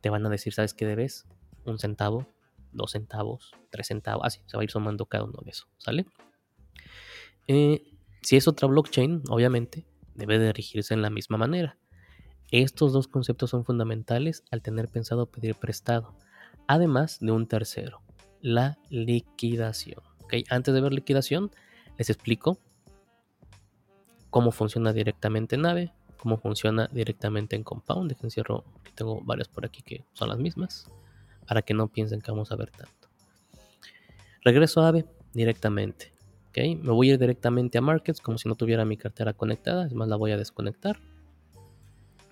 te 0.00 0.10
van 0.10 0.24
a 0.26 0.28
decir, 0.28 0.52
¿sabes 0.52 0.74
qué 0.74 0.86
debes? 0.86 1.26
Un 1.64 1.78
centavo, 1.78 2.26
dos 2.72 2.92
centavos, 2.92 3.52
tres 3.70 3.88
centavos, 3.88 4.24
así 4.24 4.40
se 4.46 4.56
va 4.56 4.62
a 4.62 4.64
ir 4.64 4.70
sumando 4.70 5.06
cada 5.06 5.24
uno 5.24 5.40
de 5.44 5.50
eso, 5.50 5.66
¿sale? 5.78 6.06
Eh, 7.46 7.82
si 8.22 8.36
es 8.36 8.48
otra 8.48 8.68
blockchain, 8.68 9.22
obviamente, 9.28 9.86
debe 10.14 10.38
de 10.38 10.52
en 10.90 11.02
la 11.02 11.10
misma 11.10 11.36
manera. 11.36 11.78
Estos 12.50 12.92
dos 12.92 13.08
conceptos 13.08 13.50
son 13.50 13.64
fundamentales 13.64 14.44
al 14.50 14.62
tener 14.62 14.88
pensado 14.88 15.26
pedir 15.26 15.54
prestado, 15.54 16.16
además 16.66 17.18
de 17.20 17.32
un 17.32 17.46
tercero, 17.46 18.02
la 18.40 18.78
liquidación. 18.88 20.02
¿okay? 20.24 20.44
Antes 20.50 20.74
de 20.74 20.80
ver 20.80 20.92
liquidación, 20.92 21.50
les 21.96 22.10
explico 22.10 22.58
cómo 24.30 24.52
funciona 24.52 24.92
directamente 24.92 25.56
en 25.56 25.62
Nave, 25.62 25.92
cómo 26.16 26.38
funciona 26.38 26.88
directamente 26.92 27.56
en 27.56 27.64
Compound. 27.64 28.10
Dejen 28.10 28.30
cierro, 28.30 28.64
que 28.84 28.92
tengo 28.92 29.20
varias 29.22 29.48
por 29.48 29.64
aquí 29.64 29.82
que 29.82 30.04
son 30.12 30.28
las 30.28 30.38
mismas 30.38 30.90
para 31.46 31.62
que 31.62 31.74
no 31.74 31.88
piensen 31.88 32.20
que 32.20 32.30
vamos 32.30 32.52
a 32.52 32.56
ver 32.56 32.70
tanto. 32.70 33.08
Regreso 34.42 34.82
a 34.82 34.88
AVE 34.88 35.04
directamente. 35.34 36.12
¿okay? 36.48 36.76
Me 36.76 36.92
voy 36.92 37.10
a 37.10 37.14
ir 37.14 37.18
directamente 37.18 37.78
a 37.78 37.80
Markets 37.80 38.20
como 38.20 38.38
si 38.38 38.48
no 38.48 38.54
tuviera 38.54 38.84
mi 38.84 38.96
cartera 38.96 39.32
conectada. 39.32 39.86
Es 39.86 39.92
más, 39.92 40.08
la 40.08 40.16
voy 40.16 40.30
a 40.30 40.36
desconectar. 40.36 40.98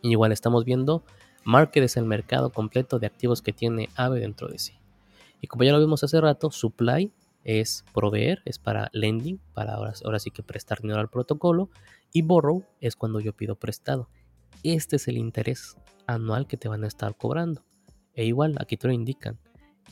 Y 0.03 0.13
igual 0.13 0.31
estamos 0.31 0.65
viendo, 0.65 1.05
Market 1.45 1.83
es 1.83 1.97
el 1.97 2.05
mercado 2.05 2.51
completo 2.51 2.99
de 2.99 3.07
activos 3.09 3.43
que 3.43 3.53
tiene 3.53 3.89
AVE 3.97 4.21
dentro 4.21 4.49
de 4.49 4.59
sí. 4.59 4.75
Y 5.41 5.47
como 5.49 5.65
ya 5.65 5.73
lo 5.73 5.81
vimos 5.81 6.05
hace 6.05 6.21
rato, 6.21 6.51
Supply 6.51 7.11
es 7.49 7.83
proveer, 7.95 8.43
es 8.45 8.59
para 8.59 8.91
lending, 8.93 9.41
para 9.55 9.73
ahora, 9.73 9.95
ahora 10.05 10.19
sí 10.19 10.31
que 10.31 10.43
prestar 10.43 10.83
dinero 10.83 11.01
al 11.01 11.09
protocolo. 11.09 11.71
Y 12.13 12.21
borrow 12.21 12.63
es 12.79 12.95
cuando 12.95 13.21
yo 13.21 13.33
pido 13.33 13.59
prestado. 13.59 14.11
Este 14.63 14.97
es 14.97 15.09
el 15.09 15.17
interés 15.17 15.79
anual 16.07 16.47
que 16.47 16.59
te 16.59 16.69
van 16.69 16.85
a 16.85 16.87
estar 16.87 17.17
cobrando. 17.17 17.65
E 18.13 18.27
igual, 18.27 18.55
aquí 18.61 18.77
te 18.77 18.87
lo 18.87 18.93
indican. 18.93 19.41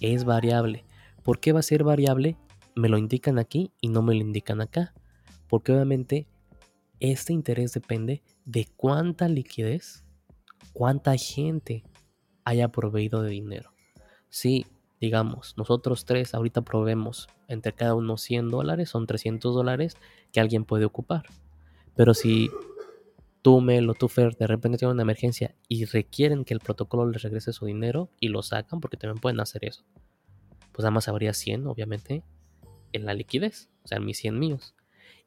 Es 0.02 0.24
variable. 0.24 0.84
¿Por 1.22 1.40
qué 1.40 1.52
va 1.52 1.60
a 1.60 1.62
ser 1.62 1.82
variable? 1.82 2.36
Me 2.74 2.90
lo 2.90 2.98
indican 2.98 3.38
aquí 3.38 3.72
y 3.80 3.88
no 3.88 4.02
me 4.02 4.14
lo 4.14 4.20
indican 4.20 4.60
acá. 4.60 4.92
Porque 5.48 5.72
obviamente 5.72 6.28
este 7.00 7.32
interés 7.32 7.72
depende 7.72 8.22
de 8.44 8.68
cuánta 8.76 9.28
liquidez, 9.28 10.04
cuánta 10.74 11.16
gente 11.16 11.84
haya 12.44 12.68
proveído 12.68 13.22
de 13.22 13.30
dinero. 13.30 13.72
Si, 14.28 14.66
digamos, 15.00 15.54
nosotros 15.56 16.04
tres 16.04 16.34
ahorita 16.34 16.62
proveemos 16.62 17.28
entre 17.48 17.72
cada 17.72 17.94
uno 17.94 18.16
100 18.16 18.50
dólares, 18.50 18.90
son 18.90 19.06
300 19.06 19.54
dólares 19.54 19.96
que 20.32 20.40
alguien 20.40 20.64
puede 20.64 20.84
ocupar. 20.84 21.24
Pero 21.94 22.14
si 22.14 22.50
tú, 23.42 23.60
Mel 23.60 23.88
o 23.88 23.94
tú, 23.94 24.08
Fer, 24.08 24.36
de 24.36 24.46
repente 24.46 24.78
tienen 24.78 24.94
una 24.94 25.02
emergencia 25.02 25.54
y 25.68 25.84
requieren 25.84 26.44
que 26.44 26.54
el 26.54 26.60
protocolo 26.60 27.08
les 27.08 27.22
regrese 27.22 27.52
su 27.52 27.66
dinero 27.66 28.10
y 28.20 28.28
lo 28.28 28.42
sacan, 28.42 28.80
porque 28.80 28.96
también 28.96 29.20
pueden 29.20 29.40
hacer 29.40 29.64
eso, 29.64 29.84
pues 30.72 30.82
nada 30.82 30.90
más 30.90 31.08
habría 31.08 31.32
100, 31.32 31.66
obviamente, 31.66 32.22
en 32.92 33.06
la 33.06 33.14
liquidez, 33.14 33.68
o 33.84 33.88
sea, 33.88 34.00
mis 34.00 34.18
100 34.18 34.38
míos. 34.38 34.74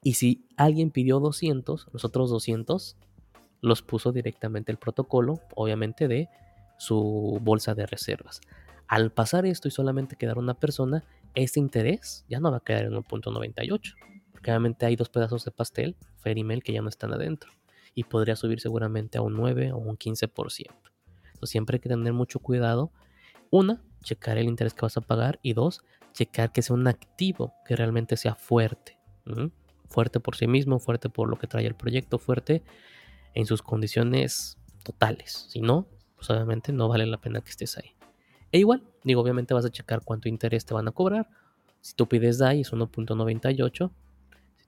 Y 0.04 0.14
si 0.14 0.48
alguien 0.58 0.92
pidió 0.92 1.20
200, 1.20 1.88
los 1.92 2.06
otros 2.06 2.30
200 2.30 2.98
los 3.62 3.82
puso 3.82 4.12
directamente 4.12 4.72
el 4.72 4.78
protocolo, 4.78 5.42
obviamente 5.56 6.08
de 6.08 6.30
su 6.78 7.40
bolsa 7.42 7.76
de 7.76 7.86
reservas. 7.86 8.42
Al 8.90 9.12
pasar 9.12 9.46
esto 9.46 9.68
y 9.68 9.72
solamente 9.72 10.18
quedar 10.18 10.38
una 10.38 10.56
persona, 10.56 11.06
este 11.36 11.60
interés 11.60 12.26
ya 12.28 12.40
no 12.40 12.52
va 12.52 12.58
a 12.58 12.64
quedar 12.64 12.86
en 12.86 12.94
1.98, 12.94 13.94
porque 14.32 14.52
obviamente 14.52 14.86
hay 14.86 14.96
dos 14.98 15.10
pedazos 15.10 15.46
de 15.46 15.52
pastel, 15.52 15.96
Fer 16.18 16.38
y 16.38 16.44
Mel, 16.44 16.64
que 16.64 16.74
ya 16.74 16.82
no 16.82 16.90
están 16.90 17.14
adentro 17.14 17.52
y 17.94 18.06
podría 18.06 18.36
subir 18.36 18.60
seguramente 18.60 19.18
a 19.18 19.22
un 19.22 19.36
9 19.36 19.74
o 19.74 19.78
un 19.78 19.98
15%. 19.98 20.32
Entonces 21.28 21.50
siempre 21.50 21.76
hay 21.76 21.80
que 21.80 21.90
tener 21.90 22.14
mucho 22.14 22.40
cuidado. 22.40 22.92
Una, 23.52 23.82
checar 24.04 24.38
el 24.38 24.48
interés 24.48 24.74
que 24.74 24.82
vas 24.82 24.98
a 24.98 25.02
pagar 25.02 25.40
y 25.44 25.54
dos, 25.54 25.84
checar 26.14 26.52
que 26.52 26.62
sea 26.62 26.76
un 26.76 26.88
activo 26.88 27.54
que 27.66 27.76
realmente 27.76 28.18
sea 28.18 28.36
fuerte. 28.36 28.98
Fuerte 29.88 30.20
por 30.20 30.36
sí 30.36 30.48
mismo, 30.48 30.80
fuerte 30.80 31.10
por 31.10 31.30
lo 31.30 31.38
que 31.38 31.48
trae 31.48 31.68
el 31.68 31.76
proyecto, 31.76 32.18
fuerte 32.18 32.64
en 33.34 33.46
sus 33.46 33.62
condiciones 33.62 34.58
totales. 34.84 35.46
Si 35.50 35.62
no, 35.62 35.88
pues 36.16 36.30
obviamente 36.30 36.72
no 36.72 36.88
vale 36.88 37.06
la 37.06 37.20
pena 37.20 37.42
que 37.42 37.50
estés 37.50 37.78
ahí. 37.78 37.99
E 38.52 38.60
igual, 38.60 38.84
digo, 39.04 39.22
obviamente 39.22 39.54
vas 39.54 39.66
a 39.66 39.70
checar 39.70 40.02
cuánto 40.04 40.30
interés 40.30 40.66
te 40.66 40.74
van 40.74 40.88
a 40.88 40.92
cobrar. 40.92 41.30
Si 41.82 41.94
tú 41.94 42.08
pides 42.08 42.40
DAI 42.40 42.62
es 42.62 42.74
1.98, 42.74 43.92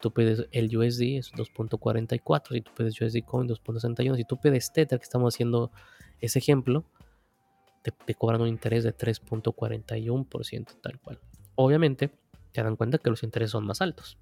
tú 0.02 0.12
pides 0.12 0.48
el 0.52 0.76
USD 0.76 1.18
es 1.18 1.32
2.44, 1.32 2.54
si 2.54 2.62
tú 2.62 2.72
pides 2.76 3.00
USD 3.00 3.24
Coin 3.26 3.48
2.61, 3.48 4.18
si 4.18 4.26
tú 4.26 4.38
pides 4.38 4.74
Tether, 4.74 5.00
que 5.00 5.04
estamos 5.04 5.34
haciendo 5.34 5.72
ese 6.20 6.40
ejemplo, 6.40 6.84
te, 7.82 8.16
cobran 8.16 8.42
un 8.42 8.48
interés 8.48 8.84
de 8.84 8.96
3.41% 8.96 10.82
tal 10.82 11.00
cual. 11.00 11.20
Obviamente, 11.56 12.12
te 12.52 12.64
dan 12.64 12.76
cuenta 12.76 12.98
que 12.98 13.10
los 13.10 13.24
intereses 13.24 13.52
son 13.52 13.66
más 13.66 13.82
altos. 13.82 14.18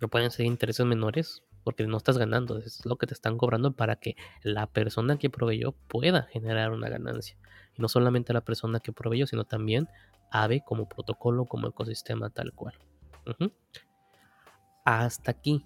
No 0.00 0.08
pueden 0.08 0.30
ser 0.30 0.46
intereses 0.46 0.84
menores 0.84 1.42
porque 1.62 1.86
no 1.86 1.96
estás 1.96 2.18
ganando, 2.18 2.58
es 2.58 2.84
lo 2.84 2.96
que 2.96 3.06
te 3.06 3.14
están 3.14 3.38
cobrando 3.38 3.72
para 3.72 3.96
que 3.96 4.16
la 4.42 4.66
persona 4.66 5.16
que 5.16 5.30
proveyó 5.30 5.72
pueda 5.72 6.24
generar 6.24 6.72
una 6.72 6.88
ganancia. 6.88 7.36
Y 7.76 7.82
no 7.82 7.88
solamente 7.88 8.32
la 8.32 8.40
persona 8.40 8.80
que 8.80 8.92
proveyó, 8.92 9.26
sino 9.26 9.44
también 9.44 9.88
AVE 10.30 10.62
como 10.64 10.88
protocolo, 10.88 11.44
como 11.44 11.68
ecosistema 11.68 12.30
tal 12.30 12.52
cual 12.52 12.74
hasta 14.84 15.30
aquí. 15.30 15.64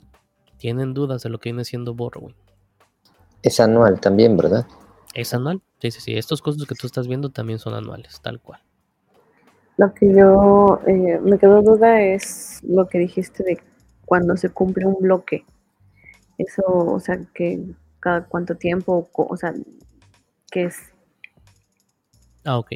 ¿Tienen 0.56 0.94
dudas 0.94 1.22
de 1.22 1.28
lo 1.28 1.38
que 1.38 1.50
viene 1.50 1.64
siendo 1.64 1.94
Borrowing? 1.94 2.34
Es 3.42 3.60
anual 3.60 4.00
también, 4.00 4.36
¿verdad? 4.36 4.66
Es 5.14 5.34
anual. 5.34 5.62
Sí, 5.80 5.90
sí, 5.90 6.00
sí. 6.00 6.16
Estos 6.16 6.42
costos 6.42 6.66
que 6.66 6.74
tú 6.74 6.86
estás 6.86 7.06
viendo 7.06 7.30
también 7.30 7.58
son 7.58 7.74
anuales, 7.74 8.20
tal 8.20 8.40
cual. 8.40 8.60
Lo 9.76 9.94
que 9.94 10.12
yo 10.12 10.80
eh, 10.86 11.20
me 11.22 11.38
quedo 11.38 11.62
duda 11.62 12.00
es 12.02 12.60
lo 12.64 12.88
que 12.88 12.98
dijiste 12.98 13.44
de 13.44 13.60
cuando 14.04 14.36
se 14.36 14.48
cumple 14.48 14.86
un 14.86 14.96
bloque. 15.00 15.44
Eso, 16.36 16.64
o 16.66 16.98
sea, 16.98 17.20
que 17.32 17.60
cada 18.00 18.26
cuánto 18.26 18.56
tiempo, 18.56 19.08
o 19.12 19.36
sea, 19.36 19.54
¿qué 20.50 20.64
es? 20.64 20.76
Ah, 22.48 22.56
ok. 22.56 22.72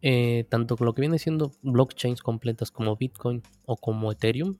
Eh, 0.00 0.46
tanto 0.48 0.74
lo 0.80 0.94
que 0.94 1.02
viene 1.02 1.18
siendo 1.18 1.52
blockchains 1.60 2.22
completas 2.22 2.70
como 2.70 2.96
Bitcoin 2.96 3.42
o 3.66 3.76
como 3.76 4.10
Ethereum 4.10 4.56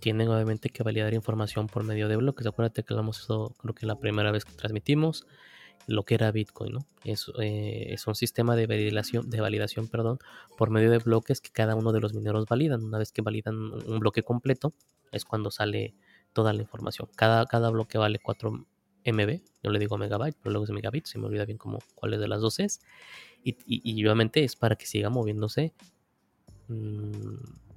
tienen 0.00 0.28
obviamente 0.28 0.68
que 0.68 0.82
validar 0.82 1.14
información 1.14 1.66
por 1.66 1.82
medio 1.82 2.08
de 2.08 2.16
bloques. 2.16 2.46
Acuérdate 2.46 2.82
que 2.82 2.92
lo 2.92 3.00
hemos 3.00 3.26
creo 3.26 3.74
que 3.74 3.86
la 3.86 3.98
primera 3.98 4.30
vez 4.32 4.44
que 4.44 4.52
transmitimos, 4.52 5.26
lo 5.86 6.04
que 6.04 6.16
era 6.16 6.30
Bitcoin, 6.30 6.74
¿no? 6.74 6.80
Es, 7.04 7.32
eh, 7.40 7.86
es 7.88 8.06
un 8.06 8.14
sistema 8.14 8.54
de 8.54 8.66
validación, 8.66 9.30
de 9.30 9.40
validación 9.40 9.88
perdón, 9.88 10.18
por 10.58 10.68
medio 10.68 10.90
de 10.90 10.98
bloques 10.98 11.40
que 11.40 11.50
cada 11.50 11.74
uno 11.74 11.92
de 11.92 12.00
los 12.00 12.12
mineros 12.12 12.44
validan. 12.44 12.84
Una 12.84 12.98
vez 12.98 13.12
que 13.12 13.22
validan 13.22 13.56
un 13.56 13.98
bloque 13.98 14.22
completo, 14.24 14.74
es 15.10 15.24
cuando 15.24 15.50
sale 15.50 15.94
toda 16.34 16.52
la 16.52 16.60
información. 16.60 17.08
Cada, 17.16 17.46
cada 17.46 17.70
bloque 17.70 17.96
vale 17.96 18.18
4 18.18 18.66
MB, 19.12 19.40
yo 19.62 19.70
le 19.70 19.78
digo 19.78 19.96
megabyte, 19.98 20.36
pero 20.42 20.52
luego 20.52 20.64
es 20.64 20.70
megabit, 20.70 21.06
se 21.06 21.18
me 21.18 21.26
olvida 21.26 21.44
bien 21.44 21.58
cómo, 21.58 21.78
cuál 21.94 22.12
de 22.12 22.28
las 22.28 22.40
dos 22.40 22.58
es. 22.60 22.80
Y, 23.42 24.04
obviamente 24.04 24.44
es 24.44 24.56
para 24.56 24.76
que 24.76 24.86
siga 24.86 25.08
moviéndose 25.08 25.72
mmm, 26.68 27.36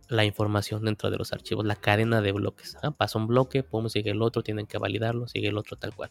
la 0.10 0.26
información 0.26 0.84
dentro 0.84 1.10
de 1.10 1.18
los 1.18 1.32
archivos, 1.32 1.66
la 1.66 1.76
cadena 1.76 2.22
de 2.22 2.34
bloques. 2.34 2.78
¿ah? 2.84 2.92
Pasa 2.92 3.18
un 3.18 3.28
bloque, 3.28 3.64
pum, 3.64 3.88
sigue 3.88 4.12
el 4.12 4.22
otro, 4.22 4.44
tienen 4.44 4.68
que 4.68 4.78
validarlo, 4.78 5.28
sigue 5.28 5.48
el 5.48 5.58
otro 5.58 5.78
tal 5.78 5.96
cual. 5.96 6.10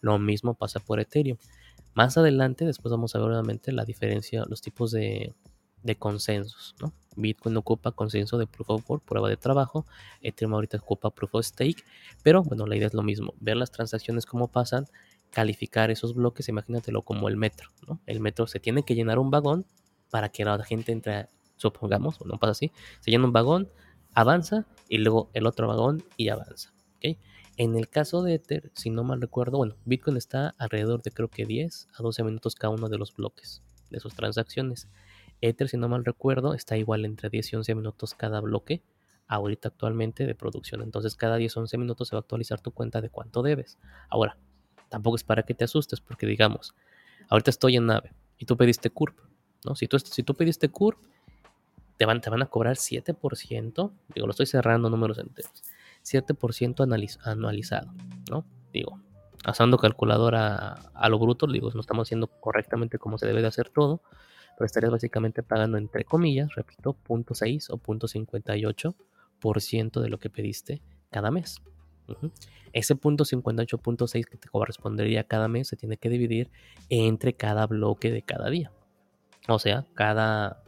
Lo 0.00 0.18
mismo 0.18 0.54
pasa 0.54 0.80
por 0.80 1.00
Ethereum. 1.00 1.36
Más 1.94 2.16
adelante, 2.16 2.64
después 2.64 2.90
vamos 2.90 3.14
a 3.14 3.18
ver 3.18 3.28
obviamente 3.28 3.70
la 3.70 3.84
diferencia, 3.84 4.44
los 4.48 4.62
tipos 4.62 4.90
de, 4.90 5.34
consensos. 5.98 6.74
Bitcoin 7.16 7.56
ocupa 7.58 7.92
consenso 7.92 8.38
de 8.38 8.46
Proof 8.46 8.70
of 8.70 8.90
Work, 8.90 9.04
prueba 9.04 9.28
de 9.28 9.36
trabajo. 9.36 9.86
Ethereum 10.22 10.54
ahorita 10.54 10.78
ocupa 10.78 11.10
Proof 11.10 11.34
of 11.34 11.44
Stake. 11.44 11.84
Pero 12.22 12.42
bueno, 12.42 12.66
la 12.66 12.76
idea 12.76 12.86
es 12.86 12.94
lo 12.94 13.02
mismo. 13.02 13.34
Ver 13.38 13.58
las 13.58 13.70
transacciones 13.70 14.24
cómo 14.24 14.48
pasan, 14.48 14.86
calificar 15.32 15.90
esos 15.90 16.14
bloques, 16.14 16.48
imagínatelo 16.48 17.02
como 17.02 17.28
el 17.28 17.36
metro. 17.36 17.70
¿no? 17.88 18.00
El 18.06 18.20
metro 18.20 18.46
se 18.46 18.60
tiene 18.60 18.84
que 18.84 18.94
llenar 18.94 19.18
un 19.18 19.30
vagón 19.30 19.66
para 20.10 20.28
que 20.28 20.44
la 20.44 20.62
gente 20.62 20.92
entre, 20.92 21.28
supongamos, 21.56 22.20
o 22.20 22.26
no 22.26 22.38
pasa 22.38 22.52
así, 22.52 22.72
se 23.00 23.10
llena 23.10 23.24
un 23.24 23.32
vagón, 23.32 23.70
avanza 24.14 24.66
y 24.88 24.98
luego 24.98 25.30
el 25.32 25.46
otro 25.46 25.66
vagón 25.66 26.04
y 26.16 26.28
avanza. 26.28 26.72
¿okay? 26.96 27.18
En 27.56 27.76
el 27.76 27.88
caso 27.88 28.22
de 28.22 28.34
Ether, 28.34 28.70
si 28.74 28.90
no 28.90 29.04
mal 29.04 29.20
recuerdo, 29.20 29.56
bueno, 29.56 29.76
Bitcoin 29.84 30.16
está 30.16 30.54
alrededor 30.58 31.02
de 31.02 31.10
creo 31.10 31.28
que 31.28 31.46
10 31.46 31.88
a 31.98 32.02
12 32.02 32.22
minutos 32.24 32.54
cada 32.54 32.74
uno 32.74 32.88
de 32.88 32.98
los 32.98 33.14
bloques 33.14 33.62
de 33.90 34.00
sus 34.00 34.14
transacciones. 34.14 34.88
Ether, 35.40 35.68
si 35.68 35.76
no 35.76 35.88
mal 35.88 36.04
recuerdo, 36.04 36.54
está 36.54 36.76
igual 36.76 37.04
entre 37.04 37.30
10 37.30 37.52
y 37.52 37.56
11 37.56 37.74
minutos 37.74 38.14
cada 38.14 38.40
bloque, 38.40 38.82
ahorita 39.26 39.68
actualmente 39.68 40.26
de 40.26 40.34
producción. 40.34 40.82
Entonces 40.82 41.16
cada 41.16 41.36
10 41.36 41.56
o 41.56 41.60
11 41.60 41.78
minutos 41.78 42.08
se 42.08 42.16
va 42.16 42.20
a 42.20 42.22
actualizar 42.22 42.60
tu 42.60 42.70
cuenta 42.70 43.00
de 43.00 43.08
cuánto 43.10 43.42
debes. 43.42 43.78
Ahora, 44.08 44.36
tampoco 44.92 45.16
es 45.16 45.24
para 45.24 45.42
que 45.42 45.54
te 45.54 45.64
asustes, 45.64 46.00
porque 46.00 46.26
digamos, 46.26 46.74
ahorita 47.30 47.50
estoy 47.50 47.76
en 47.76 47.86
nave 47.86 48.12
y 48.36 48.44
tú 48.44 48.58
pediste 48.58 48.90
CURP, 48.90 49.18
¿no? 49.64 49.74
Si 49.74 49.88
tú, 49.88 49.98
si 49.98 50.22
tú 50.22 50.34
pediste 50.34 50.68
CURP, 50.68 50.98
te 51.96 52.04
van, 52.04 52.20
te 52.20 52.28
van 52.28 52.42
a 52.42 52.46
cobrar 52.46 52.76
7%, 52.76 53.92
digo, 54.14 54.26
lo 54.26 54.30
estoy 54.30 54.46
cerrando 54.46 54.90
números 54.90 55.18
enteros 55.18 55.64
7% 56.04 57.18
anualizado, 57.24 57.92
¿no? 58.30 58.44
Digo, 58.72 59.00
usando 59.48 59.78
calculadora 59.78 60.74
a 60.92 61.08
lo 61.08 61.18
bruto, 61.18 61.46
digo, 61.46 61.70
no 61.72 61.80
estamos 61.80 62.08
haciendo 62.08 62.26
correctamente 62.26 62.98
como 62.98 63.16
se 63.16 63.26
debe 63.26 63.40
de 63.40 63.48
hacer 63.48 63.70
todo, 63.70 64.02
pero 64.58 64.66
estarías 64.66 64.92
básicamente 64.92 65.42
pagando 65.42 65.78
entre 65.78 66.04
comillas, 66.04 66.54
repito, 66.54 66.98
0.6 67.08 67.70
o 67.70 67.78
0.58% 67.78 70.00
de 70.00 70.08
lo 70.08 70.18
que 70.18 70.28
pediste 70.28 70.82
cada 71.10 71.30
mes. 71.30 71.62
Ese 72.72 72.96
punto 72.96 73.24
58.6 73.24 74.24
que 74.24 74.38
te 74.38 74.48
correspondería 74.48 75.24
cada 75.24 75.48
mes 75.48 75.68
se 75.68 75.76
tiene 75.76 75.96
que 75.96 76.08
dividir 76.08 76.50
entre 76.88 77.34
cada 77.34 77.66
bloque 77.66 78.10
de 78.10 78.22
cada 78.22 78.48
día. 78.48 78.72
O 79.48 79.58
sea, 79.58 79.86
cada, 79.94 80.62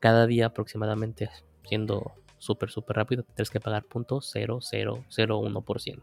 cada 0.00 0.26
día 0.26 0.46
aproximadamente, 0.46 1.30
siendo 1.64 2.12
súper, 2.38 2.70
súper 2.70 2.96
rápido, 2.96 3.22
tienes 3.22 3.50
que 3.50 3.60
pagar 3.60 3.84
.0001%. 3.84 6.02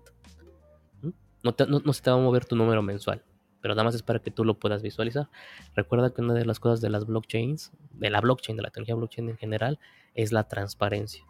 No, 1.44 1.54
no, 1.68 1.80
no 1.80 1.94
se 1.94 2.02
te 2.02 2.10
va 2.10 2.16
a 2.16 2.20
mover 2.20 2.46
tu 2.46 2.56
número 2.56 2.82
mensual, 2.82 3.22
pero 3.62 3.76
nada 3.76 3.84
más 3.84 3.96
es 3.96 4.02
para 4.02 4.20
que 4.20 4.32
tú 4.32 4.46
lo 4.46 4.60
puedas 4.60 4.82
visualizar. 4.82 5.30
Recuerda 5.76 6.14
que 6.14 6.22
una 6.22 6.34
de 6.34 6.46
las 6.46 6.62
cosas 6.62 6.80
de 6.80 6.89
las 6.89 7.06
blockchains, 7.06 7.74
de 7.91 8.10
la 8.10 8.22
blockchain, 8.22 8.56
de 8.56 8.64
la 8.64 8.70
tecnología 8.70 8.96
blockchain 8.96 9.30
en 9.30 9.38
general, 9.38 9.80
es 10.14 10.32
la 10.32 10.48
transparencia. 10.48 11.26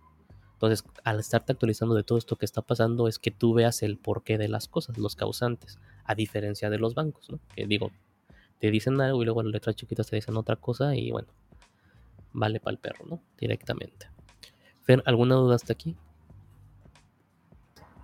Entonces, 0.64 0.90
al 1.04 1.20
estarte 1.20 1.52
actualizando 1.52 1.94
de 1.94 2.04
todo 2.04 2.18
esto 2.18 2.38
que 2.38 2.46
está 2.46 2.62
pasando, 2.62 3.10
es 3.10 3.20
que 3.20 3.32
tú 3.32 3.54
veas 3.54 3.84
el 3.84 3.98
porqué 3.98 4.38
de 4.38 4.48
las 4.48 4.70
cosas, 4.70 4.98
los 4.98 5.18
causantes, 5.18 5.78
a 6.06 6.16
diferencia 6.16 6.70
de 6.70 6.78
los 6.78 6.96
bancos, 6.96 7.30
¿no? 7.30 7.40
Que 7.54 7.68
digo, 7.68 7.92
te 8.60 8.72
dicen 8.72 9.02
algo 9.02 9.22
y 9.22 9.26
luego 9.26 9.44
las 9.44 9.52
letras 9.52 9.76
chiquitas 9.76 10.08
te 10.08 10.16
dicen 10.16 10.38
otra 10.38 10.56
cosa 10.56 10.96
y 10.96 11.12
bueno, 11.12 11.28
vale 12.32 12.62
para 12.62 12.72
el 12.72 12.78
perro, 12.80 13.06
¿no? 13.06 13.20
Directamente. 13.38 14.08
Fer, 14.84 15.04
¿alguna 15.06 15.36
duda 15.36 15.56
hasta 15.56 15.74
aquí? 15.74 15.98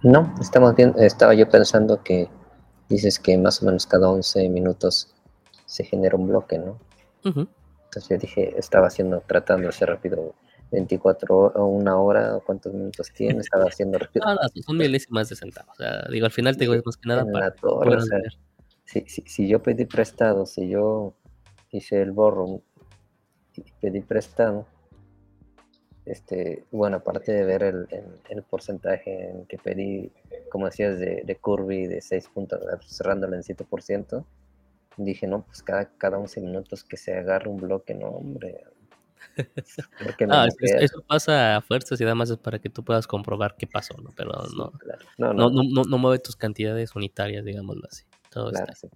No, 0.04 0.36
estamos 0.42 0.76
bien, 0.76 0.94
estaba 0.98 1.34
yo 1.34 1.50
pensando 1.50 2.04
que 2.04 2.30
dices 2.90 3.20
que 3.20 3.38
más 3.38 3.64
o 3.64 3.68
menos 3.68 3.88
cada 3.88 4.10
11 4.10 4.50
minutos 4.50 5.16
se 5.66 5.86
genera 5.86 6.18
un 6.18 6.28
bloque, 6.28 6.58
¿no? 6.58 6.78
Entonces 7.24 8.10
yo 8.10 8.18
dije, 8.18 8.54
estaba 8.58 8.88
haciendo, 8.88 9.24
tratando 9.26 9.64
de 9.64 9.70
hacer 9.70 9.88
rápido 9.88 10.36
24 10.72 11.36
o 11.36 11.66
una 11.66 11.98
hora, 11.98 12.40
cuántos 12.46 12.74
minutos 12.74 13.12
tiene, 13.14 13.40
estaba 13.40 13.66
haciendo. 13.66 13.98
No, 14.16 14.36
no, 14.36 14.42
son 14.66 14.78
milésimas 14.78 15.30
de 15.30 15.36
centavos. 15.36 15.74
O 15.74 15.84
sea, 15.84 16.08
digo, 16.12 16.26
al 16.26 16.32
final 16.32 16.56
te 16.56 16.62
digo, 16.62 16.74
es 16.74 16.86
más 16.86 16.98
que 16.98 17.10
nada 17.10 17.26
para 17.32 17.54
si, 18.86 19.02
si, 19.02 19.22
si, 19.22 19.48
yo 19.48 19.62
pedí 19.62 19.86
prestado, 19.86 20.48
si 20.48 20.68
yo 20.68 21.14
hice 21.72 22.02
el 22.02 22.12
borro 22.12 22.64
y 23.56 23.64
pedí 23.80 24.02
prestado, 24.02 24.66
este, 26.06 26.66
bueno, 26.72 26.98
aparte 26.98 27.32
de 27.32 27.46
ver 27.46 27.62
el, 27.62 27.88
el, 28.30 28.42
porcentaje 28.42 29.30
en 29.30 29.46
que 29.46 29.60
pedí, 29.60 30.12
como 30.52 30.66
decías, 30.66 30.98
de, 30.98 31.22
de 31.24 31.36
Curvy 31.36 31.86
de 31.86 32.02
6 32.02 32.30
puntos, 32.34 32.60
cerrándolo 32.88 33.36
en 33.36 33.44
7%, 33.44 34.26
dije, 34.98 35.28
no, 35.28 35.44
pues 35.46 35.62
cada, 35.62 35.86
cada 35.98 36.18
11 36.18 36.42
minutos 36.42 36.84
que 36.84 36.98
se 36.98 37.16
agarre 37.16 37.50
un 37.50 37.58
bloque, 37.58 37.94
no, 37.94 38.08
hombre. 38.08 38.64
Ah, 40.30 40.48
eso, 40.60 41.02
pasa 41.08 41.58
a 41.58 41.62
fuerzas 41.62 42.00
y 42.00 42.04
además 42.04 42.30
es 42.30 42.38
para 42.38 42.60
que 42.60 42.70
tú 42.70 42.84
puedas 42.84 43.08
comprobar 43.08 43.56
qué 43.58 43.68
pasó, 43.68 43.96
¿no? 44.02 44.12
Pero 44.16 44.32
no, 44.56 44.72
no, 45.18 45.34
no, 45.34 45.50
no, 45.50 45.84
no, 45.84 45.98
mueve 45.98 46.20
tus 46.20 46.36
cantidades 46.36 46.96
unitarias, 46.96 47.46
digámoslo 47.46 47.88
así. 47.90 48.04
Todo 48.30 48.52
está. 48.52 48.74
Sí. 48.76 48.90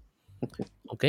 ok. 0.88 1.06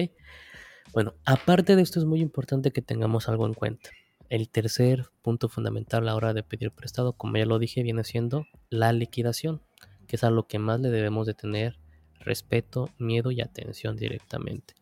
Bueno, 0.92 1.14
aparte 1.24 1.76
de 1.76 1.82
esto 1.82 1.98
es 1.98 2.04
muy 2.04 2.20
importante 2.20 2.70
que 2.70 2.82
tengamos 2.82 3.28
algo 3.28 3.46
en 3.46 3.54
cuenta. 3.54 3.90
El 4.28 4.48
tercer 4.48 5.06
punto 5.22 5.48
fundamental 5.48 6.02
a 6.02 6.06
la 6.06 6.14
hora 6.14 6.32
de 6.32 6.42
pedir 6.42 6.70
prestado, 6.70 7.12
como 7.12 7.36
ya 7.36 7.46
lo 7.46 7.58
dije, 7.58 7.82
viene 7.82 8.04
siendo 8.04 8.46
la 8.70 8.92
liquidación, 8.92 9.60
que 10.06 10.16
es 10.16 10.24
a 10.24 10.30
lo 10.30 10.46
que 10.46 10.58
más 10.58 10.80
le 10.80 10.90
debemos 10.90 11.26
de 11.26 11.34
tener 11.34 11.78
respeto, 12.20 12.90
miedo 12.98 13.30
y 13.30 13.40
atención 13.40 13.96
directamente. 13.96 14.74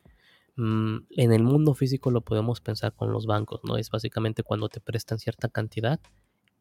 Mm, 0.57 1.07
en 1.11 1.33
el 1.33 1.43
mundo 1.43 1.75
físico 1.75 2.11
lo 2.11 2.21
podemos 2.21 2.61
pensar 2.61 2.95
con 2.95 3.11
los 3.13 3.27
bancos, 3.27 3.61
¿no? 3.65 3.77
Es 3.77 3.91
básicamente 3.91 4.43
cuando 4.43 4.69
te 4.69 4.81
prestan 4.81 5.19
cierta 5.19 5.49
cantidad 5.49 6.01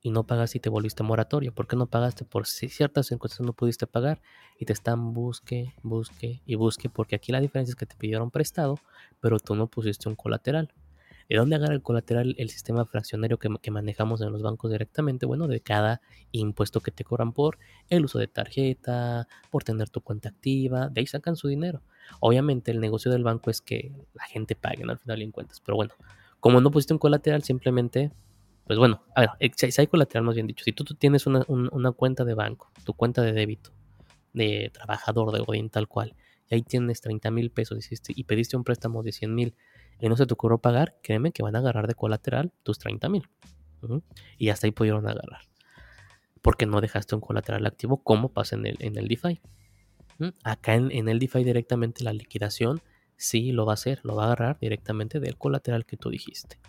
y 0.01 0.11
no 0.11 0.25
pagas 0.25 0.55
y 0.55 0.59
te 0.59 0.69
volviste 0.69 1.03
moratorio. 1.03 1.53
¿Por 1.53 1.67
qué 1.67 1.75
no 1.75 1.87
pagaste? 1.87 2.25
Por 2.25 2.47
si 2.47 2.69
ciertas 2.69 3.07
circunstancias 3.07 3.45
no 3.45 3.53
pudiste 3.53 3.87
pagar 3.87 4.21
y 4.59 4.65
te 4.65 4.73
están 4.73 5.13
busque, 5.13 5.73
busque 5.83 6.41
y 6.45 6.55
busque, 6.55 6.89
porque 6.89 7.15
aquí 7.15 7.31
la 7.31 7.41
diferencia 7.41 7.71
es 7.73 7.75
que 7.75 7.85
te 7.85 7.95
pidieron 7.95 8.31
prestado, 8.31 8.79
pero 9.19 9.39
tú 9.39 9.55
no 9.55 9.67
pusiste 9.67 10.09
un 10.09 10.15
colateral. 10.15 10.73
¿De 11.31 11.37
dónde 11.37 11.55
agarra 11.55 11.73
el 11.73 11.81
colateral 11.81 12.35
el 12.37 12.49
sistema 12.49 12.83
fraccionario 12.83 13.39
que, 13.39 13.71
manejamos 13.71 14.19
en 14.19 14.33
los 14.33 14.41
bancos 14.41 14.69
directamente? 14.69 15.25
Bueno, 15.25 15.47
de 15.47 15.61
cada 15.61 16.01
impuesto 16.33 16.81
que 16.81 16.91
te 16.91 17.05
cobran 17.05 17.31
por 17.31 17.57
el 17.89 18.03
uso 18.03 18.19
de 18.19 18.27
tarjeta, 18.27 19.29
por 19.49 19.63
tener 19.63 19.89
tu 19.89 20.01
cuenta 20.01 20.27
activa, 20.27 20.89
de 20.89 20.99
ahí 20.99 21.07
sacan 21.07 21.37
su 21.37 21.47
dinero. 21.47 21.83
Obviamente 22.19 22.71
el 22.71 22.81
negocio 22.81 23.09
del 23.09 23.23
banco 23.23 23.49
es 23.49 23.61
que 23.61 23.93
la 24.13 24.25
gente 24.25 24.57
pague, 24.57 24.83
¿no? 24.83 24.91
Al 24.91 24.99
final 24.99 25.21
en 25.21 25.31
cuentas. 25.31 25.61
Pero 25.61 25.77
bueno, 25.77 25.93
como 26.41 26.59
no 26.59 26.69
pusiste 26.69 26.93
un 26.93 26.99
colateral, 26.99 27.43
simplemente, 27.43 28.11
pues 28.67 28.77
bueno, 28.77 29.01
a 29.15 29.21
ver, 29.21 29.29
eh, 29.39 29.51
si 29.55 29.79
hay 29.79 29.87
colateral 29.87 30.25
más 30.25 30.35
bien 30.35 30.47
dicho, 30.47 30.65
si 30.65 30.73
tú, 30.73 30.83
tienes 30.83 31.27
una, 31.27 31.45
cuenta 31.93 32.25
de 32.25 32.33
banco, 32.33 32.73
tu 32.83 32.93
cuenta 32.93 33.21
de 33.21 33.31
débito, 33.31 33.71
de 34.33 34.69
trabajador 34.73 35.31
de 35.31 35.39
Godín 35.39 35.69
tal 35.69 35.87
cual, 35.87 36.13
y 36.49 36.55
ahí 36.55 36.61
tienes 36.61 36.99
30 36.99 37.31
mil 37.31 37.51
pesos 37.51 37.87
y 38.09 38.23
pediste 38.25 38.57
un 38.57 38.65
préstamo 38.65 39.01
de 39.01 39.13
100 39.13 39.33
mil 39.33 39.55
y 40.01 40.09
no 40.09 40.17
se 40.17 40.25
te 40.25 40.33
ocurrió 40.33 40.57
pagar, 40.57 40.97
créeme 41.03 41.31
que 41.31 41.43
van 41.43 41.55
a 41.55 41.59
agarrar 41.59 41.87
de 41.87 41.93
colateral 41.93 42.51
tus 42.63 42.79
30 42.79 43.07
mil. 43.07 43.29
Y 44.37 44.49
hasta 44.49 44.67
ahí 44.67 44.71
pudieron 44.71 45.07
agarrar. 45.07 45.41
Porque 46.41 46.65
no 46.65 46.81
dejaste 46.81 47.13
un 47.13 47.21
colateral 47.21 47.65
activo 47.67 47.97
como 48.03 48.29
pasa 48.29 48.55
en 48.55 48.65
el, 48.65 48.77
en 48.79 48.97
el 48.97 49.07
DeFi. 49.07 49.39
Acá 50.43 50.75
en, 50.75 50.91
en, 50.91 51.07
el 51.07 51.19
DeFi 51.19 51.43
directamente 51.43 52.03
la 52.03 52.13
liquidación 52.13 52.81
sí 53.15 53.51
lo 53.51 53.65
va 53.65 53.73
a 53.73 53.75
hacer, 53.75 53.99
lo 54.03 54.15
va 54.15 54.23
a 54.23 54.25
agarrar 54.27 54.59
directamente 54.59 55.19
del 55.19 55.37
colateral 55.37 55.85
que 55.85 55.97
tú 55.97 56.09
dijiste. 56.09 56.59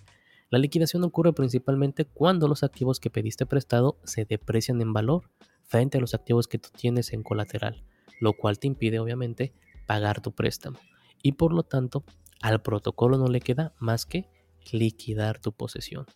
La 0.50 0.58
liquidación 0.58 1.02
ocurre 1.04 1.32
principalmente 1.32 2.04
cuando 2.04 2.48
los 2.48 2.62
activos 2.62 3.00
que 3.00 3.10
pediste 3.10 3.46
prestado 3.46 3.98
se 4.04 4.26
deprecian 4.26 4.80
en 4.82 4.92
valor 4.92 5.30
frente 5.64 5.96
a 5.96 6.00
los 6.00 6.12
activos 6.12 6.48
que 6.48 6.58
tú 6.58 6.68
tienes 6.76 7.14
en 7.14 7.22
colateral, 7.22 7.82
lo 8.20 8.34
cual 8.34 8.58
te 8.58 8.66
impide 8.66 8.98
obviamente 8.98 9.54
pagar 9.86 10.20
tu 10.20 10.32
préstamo 10.32 10.78
y 11.22 11.32
por 11.32 11.52
lo 11.52 11.62
tanto 11.62 12.04
al 12.42 12.60
protocolo 12.60 13.16
no 13.16 13.28
le 13.28 13.40
queda 13.40 13.74
más 13.78 14.04
que 14.04 14.28
liquidar 14.72 15.38
tu 15.38 15.52
posesión. 15.52 16.06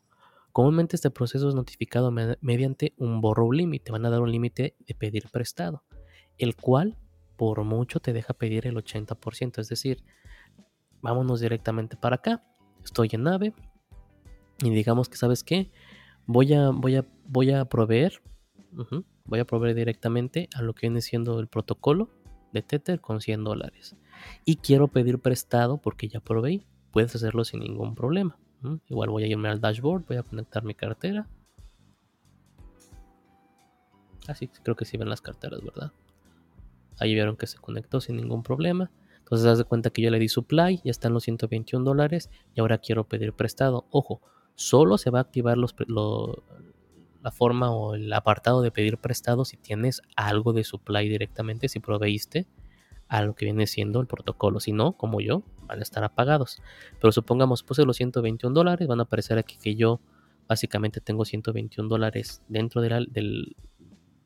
Comúnmente 0.53 0.97
este 0.97 1.11
proceso 1.11 1.49
es 1.49 1.55
notificado 1.55 2.11
mediante 2.11 2.95
un 2.97 3.21
borrow 3.21 3.53
limit. 3.53 3.85
Te 3.85 3.93
van 3.93 4.07
a 4.07 4.11
dar 4.11 4.21
un 4.21 4.31
límite 4.31 4.75
de 4.87 4.95
pedir 4.95 5.29
prestado, 5.31 5.85
el 6.39 6.57
cual 6.57 6.97
por 7.37 7.63
mucho 7.65 8.01
te 8.01 8.13
deja 8.13 8.35
pedir 8.35 8.67
el 8.67 8.77
80%. 8.77 9.59
Es 9.59 9.69
decir, 9.69 10.03
vámonos 11.03 11.41
directamente 11.41 11.97
para 11.97 12.17
acá. 12.17 12.43
Estoy 12.83 13.11
en 13.13 13.25
nave 13.25 13.55
y 14.63 14.71
digamos 14.71 15.09
que, 15.09 15.17
¿sabes 15.17 15.45
qué? 15.45 15.71
Voy 16.27 16.55
a, 16.55 16.71
voy 16.71 16.97
a, 16.97 17.05
voy 17.27 17.51
a 17.51 17.67
proveer, 17.67 18.23
voy 19.25 19.41
a 19.41 19.45
proveer 19.45 19.77
directamente 19.77 20.49
a 20.55 20.63
lo 20.63 20.75
que 20.75 20.87
viene 20.87 21.03
siendo 21.03 21.39
el 21.39 21.49
protocolo 21.49 22.11
de 22.53 22.63
Tether 22.63 23.01
con 23.01 23.21
100 23.21 23.45
dólares. 23.45 23.97
Y 24.45 24.57
quiero 24.57 24.89
pedir 24.89 25.19
prestado 25.19 25.79
porque 25.79 26.09
ya 26.09 26.21
proveí. 26.21 26.67
Puedes 26.91 27.15
hacerlo 27.15 27.45
sin 27.45 27.61
ningún 27.61 27.95
problema. 27.95 28.39
Igual 28.89 29.11
voy 29.11 29.25
a 29.25 29.27
irme 29.27 29.49
al 29.49 29.61
dashboard, 29.61 30.05
voy 30.07 30.17
a 30.17 30.23
conectar 30.23 30.65
mi 30.65 30.75
cartera. 30.75 31.29
Así 34.27 34.51
ah, 34.53 34.61
creo 34.63 34.77
que 34.77 34.85
sí 34.85 34.97
ven 34.97 35.09
las 35.09 35.21
carteras, 35.21 35.63
¿verdad? 35.63 35.93
Ahí 36.99 37.15
vieron 37.15 37.37
que 37.37 37.47
se 37.47 37.59
conectó 37.59 38.01
sin 38.01 38.17
ningún 38.17 38.43
problema. 38.43 38.91
Entonces, 39.19 39.47
haz 39.47 39.59
de 39.59 39.65
cuenta 39.65 39.91
que 39.91 40.03
yo 40.03 40.11
le 40.11 40.19
di 40.19 40.29
supply, 40.29 40.81
ya 40.85 40.91
están 40.91 41.13
los 41.13 41.25
121 41.25 41.85
dólares 41.85 42.31
y 42.55 42.61
ahora 42.61 42.79
quiero 42.79 43.05
pedir 43.05 43.33
prestado. 43.33 43.87
Ojo, 43.91 44.21
solo 44.55 44.99
se 44.99 45.11
va 45.11 45.19
a 45.19 45.23
activar 45.23 45.59
la 45.59 47.31
forma 47.33 47.71
o 47.71 47.95
el 47.95 48.13
apartado 48.13 48.63
de 48.63 48.71
pedir 48.71 48.99
prestado 48.99 49.45
si 49.45 49.57
tienes 49.57 50.01
algo 50.17 50.53
de 50.53 50.65
supply 50.65 51.09
directamente, 51.09 51.69
si 51.69 51.81
proveíste 51.81 52.47
a 53.09 53.23
lo 53.23 53.35
que 53.35 53.45
viene 53.45 53.67
siendo 53.67 54.01
el 54.01 54.07
protocolo. 54.07 54.61
Si 54.61 54.73
no, 54.73 54.93
como 54.93 55.21
yo, 55.21 55.43
van 55.67 55.81
a 55.81 55.83
estar 55.83 56.05
apagados. 56.05 56.63
Pero 57.01 57.13
supongamos 57.13 57.63
puse 57.63 57.85
los 57.85 57.97
121 57.97 58.55
dólares, 58.55 58.89
van 58.89 59.01
a 59.01 59.05
aparecer 59.05 59.39
aquí 59.39 59.57
que 59.63 59.77
yo 59.77 60.01
básicamente 60.49 61.01
tengo 61.01 61.25
121 61.25 61.89
dólares 61.89 62.43
dentro 62.49 62.81
de 62.81 62.91
la, 62.91 63.01
del, 63.01 63.57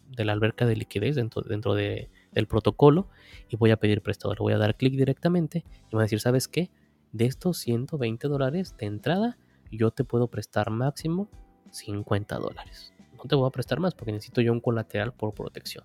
de 0.09 0.25
la 0.25 0.33
alberca 0.33 0.67
de 0.67 0.77
liquidez, 0.77 1.17
dentro, 1.17 1.43
dentro 1.43 1.75
de, 1.75 2.11
del 2.33 2.47
protocolo, 2.47 3.09
y 3.49 3.57
voy 3.57 3.71
a 3.71 3.77
pedir 3.77 4.03
prestado. 4.03 4.35
Le 4.35 4.41
voy 4.41 4.53
a 4.53 4.59
dar 4.59 4.77
clic 4.77 4.95
directamente 4.95 5.65
y 5.91 5.97
va 5.97 6.03
a 6.03 6.05
decir, 6.05 6.21
¿sabes 6.21 6.49
qué? 6.49 6.71
De 7.13 7.27
estos 7.27 7.59
120 7.59 8.29
dólares 8.29 8.77
de 8.79 8.87
entrada, 8.87 9.39
yo 9.71 9.91
te 9.91 10.05
puedo 10.05 10.29
prestar 10.29 10.71
máximo 10.71 11.29
50 11.71 12.39
dólares. 12.39 12.93
No 13.17 13.25
te 13.25 13.35
voy 13.35 13.47
a 13.47 13.51
prestar 13.51 13.81
más 13.81 13.95
porque 13.95 14.13
necesito 14.13 14.41
yo 14.41 14.53
un 14.53 14.61
colateral 14.61 15.13
por 15.13 15.35
protección. 15.35 15.85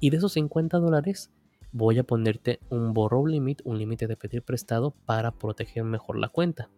Y 0.00 0.10
de 0.10 0.16
esos 0.16 0.32
50 0.32 0.78
dólares 0.78 1.30
voy 1.72 1.98
a 1.98 2.04
ponerte 2.04 2.60
un 2.68 2.92
borrow 2.92 3.26
limit, 3.26 3.62
un 3.64 3.78
límite 3.78 4.06
de 4.06 4.16
pedir 4.16 4.42
prestado 4.42 4.90
para 5.06 5.32
proteger 5.32 5.84
mejor 5.84 6.18
la 6.18 6.28
cuenta. 6.28 6.68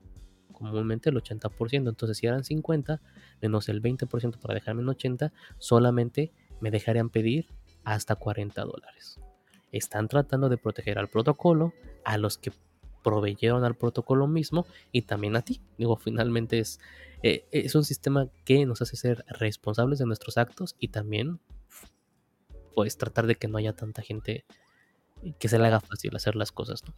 Comúnmente 0.53 1.11
el 1.11 1.16
80%, 1.16 1.88
entonces 1.88 2.16
si 2.16 2.26
eran 2.26 2.45
50 2.45 3.01
menos 3.42 3.68
el 3.68 3.82
20% 3.82 4.38
para 4.38 4.55
dejarme 4.55 4.82
en 4.82 4.88
80, 4.88 5.32
solamente 5.59 6.32
me 6.61 6.70
dejarían 6.70 7.11
pedir 7.11 7.49
hasta 7.82 8.14
40 8.14 8.64
dólares. 8.64 9.20
Están 9.72 10.07
tratando 10.07 10.49
de 10.49 10.57
proteger 10.57 10.99
al 10.99 11.09
protocolo, 11.09 11.74
a 12.05 12.16
los 12.16 12.38
que 12.38 12.53
proveyeron 13.03 13.64
al 13.64 13.76
protocolo 13.76 14.28
mismo 14.28 14.66
y 14.92 15.03
también 15.03 15.34
a 15.36 15.42
ti. 15.42 15.61
Digo, 15.76 15.97
finalmente 15.97 16.61
es, 16.61 16.78
eh, 17.22 17.47
es 17.51 17.74
un 17.74 17.84
sistema 17.84 18.28
que 18.45 18.64
nos 18.64 18.80
hace 18.80 18.97
ser 18.97 19.24
responsables 19.28 19.99
de 19.99 20.07
nuestros 20.07 20.38
actos 20.38 20.76
y 20.78 20.88
también 20.88 21.40
pues 22.74 22.97
tratar 22.97 23.26
de 23.26 23.34
que 23.34 23.49
no 23.49 23.59
haya 23.59 23.74
tanta 23.74 24.03
gente 24.03 24.45
que 25.33 25.49
se 25.49 25.59
le 25.59 25.66
haga 25.66 25.81
fácil 25.81 26.14
hacer 26.14 26.37
las 26.37 26.53
cosas, 26.53 26.83
¿no? 26.85 26.95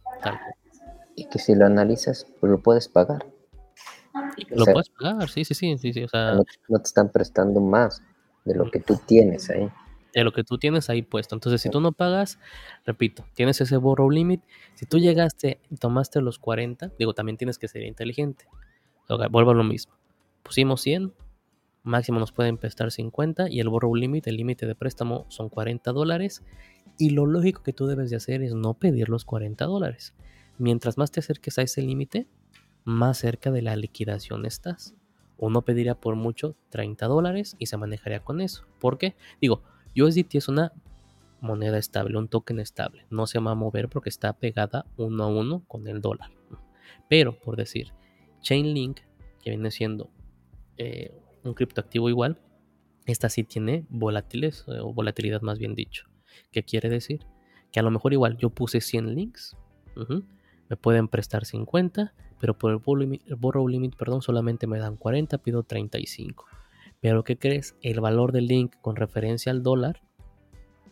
Y 1.15 1.25
que 1.25 1.39
si 1.39 1.55
lo 1.55 1.65
analizas, 1.65 2.27
pues 2.39 2.51
lo 2.51 2.61
puedes 2.61 2.87
pagar. 2.87 3.25
lo 4.49 4.65
puedes 4.65 4.89
pagar, 4.89 5.29
sí, 5.29 5.45
sí, 5.45 5.55
sí, 5.55 5.77
sí, 5.77 6.03
o 6.03 6.07
sea, 6.07 6.33
no, 6.33 6.43
no, 6.69 6.79
te 6.79 6.87
están 6.87 7.11
prestando 7.11 7.59
más 7.59 8.03
de 8.45 8.55
lo 8.55 8.69
que 8.69 8.79
tú 8.79 8.99
tienes 9.05 9.49
ahí 9.49 9.69
de 10.17 10.23
lo 10.23 10.31
que 10.31 10.43
tú 10.43 10.57
tienes 10.57 10.89
ahí 10.89 11.03
puesto. 11.03 11.35
Entonces, 11.35 11.61
si 11.61 11.69
tú 11.69 11.79
no 11.79 11.91
pagas, 11.91 12.39
repito, 12.85 13.23
tienes 13.35 13.61
ese 13.61 13.77
borrow 13.77 14.09
limit. 14.09 14.41
Si 14.73 14.87
tú 14.87 14.97
llegaste 14.97 15.59
y 15.69 15.75
tomaste 15.75 16.21
los 16.21 16.39
40, 16.39 16.91
digo, 16.97 17.13
también 17.13 17.37
tienes 17.37 17.59
que 17.59 17.67
ser 17.67 17.83
inteligente. 17.83 18.45
vuelvo 19.29 19.51
a 19.51 19.53
lo 19.53 19.63
mismo. 19.63 19.93
Pusimos 20.41 20.81
100, 20.81 21.13
máximo 21.83 22.19
nos 22.19 22.31
pueden 22.31 22.57
prestar 22.57 22.91
50 22.91 23.49
y 23.49 23.59
el 23.59 23.69
borrow 23.69 23.93
limit, 23.93 24.25
el 24.25 24.37
límite 24.37 24.65
de 24.65 24.73
préstamo 24.73 25.27
son 25.29 25.49
40 25.49 25.91
dólares. 25.91 26.43
Y 26.97 27.11
lo 27.11 27.25
lógico 27.25 27.63
que 27.63 27.73
tú 27.73 27.85
debes 27.85 28.09
de 28.09 28.15
hacer 28.15 28.41
es 28.41 28.53
no 28.53 28.73
pedir 28.73 29.09
los 29.09 29.23
40 29.25 29.65
dólares. 29.65 30.13
Mientras 30.57 30.97
más 30.97 31.11
te 31.11 31.19
acerques 31.19 31.59
a 31.59 31.61
ese 31.61 31.81
límite, 31.81 32.27
más 32.83 33.19
cerca 33.19 33.51
de 33.51 33.61
la 33.61 33.75
liquidación 33.75 34.45
estás. 34.45 34.95
Uno 35.37 35.61
pediría 35.61 35.95
por 35.95 36.15
mucho 36.15 36.55
30 36.69 37.05
dólares 37.05 37.55
y 37.59 37.67
se 37.67 37.77
manejaría 37.77 38.23
con 38.23 38.41
eso. 38.41 38.65
¿Por 38.79 38.97
qué? 38.97 39.15
Digo, 39.39 39.61
USDT 39.95 40.35
es 40.35 40.47
una 40.47 40.73
moneda 41.41 41.77
estable, 41.77 42.17
un 42.17 42.27
token 42.27 42.59
estable. 42.59 43.05
No 43.11 43.27
se 43.27 43.39
va 43.39 43.51
a 43.51 43.55
mover 43.55 43.89
porque 43.89 44.09
está 44.09 44.33
pegada 44.33 44.85
uno 44.97 45.23
a 45.23 45.27
uno 45.27 45.63
con 45.67 45.87
el 45.87 46.01
dólar. 46.01 46.31
Pero, 47.07 47.37
por 47.39 47.55
decir, 47.55 47.93
Chainlink, 48.41 49.01
que 49.41 49.51
viene 49.51 49.69
siendo 49.69 50.09
eh, 50.77 51.13
un 51.43 51.53
criptoactivo 51.53 52.09
igual, 52.09 52.39
esta 53.05 53.29
sí 53.29 53.43
tiene 53.43 53.85
volátiles, 53.89 54.65
eh, 54.67 54.79
o 54.79 54.93
volatilidad 54.93 55.41
más 55.41 55.59
bien 55.59 55.75
dicho. 55.75 56.07
¿Qué 56.51 56.63
quiere 56.63 56.89
decir? 56.89 57.25
Que 57.71 57.79
a 57.79 57.83
lo 57.83 57.91
mejor 57.91 58.13
igual 58.13 58.37
yo 58.37 58.49
puse 58.49 58.81
100 58.81 59.15
links, 59.15 59.57
me 60.69 60.77
pueden 60.77 61.07
prestar 61.07 61.45
50, 61.45 62.13
pero 62.39 62.57
por 62.57 62.71
el 62.71 62.77
borrow 63.37 63.67
limit, 63.67 63.95
perdón, 63.95 64.21
solamente 64.21 64.67
me 64.67 64.79
dan 64.79 64.95
40, 64.95 65.37
pido 65.39 65.63
35. 65.63 66.45
Pero 66.99 67.23
¿qué 67.23 67.37
crees? 67.37 67.75
El 67.81 67.99
valor 67.99 68.31
del 68.31 68.47
link 68.47 68.75
con 68.81 68.95
referencia 68.95 69.51
al 69.51 69.63
dólar, 69.63 70.01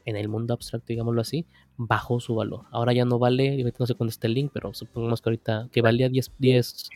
en 0.06 0.16
el 0.16 0.28
mundo 0.30 0.54
abstracto, 0.54 0.88
digámoslo 0.88 1.22
así, 1.22 1.48
bajó 1.78 2.20
su 2.20 2.36
valor. 2.36 2.66
Ahora 2.72 2.94
ya 2.94 3.06
no 3.06 3.18
vale, 3.18 3.64
no 3.80 3.86
sé 3.86 3.96
cuándo 3.96 4.12
está 4.12 4.28
el 4.28 4.36
link, 4.36 4.52
pero 4.54 4.74
supongamos 4.74 5.22
que 5.22 5.30
ahorita 5.30 5.70
que 5.72 5.82
valía 5.82 6.10
10, 6.10 6.32
10 6.38 6.90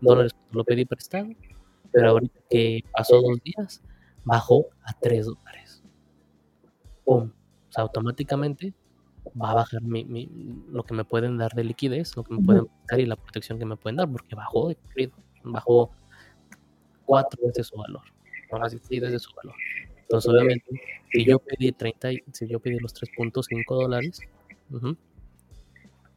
dólares 0.00 0.32
lo 0.52 0.64
pedí 0.64 0.84
prestado, 0.84 1.28
pero 1.90 2.10
ahorita 2.10 2.40
que 2.48 2.84
pasó 2.92 3.20
dos 3.20 3.42
días, 3.42 3.82
bajó 4.24 4.66
a 4.84 4.92
3 4.92 5.26
dólares. 5.26 5.82
¡Pum! 7.04 7.32
O 7.72 7.74
sea, 7.74 7.84
automáticamente 7.84 8.74
va 9.40 9.52
a 9.52 9.54
bajar 9.54 9.80
mi, 9.80 10.28
lo 10.68 10.84
que 10.84 10.92
me 10.92 11.04
pueden 11.04 11.38
dar 11.38 11.52
de 11.52 11.64
liquidez, 11.64 12.14
lo 12.16 12.24
que 12.24 12.34
me 12.34 12.44
pueden 12.44 12.66
dar 12.86 13.00
y 13.00 13.06
la 13.06 13.16
protección 13.16 13.58
que 13.58 13.64
me 13.64 13.76
pueden 13.76 13.96
dar, 13.96 14.10
porque 14.10 14.34
bajó 14.34 14.68
de 14.68 15.10
bajó 15.42 15.90
cuatro 17.06 17.46
veces 17.46 17.68
su 17.68 17.76
valor 17.76 18.02
ahora 18.52 18.68
sí 18.68 19.00
desde 19.00 19.18
su 19.18 19.34
valor. 19.34 19.54
Entonces, 20.02 20.30
obviamente, 20.30 20.80
si 21.10 21.24
yo 21.24 21.38
pedí 21.38 21.72
30, 21.72 22.10
si 22.32 22.46
yo 22.46 22.60
pedí 22.60 22.78
los 22.78 22.94
3.5 22.94 23.74
dólares, 23.74 24.20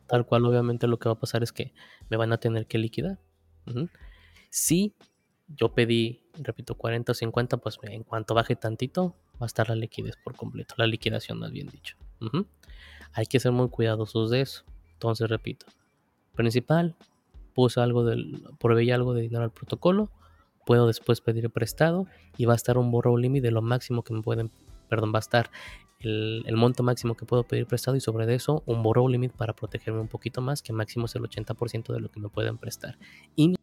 tal 0.07 0.25
cual, 0.25 0.45
obviamente, 0.45 0.87
lo 0.87 0.99
que 0.99 1.07
va 1.07 1.13
a 1.13 1.19
pasar 1.19 1.43
es 1.43 1.51
que 1.51 1.73
me 2.09 2.17
van 2.17 2.33
a 2.33 2.37
tener 2.37 2.67
que 2.67 2.77
liquidar. 2.77 3.19
Si 4.49 4.95
yo 5.47 5.73
pedí, 5.73 6.23
repito, 6.33 6.75
40 6.75 7.13
o 7.13 7.15
50, 7.15 7.57
pues 7.57 7.79
en 7.83 8.03
cuanto 8.03 8.33
baje 8.33 8.55
tantito, 8.55 9.15
va 9.35 9.45
a 9.45 9.45
estar 9.45 9.69
la 9.69 9.75
liquidez 9.75 10.15
por 10.23 10.35
completo, 10.35 10.75
la 10.77 10.87
liquidación, 10.87 11.39
más 11.39 11.51
bien 11.51 11.67
dicho. 11.67 11.95
Hay 13.13 13.25
que 13.25 13.39
ser 13.39 13.51
muy 13.51 13.69
cuidadosos 13.69 14.29
de 14.31 14.41
eso. 14.41 14.63
Entonces, 14.93 15.29
repito, 15.29 15.65
principal, 16.33 16.95
puse 17.53 17.79
algo 17.79 18.03
del, 18.03 18.43
proveí 18.59 18.91
algo 18.91 19.13
de 19.13 19.21
dinero 19.21 19.43
al 19.43 19.51
protocolo 19.51 20.09
puedo 20.65 20.87
después 20.87 21.21
pedir 21.21 21.49
prestado 21.49 22.07
y 22.37 22.45
va 22.45 22.53
a 22.53 22.55
estar 22.55 22.77
un 22.77 22.91
borrow 22.91 23.17
limit 23.17 23.43
de 23.43 23.51
lo 23.51 23.61
máximo 23.61 24.03
que 24.03 24.13
me 24.13 24.21
pueden, 24.21 24.51
perdón, 24.89 25.13
va 25.13 25.19
a 25.19 25.21
estar 25.21 25.49
el, 25.99 26.43
monto 26.55 26.83
máximo 26.83 27.15
que 27.15 27.25
puedo 27.25 27.43
pedir 27.43 27.65
prestado 27.65 27.95
y 27.95 28.01
sobre 28.01 28.33
eso 28.33 28.63
un 28.65 28.83
borrow 28.83 29.07
limit 29.07 29.31
para 29.31 29.53
protegerme 29.53 30.01
un 30.01 30.07
poquito 30.07 30.41
más, 30.41 30.61
que 30.61 30.73
máximo 30.73 31.05
es 31.05 31.15
el 31.15 31.23
80% 31.23 31.93
de 31.93 31.99
lo 31.99 32.09
que 32.09 32.19
me 32.19 32.29
pueden 32.29 32.57
prestar. 32.57 32.97
Y 33.35 33.55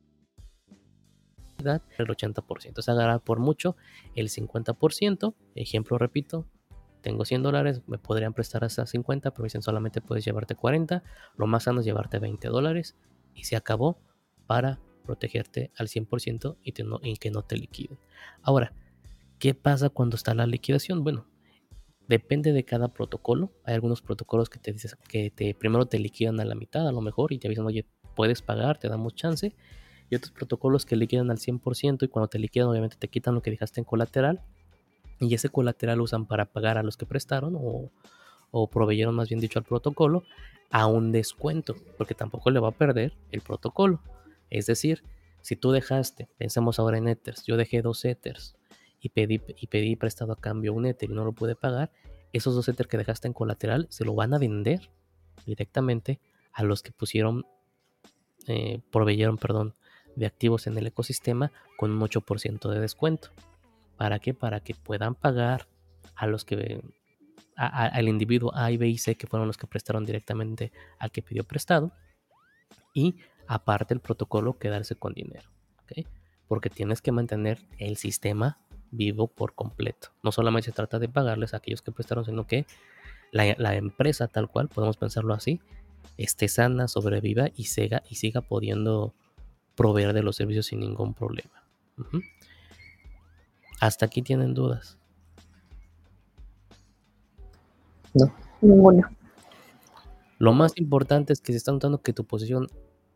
el 1.70 2.06
80%, 2.06 2.78
es 2.78 2.88
agarrar 2.88 3.20
por 3.20 3.38
mucho 3.38 3.76
el 4.14 4.28
50%, 4.28 5.34
ejemplo 5.54 5.98
repito, 5.98 6.46
tengo 7.02 7.24
100 7.24 7.42
dólares, 7.42 7.82
me 7.86 7.98
podrían 7.98 8.32
prestar 8.32 8.64
hasta 8.64 8.86
50, 8.86 9.32
pero 9.32 9.44
dicen 9.44 9.62
solamente 9.62 10.00
puedes 10.00 10.24
llevarte 10.24 10.54
40, 10.54 11.02
lo 11.36 11.46
más 11.46 11.64
sano 11.64 11.80
es 11.80 11.86
llevarte 11.86 12.18
20 12.18 12.48
dólares 12.48 12.96
y 13.34 13.44
se 13.44 13.56
acabó 13.56 13.98
para 14.46 14.80
protegerte 15.02 15.72
al 15.76 15.88
100% 15.88 16.56
y, 16.62 17.16
que 17.16 17.30
no 17.30 17.42
te 17.42 17.56
liquiden. 17.56 17.98
Ahora, 18.42 18.72
¿qué 19.38 19.54
pasa 19.54 19.90
cuando 19.90 20.16
está 20.16 20.34
la 20.34 20.46
liquidación? 20.46 21.02
Bueno, 21.02 21.26
depende 22.08 22.52
de 22.52 22.64
cada 22.64 22.88
protocolo. 22.88 23.52
Hay 23.64 23.74
algunos 23.74 24.00
protocolos 24.00 24.48
que 24.48 24.58
te 24.58 24.72
dicen 24.72 24.92
que 25.08 25.30
te, 25.30 25.54
primero 25.54 25.86
te 25.86 25.98
liquidan 25.98 26.40
a 26.40 26.44
la 26.44 26.54
mitad, 26.54 26.86
a 26.86 26.92
lo 26.92 27.00
mejor, 27.00 27.32
y 27.32 27.38
te 27.38 27.48
avisan, 27.48 27.66
oye, 27.66 27.84
puedes 28.14 28.42
pagar, 28.42 28.78
te 28.78 28.88
damos 28.88 29.14
chance. 29.14 29.54
Y 30.12 30.14
otros 30.14 30.30
protocolos 30.30 30.84
que 30.84 30.94
liquidan 30.94 31.30
al 31.30 31.38
100% 31.38 32.02
y 32.02 32.08
cuando 32.08 32.28
te 32.28 32.38
liquidan, 32.38 32.68
obviamente 32.68 32.96
te 32.98 33.08
quitan 33.08 33.34
lo 33.34 33.40
que 33.40 33.50
dejaste 33.50 33.80
en 33.80 33.86
colateral. 33.86 34.42
Y 35.18 35.34
ese 35.34 35.48
colateral 35.48 36.02
usan 36.02 36.26
para 36.26 36.52
pagar 36.52 36.76
a 36.76 36.82
los 36.82 36.98
que 36.98 37.06
prestaron 37.06 37.56
o, 37.56 37.90
o 38.50 38.68
proveyeron, 38.68 39.14
más 39.14 39.30
bien 39.30 39.40
dicho, 39.40 39.58
al 39.58 39.64
protocolo 39.64 40.24
a 40.70 40.86
un 40.86 41.12
descuento, 41.12 41.76
porque 41.96 42.14
tampoco 42.14 42.50
le 42.50 42.60
va 42.60 42.68
a 42.68 42.72
perder 42.72 43.14
el 43.30 43.40
protocolo. 43.40 44.02
Es 44.50 44.66
decir, 44.66 45.02
si 45.40 45.56
tú 45.56 45.72
dejaste, 45.72 46.28
pensemos 46.36 46.78
ahora 46.78 46.98
en 46.98 47.08
Ethers, 47.08 47.44
yo 47.46 47.56
dejé 47.56 47.80
dos 47.80 48.04
Ethers 48.04 48.54
y 49.00 49.08
pedí, 49.08 49.40
y 49.56 49.66
pedí 49.68 49.96
prestado 49.96 50.34
a 50.34 50.36
cambio 50.36 50.74
un 50.74 50.84
Ether 50.84 51.10
y 51.10 51.14
no 51.14 51.24
lo 51.24 51.32
pude 51.32 51.56
pagar, 51.56 51.90
esos 52.34 52.54
dos 52.54 52.68
Ethers 52.68 52.90
que 52.90 52.98
dejaste 52.98 53.28
en 53.28 53.32
colateral 53.32 53.86
se 53.88 54.04
lo 54.04 54.14
van 54.14 54.34
a 54.34 54.38
vender 54.38 54.90
directamente 55.46 56.20
a 56.52 56.64
los 56.64 56.82
que 56.82 56.92
pusieron 56.92 57.46
eh, 58.46 58.82
proveyeron, 58.90 59.38
perdón, 59.38 59.74
de 60.16 60.26
activos 60.26 60.66
en 60.66 60.76
el 60.78 60.86
ecosistema 60.86 61.52
con 61.76 61.90
un 61.90 62.00
8% 62.00 62.68
de 62.68 62.80
descuento. 62.80 63.30
¿Para 63.96 64.18
qué? 64.18 64.34
Para 64.34 64.60
que 64.60 64.74
puedan 64.74 65.14
pagar 65.14 65.66
a 66.14 66.26
los 66.26 66.44
que 66.44 66.82
al 67.54 68.08
individuo 68.08 68.50
A 68.54 68.70
y 68.70 68.76
B 68.76 68.88
y 68.88 68.98
C 68.98 69.14
que 69.14 69.26
fueron 69.26 69.46
los 69.46 69.56
que 69.56 69.66
prestaron 69.66 70.04
directamente 70.04 70.72
al 70.98 71.10
que 71.10 71.22
pidió 71.22 71.44
prestado 71.44 71.92
y 72.94 73.16
aparte 73.46 73.94
el 73.94 74.00
protocolo 74.00 74.58
quedarse 74.58 74.96
con 74.96 75.12
dinero, 75.12 75.48
porque 76.48 76.70
tienes 76.70 77.02
que 77.02 77.12
mantener 77.12 77.58
el 77.78 77.96
sistema 77.96 78.58
vivo 78.90 79.28
por 79.28 79.54
completo. 79.54 80.08
No 80.22 80.32
solamente 80.32 80.66
se 80.66 80.72
trata 80.72 80.98
de 80.98 81.08
pagarles 81.08 81.54
a 81.54 81.58
aquellos 81.58 81.82
que 81.82 81.92
prestaron, 81.92 82.24
sino 82.24 82.46
que 82.46 82.66
la, 83.30 83.74
empresa 83.74 84.28
tal 84.28 84.48
cual, 84.48 84.68
podemos 84.68 84.96
pensarlo 84.96 85.34
así, 85.34 85.60
esté 86.18 86.48
sana, 86.48 86.88
sobreviva 86.88 87.48
y 87.56 87.64
siga, 87.64 88.02
y 88.08 88.16
siga 88.16 88.42
pudiendo 88.42 89.14
proveer 89.74 90.12
de 90.12 90.22
los 90.22 90.36
servicios 90.36 90.66
sin 90.66 90.80
ningún 90.80 91.14
problema. 91.14 91.64
Hasta 93.80 94.06
aquí 94.06 94.22
tienen 94.22 94.54
dudas. 94.54 94.98
No. 98.14 98.32
Ninguna. 98.60 99.10
Lo 100.38 100.52
más 100.52 100.72
importante 100.76 101.32
es 101.32 101.40
que 101.40 101.52
si 101.52 101.56
está 101.56 101.72
notando 101.72 102.02
que 102.02 102.12
tu 102.12 102.24
posición 102.24 102.68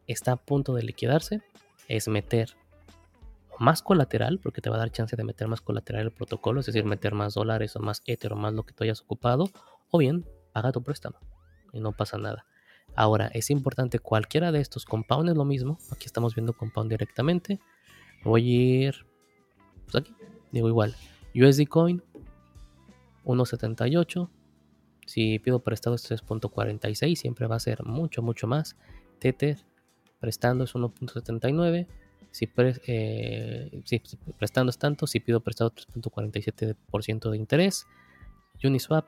está 0.07 0.33
a 0.33 0.37
punto 0.37 0.75
de 0.75 0.83
liquidarse, 0.83 1.43
es 1.89 2.09
meter 2.09 2.57
más 3.59 3.83
colateral, 3.83 4.39
porque 4.39 4.61
te 4.61 4.71
va 4.71 4.77
a 4.77 4.81
dar 4.81 4.91
chance 4.91 5.17
de 5.17 5.25
meter 5.25 5.49
más 5.49 5.61
colateral 5.61 6.03
el 6.03 6.13
protocolo, 6.13 6.61
es 6.61 6.67
decir, 6.67 6.85
meter 6.85 7.15
más 7.15 7.35
dólares 7.35 7.75
o 7.77 7.81
más 7.81 8.03
Ether 8.07 8.33
o 8.33 8.37
más 8.37 8.53
lo 8.53 8.65
que 8.65 8.75
tú 8.75 8.85
hayas 8.85 9.01
ocupado, 9.03 9.49
o 9.91 9.99
bien 9.99 10.27
paga 10.53 10.73
tu 10.73 10.83
préstamo 10.83 11.19
y 11.73 11.81
no 11.81 11.93
pasa 11.93 12.19
nada. 12.19 12.47
Ahora, 12.97 13.27
es 13.35 13.51
importante 13.51 13.99
cualquiera 13.99 14.51
de 14.53 14.61
estos 14.61 14.87
compound 14.87 15.29
es 15.29 15.37
lo 15.37 15.45
mismo. 15.45 15.79
Aquí 15.91 16.07
estamos 16.07 16.35
viendo 16.35 16.55
compound 16.55 16.91
directamente. 16.91 17.61
Voy 18.25 18.43
a 18.43 18.89
ir 18.89 19.07
pues 19.85 19.97
aquí, 19.97 20.15
digo 20.51 20.69
igual. 20.69 20.97
USD 21.35 21.69
Coin 21.69 22.03
1.78. 23.27 24.31
Si 25.07 25.39
pido 25.39 25.61
prestado 25.61 25.95
es 25.95 26.11
3.46, 26.11 27.17
siempre 27.17 27.47
va 27.47 27.57
a 27.57 27.61
ser 27.61 27.85
mucho, 27.85 28.23
mucho 28.23 28.47
más. 28.47 28.77
Tether 29.19 29.59
prestando 30.19 30.65
es 30.65 30.75
1.79. 30.75 31.87
Si, 32.31 32.49
eh, 32.57 33.83
si, 33.85 34.03
prestando 34.39 34.71
es 34.71 34.79
tanto, 34.79 35.07
si 35.07 35.21
pido 35.21 35.41
prestado 35.41 35.71
3.47% 35.71 37.31
de 37.31 37.37
interés. 37.37 37.87
Uniswap 38.65 39.07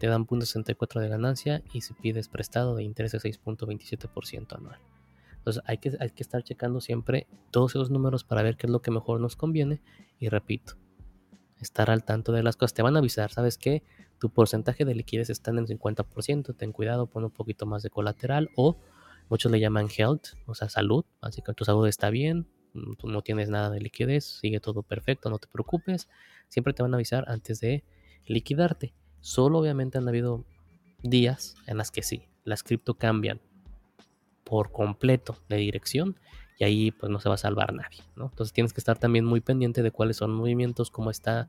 te 0.00 0.06
dan 0.06 0.26
0.64 0.26 0.98
de 0.98 1.08
ganancia 1.08 1.62
y 1.74 1.82
si 1.82 1.92
pides 1.92 2.28
prestado 2.28 2.74
de 2.74 2.82
interés 2.82 3.12
de 3.12 3.18
6.27% 3.18 4.56
anual. 4.56 4.80
Entonces 5.36 5.62
hay 5.66 5.76
que, 5.76 5.92
hay 6.00 6.10
que 6.10 6.22
estar 6.22 6.42
checando 6.42 6.80
siempre 6.80 7.26
todos 7.50 7.72
esos 7.72 7.90
números 7.90 8.24
para 8.24 8.42
ver 8.42 8.56
qué 8.56 8.66
es 8.66 8.72
lo 8.72 8.80
que 8.80 8.90
mejor 8.90 9.20
nos 9.20 9.36
conviene. 9.36 9.82
Y 10.18 10.30
repito, 10.30 10.78
estar 11.60 11.90
al 11.90 12.02
tanto 12.02 12.32
de 12.32 12.42
las 12.42 12.56
cosas. 12.56 12.72
Te 12.72 12.82
van 12.82 12.96
a 12.96 13.00
avisar, 13.00 13.30
¿sabes 13.30 13.58
qué? 13.58 13.82
Tu 14.18 14.30
porcentaje 14.30 14.86
de 14.86 14.94
liquidez 14.94 15.28
está 15.28 15.50
en 15.50 15.58
el 15.58 15.66
50%, 15.66 16.56
ten 16.56 16.72
cuidado, 16.72 17.06
pon 17.06 17.24
un 17.24 17.30
poquito 17.30 17.66
más 17.66 17.82
de 17.82 17.90
colateral 17.90 18.48
o 18.56 18.78
muchos 19.28 19.52
le 19.52 19.60
llaman 19.60 19.88
health, 19.94 20.28
o 20.46 20.54
sea, 20.54 20.70
salud, 20.70 21.04
así 21.20 21.42
que 21.42 21.52
tu 21.52 21.64
salud 21.64 21.86
está 21.86 22.10
bien, 22.10 22.48
tú 22.98 23.08
no 23.08 23.22
tienes 23.22 23.50
nada 23.50 23.70
de 23.70 23.80
liquidez, 23.80 24.24
sigue 24.24 24.60
todo 24.60 24.82
perfecto, 24.82 25.30
no 25.30 25.38
te 25.38 25.46
preocupes, 25.48 26.08
siempre 26.48 26.72
te 26.72 26.82
van 26.82 26.94
a 26.94 26.96
avisar 26.96 27.24
antes 27.28 27.60
de 27.60 27.84
liquidarte. 28.26 28.94
Solo 29.20 29.58
obviamente 29.58 29.98
han 29.98 30.08
habido 30.08 30.44
días 31.02 31.54
en 31.66 31.78
las 31.78 31.90
que 31.90 32.02
sí, 32.02 32.28
las 32.44 32.62
cripto 32.62 32.94
cambian 32.94 33.40
por 34.44 34.72
completo 34.72 35.36
de 35.48 35.56
dirección 35.56 36.18
y 36.58 36.64
ahí 36.64 36.90
pues 36.90 37.10
no 37.10 37.20
se 37.20 37.28
va 37.28 37.36
a 37.36 37.38
salvar 37.38 37.72
nadie, 37.72 38.02
¿no? 38.16 38.26
Entonces 38.26 38.52
tienes 38.52 38.72
que 38.72 38.80
estar 38.80 38.98
también 38.98 39.24
muy 39.24 39.40
pendiente 39.40 39.82
de 39.82 39.90
cuáles 39.90 40.16
son 40.16 40.32
movimientos, 40.32 40.90
cómo 40.90 41.10
está 41.10 41.48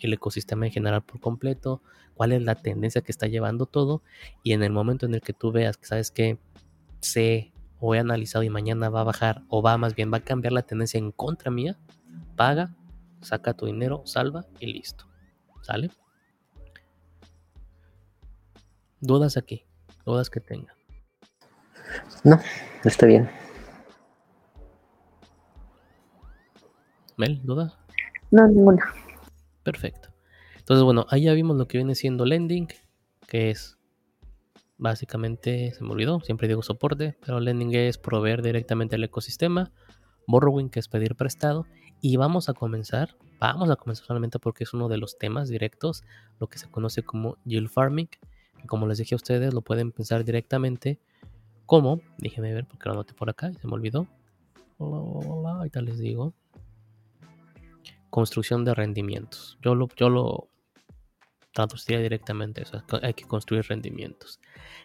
el 0.00 0.12
ecosistema 0.12 0.66
en 0.66 0.72
general 0.72 1.02
por 1.02 1.20
completo, 1.20 1.82
cuál 2.14 2.32
es 2.32 2.42
la 2.42 2.54
tendencia 2.54 3.02
que 3.02 3.12
está 3.12 3.26
llevando 3.26 3.66
todo 3.66 4.02
y 4.42 4.52
en 4.52 4.62
el 4.62 4.72
momento 4.72 5.06
en 5.06 5.14
el 5.14 5.20
que 5.20 5.32
tú 5.32 5.52
veas 5.52 5.76
que 5.76 5.86
sabes 5.86 6.10
que 6.10 6.38
sé 7.00 7.52
o 7.78 7.94
he 7.94 7.98
analizado 7.98 8.42
y 8.42 8.50
mañana 8.50 8.88
va 8.88 9.00
a 9.02 9.04
bajar 9.04 9.42
o 9.48 9.62
va 9.62 9.78
más 9.78 9.94
bien 9.94 10.12
va 10.12 10.18
a 10.18 10.24
cambiar 10.24 10.52
la 10.52 10.62
tendencia 10.62 10.98
en 10.98 11.12
contra 11.12 11.50
mía, 11.50 11.78
paga, 12.36 12.74
saca 13.20 13.54
tu 13.54 13.66
dinero, 13.66 14.02
salva 14.04 14.46
y 14.58 14.72
listo. 14.72 15.06
¿Sale? 15.62 15.90
¿Dudas 19.00 19.36
aquí? 19.36 19.64
¿Dudas 20.04 20.28
que 20.28 20.40
tenga? 20.40 20.74
No, 22.22 22.38
está 22.84 23.06
bien. 23.06 23.30
Mel, 27.16 27.40
¿duda? 27.42 27.78
No, 28.30 28.46
ninguna. 28.46 28.84
Perfecto. 29.62 30.10
Entonces, 30.58 30.84
bueno, 30.84 31.06
ahí 31.10 31.24
ya 31.24 31.32
vimos 31.32 31.56
lo 31.56 31.66
que 31.66 31.78
viene 31.78 31.94
siendo 31.94 32.24
lending, 32.24 32.68
que 33.26 33.50
es 33.50 33.78
básicamente, 34.78 35.72
se 35.72 35.84
me 35.84 35.90
olvidó, 35.90 36.20
siempre 36.20 36.48
digo 36.48 36.62
soporte, 36.62 37.16
pero 37.24 37.40
lending 37.40 37.74
es 37.74 37.98
proveer 37.98 38.42
directamente 38.42 38.96
al 38.96 39.04
ecosistema, 39.04 39.72
borrowing 40.26 40.70
que 40.70 40.80
es 40.80 40.88
pedir 40.88 41.16
prestado, 41.16 41.66
y 42.00 42.16
vamos 42.16 42.48
a 42.48 42.54
comenzar, 42.54 43.16
vamos 43.38 43.68
a 43.70 43.76
comenzar 43.76 44.06
solamente 44.06 44.38
porque 44.38 44.64
es 44.64 44.72
uno 44.72 44.88
de 44.88 44.96
los 44.96 45.18
temas 45.18 45.48
directos, 45.48 46.04
lo 46.38 46.48
que 46.48 46.58
se 46.58 46.70
conoce 46.70 47.02
como 47.02 47.36
yield 47.44 47.68
farming, 47.68 48.08
como 48.66 48.86
les 48.86 48.98
dije 48.98 49.14
a 49.14 49.16
ustedes, 49.16 49.54
lo 49.54 49.62
pueden 49.62 49.92
pensar 49.92 50.24
directamente 50.24 50.98
como, 51.66 52.00
déjenme 52.18 52.52
ver 52.52 52.66
porque 52.66 52.88
lo 52.88 52.94
anoté 52.94 53.14
por 53.14 53.30
acá 53.30 53.50
y 53.50 53.54
se 53.54 53.66
me 53.66 53.74
olvidó. 53.74 54.06
Ahorita 54.78 55.80
les 55.82 55.98
digo. 55.98 56.34
Construcción 58.08 58.64
de 58.64 58.74
rendimientos. 58.74 59.56
Yo 59.62 59.74
lo, 59.74 59.88
yo 59.94 60.08
lo 60.08 60.48
traduciría 61.52 62.00
directamente 62.00 62.62
eso. 62.62 62.82
Hay 63.02 63.14
que 63.14 63.24
construir 63.24 63.64
rendimientos. 63.68 64.40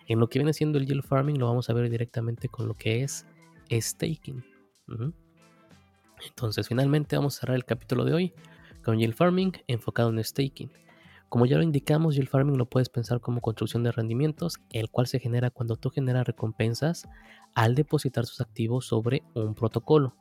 En 0.07 0.19
lo 0.19 0.30
que 0.30 0.39
viene 0.39 0.53
siendo 0.53 0.78
el 0.78 0.86
yield 0.86 1.03
farming 1.03 1.39
lo 1.39 1.47
vamos 1.47 1.69
a 1.69 1.73
ver 1.73 1.89
directamente 1.89 2.49
con 2.49 2.67
lo 2.67 2.76
que 2.76 3.03
es 3.03 3.26
staking. 3.71 4.43
Entonces, 6.28 6.67
finalmente 6.67 7.15
vamos 7.15 7.38
a 7.38 7.39
cerrar 7.41 7.55
el 7.55 7.65
capítulo 7.65 8.05
de 8.05 8.13
hoy 8.13 8.34
con 8.84 8.99
yield 8.99 9.15
farming 9.15 9.53
enfocado 9.67 10.09
en 10.09 10.23
staking. 10.23 10.71
Como 11.36 11.46
ya 11.48 11.58
lo 11.58 11.64
indicamos, 11.64 12.16
yield 12.16 12.30
farming 12.30 12.58
lo 12.58 12.66
puedes 12.66 12.88
pensar 12.88 13.20
como 13.20 13.42
construcción 13.42 13.84
de 13.84 13.92
rendimientos, 13.92 14.62
el 14.72 14.90
cual 14.90 15.06
se 15.06 15.20
genera 15.20 15.50
cuando 15.50 15.76
tú 15.76 15.90
generas 15.90 16.26
recompensas 16.26 17.10
al 17.54 17.76
depositar 17.76 18.26
sus 18.26 18.40
activos 18.40 18.86
sobre 18.88 19.22
un 19.34 19.54
protocolo. 19.54 20.16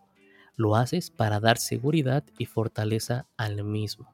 Lo 0.57 0.75
haces 0.75 1.13
para 1.13 1.39
dar 1.39 1.59
seguridad 1.59 2.25
y 2.37 2.47
fortaleza 2.47 3.29
al 3.37 3.63
mismo. 3.63 4.13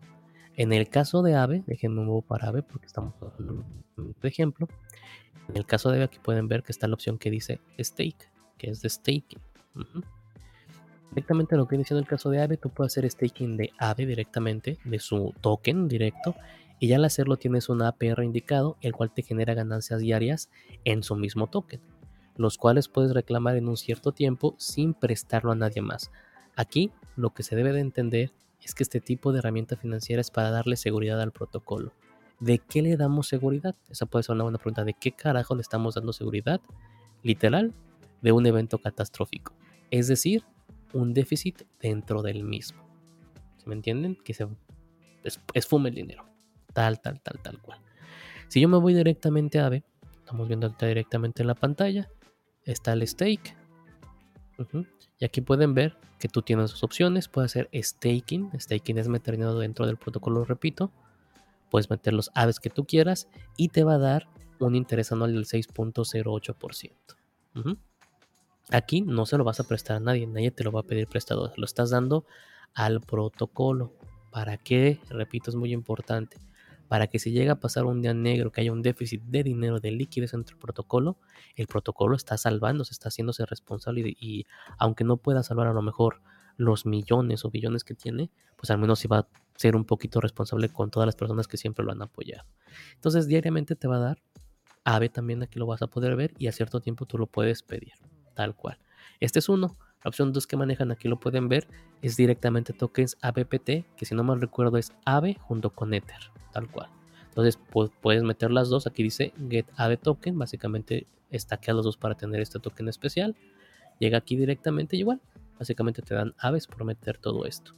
En 0.57 0.75
el 0.75 0.91
caso 0.91 1.23
de 1.23 1.37
AVE, 1.37 1.65
déjenme 1.67 2.01
un 2.01 2.05
nuevo 2.05 2.21
para 2.21 2.49
AVE 2.49 2.63
porque 2.65 2.85
estamos 2.85 3.15
de 3.97 4.29
ejemplo. 4.29 4.69
En 5.49 5.57
el 5.57 5.65
caso 5.65 5.89
de 5.89 5.97
AVE 5.97 6.05
aquí 6.05 6.19
pueden 6.19 6.49
ver 6.49 6.63
que 6.63 6.73
está 6.73 6.87
la 6.87 6.93
opción 6.93 7.17
que 7.17 7.31
dice 7.31 7.63
stake, 7.79 8.31
que 8.59 8.69
es 8.69 8.83
de 8.83 8.91
staking. 8.91 9.41
Directamente 11.13 11.57
lo 11.57 11.67
que 11.67 11.77
viene 11.77 11.99
el 11.99 12.07
caso 12.07 12.29
de 12.29 12.43
AVE, 12.43 12.59
tú 12.59 12.69
puedes 12.69 12.93
hacer 12.93 13.11
staking 13.11 13.57
de 13.57 13.71
AVE 13.79 14.05
directamente, 14.05 14.79
de 14.85 14.99
su 14.99 15.35
token 15.41 15.89
directo, 15.89 16.37
y 16.81 16.95
al 16.95 17.05
hacerlo 17.05 17.37
tienes 17.37 17.69
un 17.69 17.83
APR 17.83 18.25
indicado, 18.25 18.79
el 18.81 18.95
cual 18.95 19.13
te 19.13 19.23
genera 19.23 19.53
ganancias 19.53 20.01
diarias 20.01 20.51
en 20.85 21.03
su 21.03 21.15
mismo 21.15 21.47
token, 21.47 21.81
los 22.37 22.57
cuales 22.57 22.89
puedes 22.89 23.13
reclamar 23.13 23.57
en 23.57 23.69
un 23.69 23.77
cierto 23.77 24.13
tiempo 24.13 24.55
sin 24.57 24.95
prestarlo 24.95 25.53
a 25.53 25.55
nadie 25.55 25.83
más. 25.83 26.11
Aquí 26.57 26.91
lo 27.17 27.35
que 27.35 27.43
se 27.43 27.55
debe 27.55 27.75
de 27.75 27.81
entender 27.81 28.33
es 28.63 28.75
que 28.75 28.83
este 28.83 29.01
tipo 29.01 29.31
de 29.31 29.41
herramienta 29.41 29.77
financiera 29.77 30.23
es 30.23 30.31
para 30.31 30.51
darle 30.51 30.77
seguridad 30.77 31.21
al 31.21 31.33
protocolo. 31.33 31.93
¿De 32.41 32.59
qué 32.59 32.81
le 32.81 32.97
damos 32.97 33.29
seguridad? 33.29 33.75
Esa 33.91 34.07
puede 34.07 34.23
ser 34.23 34.35
una 34.35 34.45
buena 34.45 34.59
pregunta. 34.59 34.83
¿De 34.83 34.95
qué 34.95 35.13
carajo 35.13 35.55
le 35.55 35.61
estamos 35.61 35.95
dando 35.95 36.15
seguridad? 36.15 36.63
Literal, 37.23 37.75
de 38.23 38.33
un 38.33 38.47
evento 38.47 38.79
catastrófico. 38.79 39.53
Es 39.91 40.09
decir, 40.09 40.45
un 40.95 41.13
déficit 41.13 41.63
dentro 41.79 42.23
del 42.23 42.43
mismo. 42.43 42.83
¿Se 43.59 43.69
me 43.69 43.75
entienden? 43.75 44.17
Que 44.17 44.33
se 44.33 44.49
esfume 45.53 45.91
el 45.91 45.97
dinero 45.97 46.30
tal, 46.73 47.01
tal, 47.01 47.21
tal, 47.21 47.39
tal 47.41 47.61
cual. 47.61 47.81
Si 48.49 48.61
yo 48.61 48.69
me 48.69 48.79
voy 48.79 48.95
directamente 48.95 49.61
a 49.61 49.67
AVE, 49.67 49.85
estamos 50.19 50.49
viendo 50.49 50.69
directamente 50.69 51.43
en 51.43 51.47
la 51.47 51.55
pantalla, 51.55 52.09
está 52.65 52.93
el 52.93 53.07
stake. 53.07 53.57
Y 55.19 55.25
aquí 55.25 55.41
pueden 55.41 55.75
ver 55.75 55.97
que 56.19 56.29
tú 56.29 56.43
tienes 56.43 56.71
dos 56.71 56.83
opciones. 56.85 57.29
Puedes 57.29 57.53
hacer 57.53 57.71
staking. 57.75 58.51
Staking 58.59 58.99
es 58.99 59.09
meter 59.09 59.37
dinero 59.37 59.59
dentro 59.59 59.87
del 59.87 59.97
protocolo, 59.97 60.45
repito. 60.45 60.91
Puedes 61.71 61.89
meter 61.91 62.13
los 62.13 62.31
aves 62.35 62.61
que 62.61 62.71
tú 62.71 62.85
quieras 62.85 63.29
y 63.57 63.69
te 63.69 63.85
va 63.85 63.95
a 63.95 63.99
dar 63.99 64.29
un 64.59 64.75
interés 64.75 65.13
anual 65.13 65.33
del 65.33 65.47
6.08%. 65.47 66.93
Aquí 68.71 69.01
no 69.01 69.27
se 69.27 69.39
lo 69.39 69.45
vas 69.45 69.61
a 69.61 69.65
prestar 69.65 69.97
a 69.97 70.01
nadie, 70.01 70.27
nadie 70.27 70.51
te 70.51 70.65
lo 70.65 70.73
va 70.73 70.81
a 70.81 70.85
pedir 70.85 71.07
prestado, 71.07 71.53
lo 71.57 71.65
estás 71.65 71.91
dando 71.91 72.25
al 72.75 73.01
protocolo. 73.01 73.95
¿Para 74.31 74.59
qué? 74.59 75.01
Repito, 75.09 75.51
es 75.51 75.57
muy 75.57 75.73
importante 75.73 76.37
para 76.91 77.07
que 77.07 77.21
si 77.21 77.31
llega 77.31 77.53
a 77.53 77.61
pasar 77.61 77.85
un 77.85 78.03
día 78.03 78.15
negro, 78.15 78.51
que 78.51 78.63
haya 78.63 78.73
un 78.73 78.83
déficit 78.83 79.23
de 79.23 79.45
dinero, 79.45 79.79
de 79.79 79.93
liquidez 79.93 80.35
entre 80.35 80.55
el 80.55 80.59
protocolo, 80.59 81.19
el 81.55 81.69
protocolo 81.69 82.17
está 82.17 82.37
salvándose, 82.37 82.93
está 82.93 83.11
haciéndose 83.11 83.47
responsable 83.47 84.01
y, 84.19 84.45
aunque 84.77 85.05
no 85.05 85.17
pueda 85.17 85.45
salvar 85.45 85.69
a 85.69 85.73
lo 85.73 85.83
mejor 85.83 86.21
los 86.57 86.87
millones 86.87 87.45
o 87.45 87.51
billones 87.51 87.85
que 87.85 87.95
tiene, 87.95 88.33
pues 88.57 88.73
al 88.73 88.79
menos 88.79 89.05
iba 89.05 89.21
a 89.21 89.29
ser 89.55 89.77
un 89.77 89.85
poquito 89.85 90.21
responsable 90.21 90.69
con 90.69 90.91
todas 90.91 91.07
las 91.07 91.15
personas 91.15 91.47
que 91.47 91.59
siempre 91.59 91.85
lo 91.85 91.93
han 91.93 92.03
apoyado. 92.03 92.49
Entonces 92.97 93.29
diariamente 93.29 93.77
te 93.77 93.87
va 93.87 93.99
a 93.99 94.01
dar 94.01 94.23
AVE 94.83 95.11
también 95.11 95.45
aquí 95.45 95.61
lo 95.61 95.67
vas 95.67 95.83
a 95.83 95.87
poder 95.87 96.17
ver 96.17 96.35
y 96.39 96.49
a 96.49 96.53
cierto 96.53 96.81
tiempo 96.81 97.07
tú 97.07 97.19
lo 97.19 97.29
puedes 97.29 97.63
pedir, 97.63 97.93
tal 98.35 98.57
cual. 98.57 98.81
Este 99.21 99.39
es 99.39 99.49
uno. 99.49 99.79
La 100.03 100.09
opción 100.09 100.33
2 100.33 100.47
que 100.47 100.57
manejan 100.57 100.91
aquí 100.91 101.09
lo 101.09 101.21
pueden 101.21 101.49
ver 101.49 101.69
es 102.03 102.17
directamente 102.17 102.73
tokens 102.73 103.17
ABPT, 103.21 103.85
que 103.97 104.05
si 104.05 104.15
no 104.15 104.25
mal 104.25 104.41
recuerdo 104.41 104.79
es 104.79 104.93
AVE 105.05 105.37
junto 105.41 105.71
con 105.71 105.93
Ether 105.93 106.31
tal 106.53 106.71
cual. 106.71 106.89
Entonces 107.29 107.59
puedes 108.01 108.23
meter 108.23 108.51
las 108.51 108.69
dos. 108.69 108.87
Aquí 108.87 109.03
dice 109.03 109.33
get 109.49 109.67
AVE 109.77 109.97
token. 109.97 110.39
Básicamente 110.39 111.07
estaquea 111.31 111.75
los 111.75 111.85
dos 111.85 111.97
para 111.97 112.17
tener 112.17 112.41
este 112.41 112.59
token 112.59 112.89
especial. 112.89 113.37
Llega 113.99 114.19
aquí 114.19 114.37
directamente 114.37 114.97
igual. 114.97 115.21
Básicamente 115.59 116.03
te 116.03 116.15
dan 116.15 116.35
aves 116.39 116.67
por 116.67 116.85
meter 116.85 117.19
todo 117.19 117.45
esto. 117.45 117.75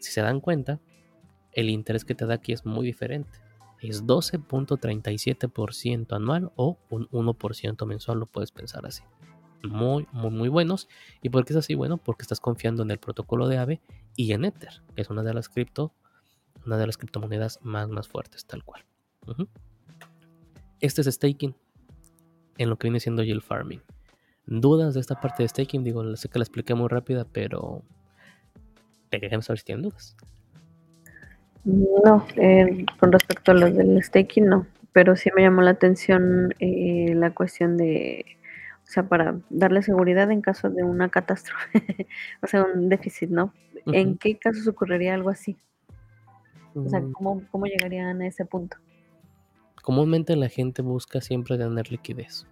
Si 0.00 0.10
se 0.10 0.22
dan 0.22 0.40
cuenta, 0.40 0.80
el 1.52 1.70
interés 1.70 2.04
que 2.04 2.14
te 2.14 2.26
da 2.26 2.34
aquí 2.34 2.52
es 2.52 2.66
muy 2.66 2.86
diferente. 2.86 3.30
Es 3.80 4.04
12.37% 4.04 6.16
anual 6.16 6.50
o 6.56 6.78
un 6.90 7.08
1% 7.10 7.86
mensual, 7.86 8.18
lo 8.18 8.26
puedes 8.26 8.50
pensar 8.50 8.86
así. 8.86 9.02
Muy, 9.62 10.06
muy, 10.12 10.30
muy 10.30 10.48
buenos. 10.48 10.88
¿Y 11.22 11.28
por 11.30 11.44
qué 11.44 11.52
es 11.52 11.58
así? 11.58 11.74
Bueno, 11.74 11.98
porque 11.98 12.22
estás 12.22 12.40
confiando 12.40 12.82
en 12.82 12.90
el 12.90 12.98
protocolo 12.98 13.46
de 13.48 13.58
AVE 13.58 13.80
y 14.16 14.32
en 14.32 14.44
Ether, 14.44 14.82
que 14.94 15.02
es 15.02 15.10
una 15.10 15.22
de 15.22 15.34
las 15.34 15.48
cripto 15.48 15.92
una 16.66 16.76
de 16.76 16.86
las 16.86 16.96
criptomonedas 16.96 17.58
más, 17.62 17.88
más 17.88 18.08
fuertes, 18.08 18.44
tal 18.46 18.64
cual. 18.64 18.84
Este 20.80 21.00
es 21.00 21.06
staking 21.06 21.54
en 22.58 22.70
lo 22.70 22.76
que 22.76 22.88
viene 22.88 23.00
siendo 23.00 23.22
yield 23.22 23.42
farming. 23.42 23.80
¿Dudas 24.46 24.94
de 24.94 25.00
esta 25.00 25.20
parte 25.20 25.42
de 25.42 25.48
staking? 25.48 25.84
Digo, 25.84 26.16
sé 26.16 26.28
que 26.28 26.38
la 26.38 26.42
expliqué 26.42 26.74
muy 26.74 26.88
rápida, 26.88 27.26
pero 27.30 27.82
déjenme 29.10 29.42
saber 29.42 29.58
si 29.58 29.64
tienen 29.64 29.82
dudas. 29.82 30.16
No, 31.64 32.26
eh, 32.36 32.84
con 32.98 33.12
respecto 33.12 33.52
a 33.52 33.54
lo 33.54 33.70
del 33.70 34.02
staking, 34.02 34.46
no. 34.46 34.66
Pero 34.92 35.14
sí 35.14 35.30
me 35.36 35.42
llamó 35.42 35.62
la 35.62 35.70
atención 35.70 36.52
eh, 36.58 37.14
la 37.14 37.32
cuestión 37.32 37.76
de, 37.76 38.24
o 38.90 38.92
sea, 38.92 39.08
para 39.08 39.38
darle 39.50 39.82
seguridad 39.82 40.32
en 40.32 40.40
caso 40.40 40.68
de 40.68 40.82
una 40.82 41.08
catástrofe, 41.10 42.08
o 42.42 42.48
sea, 42.48 42.64
un 42.64 42.88
déficit, 42.88 43.30
¿no? 43.30 43.54
¿En 43.86 44.18
qué 44.18 44.36
casos 44.36 44.66
ocurriría 44.66 45.14
algo 45.14 45.30
así? 45.30 45.56
O 46.74 46.88
sea, 46.88 47.00
mm. 47.00 47.12
¿cómo, 47.12 47.66
llegarían 47.66 48.20
a 48.20 48.26
ese 48.26 48.44
punto? 48.46 48.78
Comúnmente 49.80 50.34
la 50.34 50.48
gente 50.48 50.82
busca 50.82 51.20
siempre 51.20 51.56
tener 51.56 51.92
liquidez. 51.92 52.48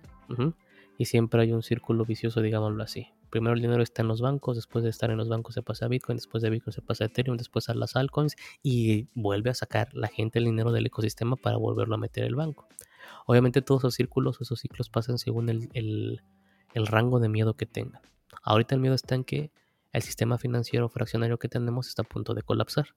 Y 0.96 1.06
siempre 1.06 1.42
hay 1.42 1.50
un 1.50 1.64
círculo 1.64 2.04
vicioso, 2.04 2.40
digámoslo 2.40 2.84
así. 2.84 3.08
Primero 3.30 3.56
el 3.56 3.60
dinero 3.60 3.82
está 3.82 4.02
en 4.02 4.08
los 4.08 4.20
bancos, 4.20 4.54
después 4.54 4.84
de 4.84 4.90
estar 4.90 5.10
en 5.10 5.16
los 5.16 5.28
bancos 5.28 5.54
se 5.54 5.62
pasa 5.62 5.86
a 5.86 5.88
Bitcoin, 5.88 6.18
después 6.18 6.40
de 6.40 6.50
Bitcoin 6.50 6.72
se 6.72 6.82
pasa 6.82 7.02
a 7.02 7.06
Ethereum, 7.08 7.36
después 7.36 7.68
a 7.68 7.74
las 7.74 7.96
altcoins 7.96 8.36
y 8.62 9.08
vuelve 9.14 9.50
a 9.50 9.54
sacar 9.54 9.92
la 9.92 10.06
gente 10.06 10.38
el 10.38 10.44
dinero 10.44 10.70
del 10.70 10.86
ecosistema 10.86 11.34
para 11.34 11.56
volverlo 11.56 11.96
a 11.96 11.98
meter 11.98 12.22
el 12.22 12.36
banco. 12.36 12.68
Obviamente 13.28 13.60
todos 13.60 13.82
esos 13.82 13.94
círculos, 13.94 14.40
esos 14.40 14.58
ciclos 14.58 14.88
pasan 14.88 15.18
según 15.18 15.50
el, 15.50 16.22
rango 16.74 17.20
de 17.20 17.28
miedo 17.28 17.58
que 17.58 17.66
tengan. 17.66 18.00
Ahorita 18.42 18.74
el 18.74 18.80
miedo 18.80 18.94
está 18.94 19.16
en 19.16 19.24
que 19.24 19.52
el 19.92 20.00
sistema 20.00 20.38
financiero 20.38 20.88
fraccionario 20.88 21.38
que 21.38 21.50
tenemos 21.50 21.88
está 21.88 22.00
a 22.00 22.04
punto 22.06 22.32
de 22.32 22.40
colapsar 22.40 22.94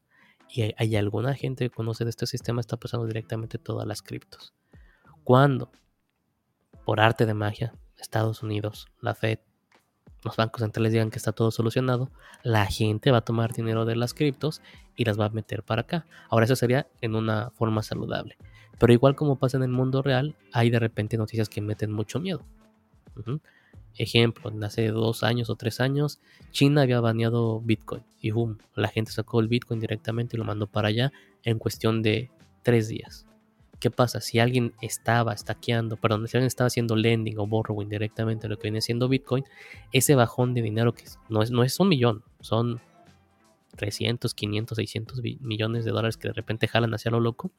y 0.47 0.73
hay, 0.77 0.95
alguna 0.95 1.35
gente 1.35 1.65
que 1.65 1.75
conoce 1.75 2.05
de 2.05 2.11
este 2.11 2.27
sistema 2.27 2.61
está 2.61 2.77
pasando 2.77 3.05
directamente 3.07 3.57
todas 3.57 3.85
las 3.85 4.01
criptos. 4.01 4.53
Cuando, 5.25 5.69
por 6.85 7.01
arte 7.01 7.25
de 7.25 7.33
magia, 7.33 7.73
Estados 7.97 8.41
Unidos, 8.41 8.87
la 9.01 9.15
Fed, 9.15 9.39
los 10.23 10.37
bancos 10.37 10.61
centrales 10.61 10.93
digan 10.93 11.11
que 11.11 11.17
está 11.17 11.33
todo 11.33 11.51
solucionado, 11.51 12.09
la 12.41 12.67
gente 12.67 13.11
va 13.11 13.17
a 13.17 13.25
tomar 13.25 13.51
dinero 13.51 13.83
de 13.83 13.97
las 13.97 14.13
criptos 14.13 14.61
y 14.95 15.03
las 15.03 15.19
va 15.19 15.25
a 15.25 15.29
meter 15.29 15.61
para 15.63 15.81
acá. 15.81 16.05
Ahora 16.29 16.45
eso 16.45 16.55
sería 16.55 16.87
en 17.01 17.15
una 17.15 17.49
forma 17.49 17.83
saludable. 17.83 18.37
Pero 18.81 18.93
igual 18.93 19.15
como 19.15 19.35
pasa 19.35 19.57
en 19.57 19.63
el 19.63 19.69
mundo 19.69 20.01
real, 20.01 20.35
hay 20.51 20.71
de 20.71 20.79
repente 20.79 21.15
noticias 21.15 21.49
que 21.49 21.61
meten 21.61 21.91
mucho 21.91 22.19
miedo. 22.19 22.43
Ejemplo, 23.95 24.51
hace 24.65 24.87
dos 24.87 25.21
años 25.21 25.51
o 25.51 25.55
tres 25.55 25.79
años, 25.79 26.19
China 26.49 26.81
había 26.81 26.99
baneado 26.99 27.61
Bitcoin 27.61 28.01
y 28.21 28.31
boom, 28.31 28.57
la 28.73 28.87
gente 28.87 29.11
sacó 29.11 29.39
el 29.39 29.49
Bitcoin 29.49 29.79
directamente 29.79 30.35
y 30.35 30.39
lo 30.39 30.45
mandó 30.45 30.65
para 30.65 30.87
allá 30.87 31.11
en 31.43 31.59
cuestión 31.59 32.01
de 32.01 32.31
tres 32.63 32.87
días. 32.87 33.27
¿Qué 33.79 33.91
pasa? 33.91 34.19
Si 34.19 34.39
alguien 34.39 34.73
estaba 34.81 35.37
stackeando, 35.37 35.95
perdón, 35.95 36.27
si 36.27 36.37
alguien 36.37 36.47
estaba 36.47 36.65
haciendo 36.65 36.95
lending 36.95 37.37
o 37.37 37.45
borrowing 37.45 37.87
directamente 37.87 38.47
lo 38.47 38.57
que 38.57 38.63
viene 38.63 38.81
siendo 38.81 39.07
Bitcoin, 39.07 39.43
ese 39.91 40.15
bajón 40.15 40.55
de 40.55 40.63
dinero 40.63 40.95
que 40.95 41.03
no 41.29 41.43
es, 41.43 41.51
no 41.51 41.63
es 41.63 41.79
un 41.79 41.87
millón, 41.87 42.23
son 42.39 42.81
300, 43.75 44.33
500, 44.33 44.75
600 44.75 45.21
millones 45.39 45.85
de 45.85 45.91
dólares 45.91 46.17
que 46.17 46.29
de 46.29 46.33
repente 46.33 46.67
jalan 46.67 46.95
hacia 46.95 47.11
lo 47.11 47.19
loco, 47.19 47.51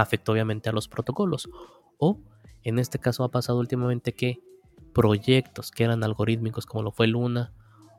afecta 0.00 0.32
obviamente 0.32 0.68
a 0.68 0.72
los 0.72 0.88
protocolos. 0.88 1.48
O 1.98 2.18
en 2.62 2.78
este 2.78 2.98
caso 2.98 3.24
ha 3.24 3.30
pasado 3.30 3.58
últimamente 3.58 4.14
que 4.14 4.40
proyectos 4.92 5.70
que 5.70 5.84
eran 5.84 6.04
algorítmicos 6.04 6.66
como 6.66 6.82
lo 6.82 6.92
fue 6.92 7.06
Luna 7.06 7.52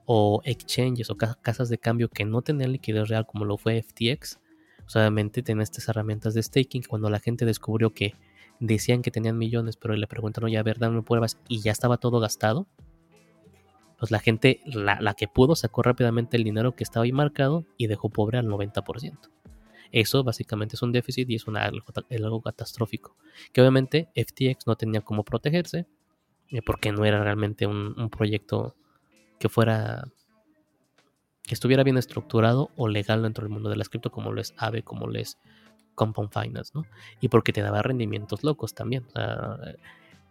o 0.05 0.41
exchanges 0.43 1.09
o 1.09 1.17
casas 1.17 1.69
de 1.69 1.77
cambio 1.77 2.09
que 2.09 2.25
no 2.25 2.41
tenían 2.41 2.71
liquidez 2.71 3.07
real 3.07 3.25
como 3.25 3.45
lo 3.45 3.57
fue 3.57 3.81
FTX, 3.81 4.39
solamente 4.85 5.41
tenían 5.41 5.61
estas 5.61 5.87
herramientas 5.87 6.33
de 6.33 6.43
staking. 6.43 6.83
Cuando 6.83 7.09
la 7.09 7.19
gente 7.19 7.45
descubrió 7.45 7.93
que 7.93 8.15
decían 8.59 9.01
que 9.01 9.11
tenían 9.11 9.37
millones, 9.37 9.77
pero 9.77 9.95
le 9.95 10.07
preguntaron 10.07 10.51
ya, 10.51 10.59
a 10.59 10.63
ver, 10.63 10.79
dame 10.79 11.01
pruebas 11.01 11.39
y 11.47 11.61
ya 11.61 11.71
estaba 11.71 11.97
todo 11.97 12.19
gastado, 12.19 12.67
pues 13.97 14.11
la 14.11 14.19
gente, 14.19 14.59
la, 14.65 15.13
que 15.13 15.29
pudo, 15.29 15.55
sacó 15.55 15.81
rápidamente 15.81 16.35
el 16.35 16.43
dinero 16.43 16.75
que 16.75 16.83
estaba 16.83 17.05
ahí 17.05 17.13
marcado 17.13 17.65
y 17.77 17.87
dejó 17.87 18.09
pobre 18.09 18.37
al 18.37 18.47
90%. 18.47 19.17
Eso 19.93 20.23
básicamente 20.23 20.75
es 20.75 20.81
un 20.81 20.91
déficit 20.91 21.29
y 21.29 21.35
es 21.35 21.45
algo 21.47 22.41
catastrófico. 22.41 23.15
Que 23.53 23.61
obviamente 23.61 24.09
FTX 24.15 24.65
no 24.65 24.75
tenía 24.75 25.01
cómo 25.01 25.23
protegerse, 25.23 25.85
eh, 26.49 26.61
porque 26.63 26.91
no 26.91 27.05
era 27.05 27.23
realmente 27.23 27.67
un, 27.67 28.09
proyecto 28.09 28.75
que 29.39 29.49
fuera 29.49 30.05
que 31.43 31.53
estuviera 31.53 31.83
bien 31.83 31.97
estructurado 31.97 32.71
o 32.75 32.87
legal 32.87 33.21
dentro 33.21 33.43
del 33.43 33.53
mundo 33.53 33.69
de 33.69 33.75
la 33.75 33.85
cripto 33.85 34.09
como 34.09 34.31
lo 34.31 34.41
es 34.41 34.55
AVE, 34.57 34.81
como 34.81 35.07
lo 35.07 35.19
es 35.19 35.37
Compound 35.93 36.31
Finance, 36.31 36.71
¿no? 36.73 36.85
Y 37.21 37.27
porque 37.27 37.53
te 37.53 37.61
daba 37.61 37.83
rendimientos 37.83 38.43
locos 38.43 38.73
también. 38.73 39.05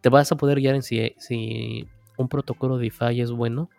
te 0.01 0.09
vas 0.09 0.33
a 0.33 0.37
poder 0.37 0.59
guiar 0.59 0.75
en 0.75 0.83
si, 0.83 1.15
si 1.19 1.87
un 2.17 2.29
protocolo 2.29 2.79
DeFi 2.79 3.21
es 3.21 3.31
bueno 3.31 3.71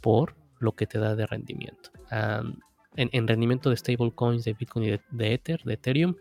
por 0.00 0.36
lo 0.60 0.72
que 0.76 0.86
te 0.86 1.00
da 1.00 1.16
de 1.16 1.26
rendimiento. 1.26 1.90
En, 2.96 3.28
rendimiento 3.28 3.70
de 3.70 3.76
stablecoins, 3.76 4.44
de 4.44 4.54
Bitcoin 4.54 4.84
y 4.84 4.90
de, 5.10 5.34
Ether, 5.34 5.62
de 5.64 5.74
Ethereum, 5.74 6.16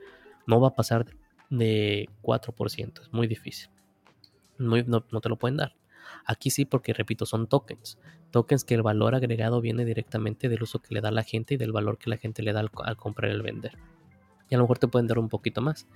no 0.47 0.59
va 0.59 0.69
a 0.69 0.75
pasar 0.75 1.05
de 1.49 2.09
4%, 2.21 3.01
es 3.01 3.13
muy 3.13 3.27
difícil 3.27 3.69
no, 4.61 5.21
te 5.21 5.29
lo 5.29 5.37
pueden 5.37 5.57
dar. 5.57 5.75
Aquí 6.25 6.49
sí, 6.49 6.65
porque 6.65 6.93
repito, 6.93 7.25
son 7.25 7.47
tokens. 7.47 7.97
Tokens 8.31 8.63
que 8.63 8.75
el 8.75 8.81
valor 8.81 9.15
agregado 9.15 9.61
viene 9.61 9.85
directamente 9.85 10.49
del 10.49 10.63
uso 10.63 10.79
que 10.79 10.93
le 10.93 11.01
da 11.01 11.11
la 11.11 11.23
gente 11.23 11.55
y 11.55 11.57
del 11.57 11.71
valor 11.71 11.97
que 11.97 12.09
la 12.09 12.17
gente 12.17 12.43
le 12.43 12.53
da 12.53 12.59
al, 12.59 12.97
comprar 12.97 13.31
y 13.31 13.33
al 13.33 13.41
vender. 13.41 13.77
Y 14.49 14.55
a 14.55 14.57
lo 14.57 14.63
mejor 14.63 14.79
te 14.79 14.87
pueden 14.87 15.07
dar 15.07 15.19
un 15.19 15.29
poquito 15.29 15.61
más. 15.61 15.87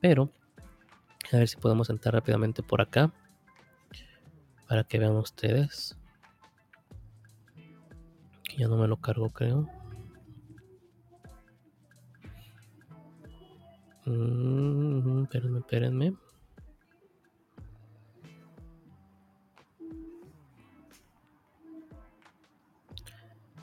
Pero, 0.00 0.30
a 1.32 1.36
ver 1.36 1.48
si 1.48 1.56
podemos 1.56 1.90
entrar 1.90 2.14
rápidamente 2.14 2.62
por 2.62 2.80
acá. 2.80 3.12
Para 4.68 4.84
que 4.84 4.98
vean 4.98 5.16
ustedes. 5.16 5.98
Que 8.42 8.56
ya 8.58 8.68
no 8.68 8.76
me 8.76 8.88
lo 8.88 8.96
cargo, 8.96 9.30
creo. 9.30 9.68
Mm, 14.04 15.22
espérenme, 15.22 15.60
espérenme. 15.60 16.16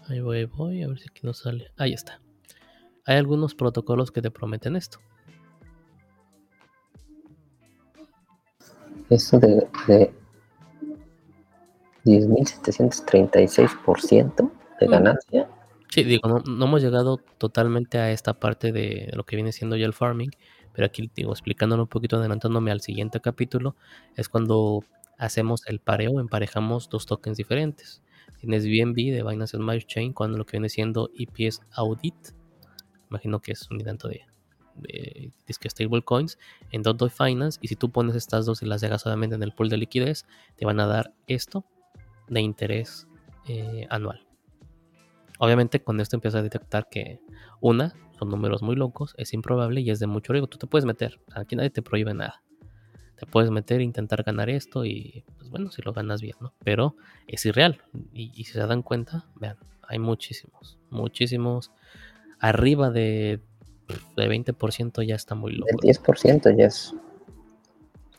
Ahí 0.08 0.22
voy, 0.22 0.46
voy, 0.46 0.84
a 0.84 0.88
ver 0.88 1.00
si 1.00 1.10
aquí 1.10 1.22
nos 1.24 1.40
sale. 1.40 1.72
Ahí 1.78 1.94
está. 1.94 2.22
Hay 3.06 3.18
algunos 3.18 3.54
protocolos 3.54 4.12
que 4.12 4.22
te 4.22 4.32
prometen 4.32 4.76
esto. 4.76 5.00
Eso 9.10 9.40
de, 9.40 9.68
de 9.88 10.14
10.736% 12.06 14.52
de 14.80 14.88
mm. 14.88 14.92
Sí, 15.92 16.04
digo, 16.04 16.42
no, 16.46 16.66
hemos 16.66 16.82
llegado 16.84 17.18
totalmente 17.40 17.98
a 17.98 18.12
esta 18.12 18.40
parte 18.40 18.72
de 18.72 19.10
lo 19.14 19.26
que 19.26 19.36
viene 19.36 19.52
siendo 19.52 19.76
ya 19.76 19.88
el 19.88 19.94
farming, 19.94 20.30
pero 20.72 20.86
aquí 20.86 21.10
digo, 21.16 21.32
explicándolo 21.32 21.84
un 21.84 21.90
poquito, 21.90 22.18
adelantándome 22.18 22.70
al 22.72 22.82
siguiente 22.82 23.20
capítulo, 23.20 23.76
es 24.16 24.30
cuando 24.30 24.84
hacemos 25.18 25.66
el 25.66 25.80
pareo, 25.80 26.20
emparejamos 26.20 26.90
dos 26.90 27.08
tokens 27.08 27.38
diferentes. 27.38 28.04
Tienes 28.40 28.66
BNB 28.66 29.12
de 29.12 29.24
Binance 29.28 29.58
Smart 29.58 29.84
Chain 29.86 30.14
cuando 30.14 30.38
lo 30.38 30.46
que 30.46 30.58
viene 30.58 30.70
siendo 30.70 31.10
EPS 31.18 31.62
Audit. 31.72 32.16
Imagino 33.10 33.42
que 33.42 33.54
es 33.54 33.70
un 33.72 33.80
intento 33.80 34.08
de, 34.08 34.22
de 34.76 35.32
disque 35.48 35.70
stablecoins 35.70 36.38
en 36.72 36.84
Dot 36.84 37.10
Finance 37.10 37.60
y 37.62 37.68
si 37.68 37.76
tú 37.76 37.92
pones 37.92 38.16
estas 38.16 38.46
dos 38.46 38.62
y 38.62 38.68
las 38.68 38.82
dejas 38.82 39.02
solamente 39.02 39.36
en 39.36 39.44
el 39.44 39.54
pool 39.54 39.70
de 39.70 39.78
liquidez, 39.78 40.26
te 40.56 40.66
van 40.66 40.80
a 40.80 40.86
dar 40.86 41.14
esto 41.26 41.66
de 42.28 42.42
interés 42.42 43.08
eh, 43.48 43.88
anual. 43.90 44.29
Obviamente 45.40 45.82
con 45.82 46.00
esto 46.00 46.16
empiezas 46.16 46.40
a 46.40 46.44
detectar 46.44 46.88
que 46.88 47.20
una, 47.60 47.96
son 48.20 48.30
números 48.30 48.62
muy 48.62 48.76
locos, 48.76 49.16
es 49.18 49.34
improbable 49.34 49.82
y 49.82 49.90
es 49.90 50.00
de 50.00 50.06
mucho 50.06 50.32
riesgo. 50.32 50.48
Tú 50.48 50.60
te 50.60 50.68
puedes 50.68 50.86
meter, 50.86 51.20
aquí 51.34 51.56
nadie 51.56 51.72
te 51.72 51.82
prohíbe 51.82 52.14
nada. 52.14 52.44
Te 53.18 53.26
puedes 53.26 53.50
meter 53.50 53.82
e 53.82 53.84
intentar 53.84 54.22
ganar 54.22 54.50
esto 54.50 54.86
y 54.86 55.26
pues 55.38 55.50
bueno, 55.50 55.72
si 55.72 55.82
lo 55.82 55.94
ganas 55.94 56.22
bien, 56.22 56.36
¿no? 56.40 56.54
Pero 56.64 56.96
es 57.28 57.44
irreal. 57.48 57.82
Y, 58.14 58.32
y 58.34 58.44
si 58.44 58.54
se 58.54 58.60
dan 58.60 58.84
cuenta, 58.84 59.26
vean, 59.36 59.58
hay 59.88 59.98
muchísimos, 59.98 60.78
muchísimos. 60.92 61.72
Arriba 62.40 62.92
de 62.92 63.42
de 64.16 64.30
20% 64.30 65.04
ya 65.04 65.16
está 65.16 65.36
muy 65.36 65.54
loco. 65.54 65.70
El 65.72 65.78
10% 65.78 66.56
ya 66.58 66.66
es. 66.66 66.94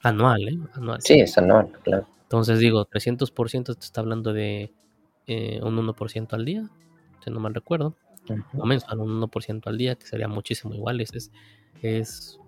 Anual, 0.03 0.49
¿eh? 0.49 0.59
Anual. 0.75 1.01
Sí, 1.03 1.21
es 1.21 1.37
anual, 1.37 1.71
claro. 1.83 2.07
Entonces 2.23 2.59
digo, 2.59 2.87
300% 2.87 3.75
te 3.75 3.85
está 3.85 4.01
hablando 4.01 4.33
de 4.33 4.73
eh, 5.27 5.61
un 5.63 5.77
1% 5.77 6.33
al 6.33 6.45
día, 6.45 6.71
si 7.23 7.31
no 7.31 7.41
mal 7.41 7.55
recuerdo. 7.55 7.97
O 8.57 8.67
mensual, 8.67 9.01
un 9.01 9.21
1% 9.21 9.63
al 9.67 9.79
día, 9.79 9.97
que 9.97 10.07
sería 10.07 10.29
muchísimo 10.29 10.75
igual. 10.75 11.01
Es, 11.01 11.33
es, 11.83 12.39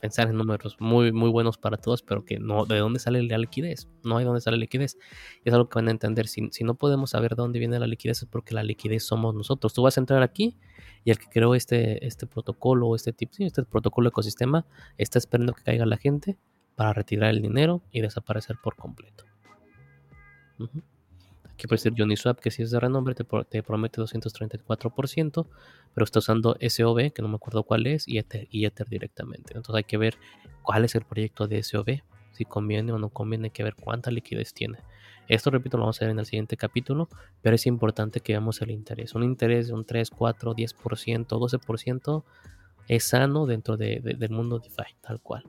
pensar 0.00 0.28
en 0.28 0.36
números 0.36 0.76
muy, 0.80 1.12
muy 1.12 1.30
buenos 1.30 1.58
para 1.58 1.76
todos, 1.76 2.02
pero 2.02 2.24
que 2.24 2.38
no, 2.38 2.64
¿de 2.64 2.78
dónde 2.78 2.98
sale 2.98 3.22
la 3.22 3.38
liquidez? 3.38 3.88
No 4.02 4.16
hay 4.16 4.24
dónde 4.24 4.40
sale 4.40 4.56
la 4.56 4.62
liquidez. 4.62 4.98
Es 5.44 5.52
algo 5.52 5.68
que 5.68 5.76
van 5.76 5.88
a 5.88 5.90
entender. 5.90 6.26
Si, 6.26 6.48
si 6.50 6.64
no 6.64 6.74
podemos 6.74 7.10
saber 7.10 7.36
de 7.36 7.42
dónde 7.42 7.58
viene 7.58 7.78
la 7.78 7.86
liquidez, 7.86 8.22
es 8.22 8.28
porque 8.28 8.54
la 8.54 8.62
liquidez 8.62 9.04
somos 9.04 9.34
nosotros. 9.34 9.72
Tú 9.72 9.82
vas 9.82 9.96
a 9.96 10.00
entrar 10.00 10.22
aquí 10.22 10.56
y 11.04 11.10
el 11.10 11.18
que 11.18 11.26
creó 11.28 11.54
este, 11.54 12.04
este 12.06 12.26
protocolo, 12.26 12.94
este 12.94 13.12
tipo, 13.12 13.34
este 13.38 13.62
protocolo 13.62 14.08
ecosistema, 14.08 14.66
está 14.98 15.18
esperando 15.18 15.52
que 15.52 15.62
caiga 15.62 15.86
la 15.86 15.96
gente 15.96 16.38
para 16.74 16.92
retirar 16.92 17.30
el 17.30 17.42
dinero 17.42 17.82
y 17.90 18.00
desaparecer 18.00 18.56
por 18.62 18.76
completo. 18.76 19.24
Aquí 21.56 21.66
puede 21.66 21.78
ser 21.78 21.94
Uniswap, 21.98 22.38
que 22.38 22.50
si 22.50 22.62
es 22.62 22.70
de 22.70 22.78
renombre, 22.78 23.14
te, 23.14 23.24
te 23.24 23.62
promete 23.62 23.98
234%, 24.02 25.46
pero 25.94 26.04
está 26.04 26.18
usando 26.18 26.54
SOB, 26.60 27.14
que 27.14 27.22
no 27.22 27.28
me 27.28 27.36
acuerdo 27.36 27.62
cuál 27.62 27.86
es, 27.86 28.06
y 28.06 28.18
Ether, 28.18 28.46
y 28.50 28.66
Ether 28.66 28.86
directamente. 28.90 29.54
Entonces 29.54 29.74
hay 29.74 29.84
que 29.84 29.96
ver 29.96 30.18
cuál 30.60 30.84
es 30.84 30.94
el 30.94 31.06
proyecto 31.06 31.48
de 31.48 31.62
SOB, 31.62 32.02
si 32.32 32.44
conviene 32.44 32.92
o 32.92 32.98
no 32.98 33.08
conviene, 33.08 33.46
hay 33.46 33.52
que 33.52 33.64
ver 33.64 33.74
cuánta 33.74 34.10
liquidez 34.10 34.52
tiene. 34.52 34.80
Esto, 35.28 35.50
repito, 35.50 35.78
lo 35.78 35.84
vamos 35.84 36.02
a 36.02 36.04
ver 36.04 36.12
en 36.12 36.18
el 36.18 36.26
siguiente 36.26 36.58
capítulo, 36.58 37.08
pero 37.40 37.56
es 37.56 37.64
importante 37.64 38.20
que 38.20 38.34
veamos 38.34 38.60
el 38.60 38.70
interés. 38.70 39.14
Un 39.14 39.22
interés 39.22 39.68
de 39.68 39.72
un 39.72 39.86
3, 39.86 40.10
4, 40.10 40.54
10%, 40.54 41.26
12% 41.26 42.24
es 42.88 43.04
sano 43.04 43.46
dentro 43.46 43.78
del 43.78 44.30
mundo 44.30 44.58
DeFi, 44.58 44.94
tal 45.00 45.22
cual. 45.22 45.44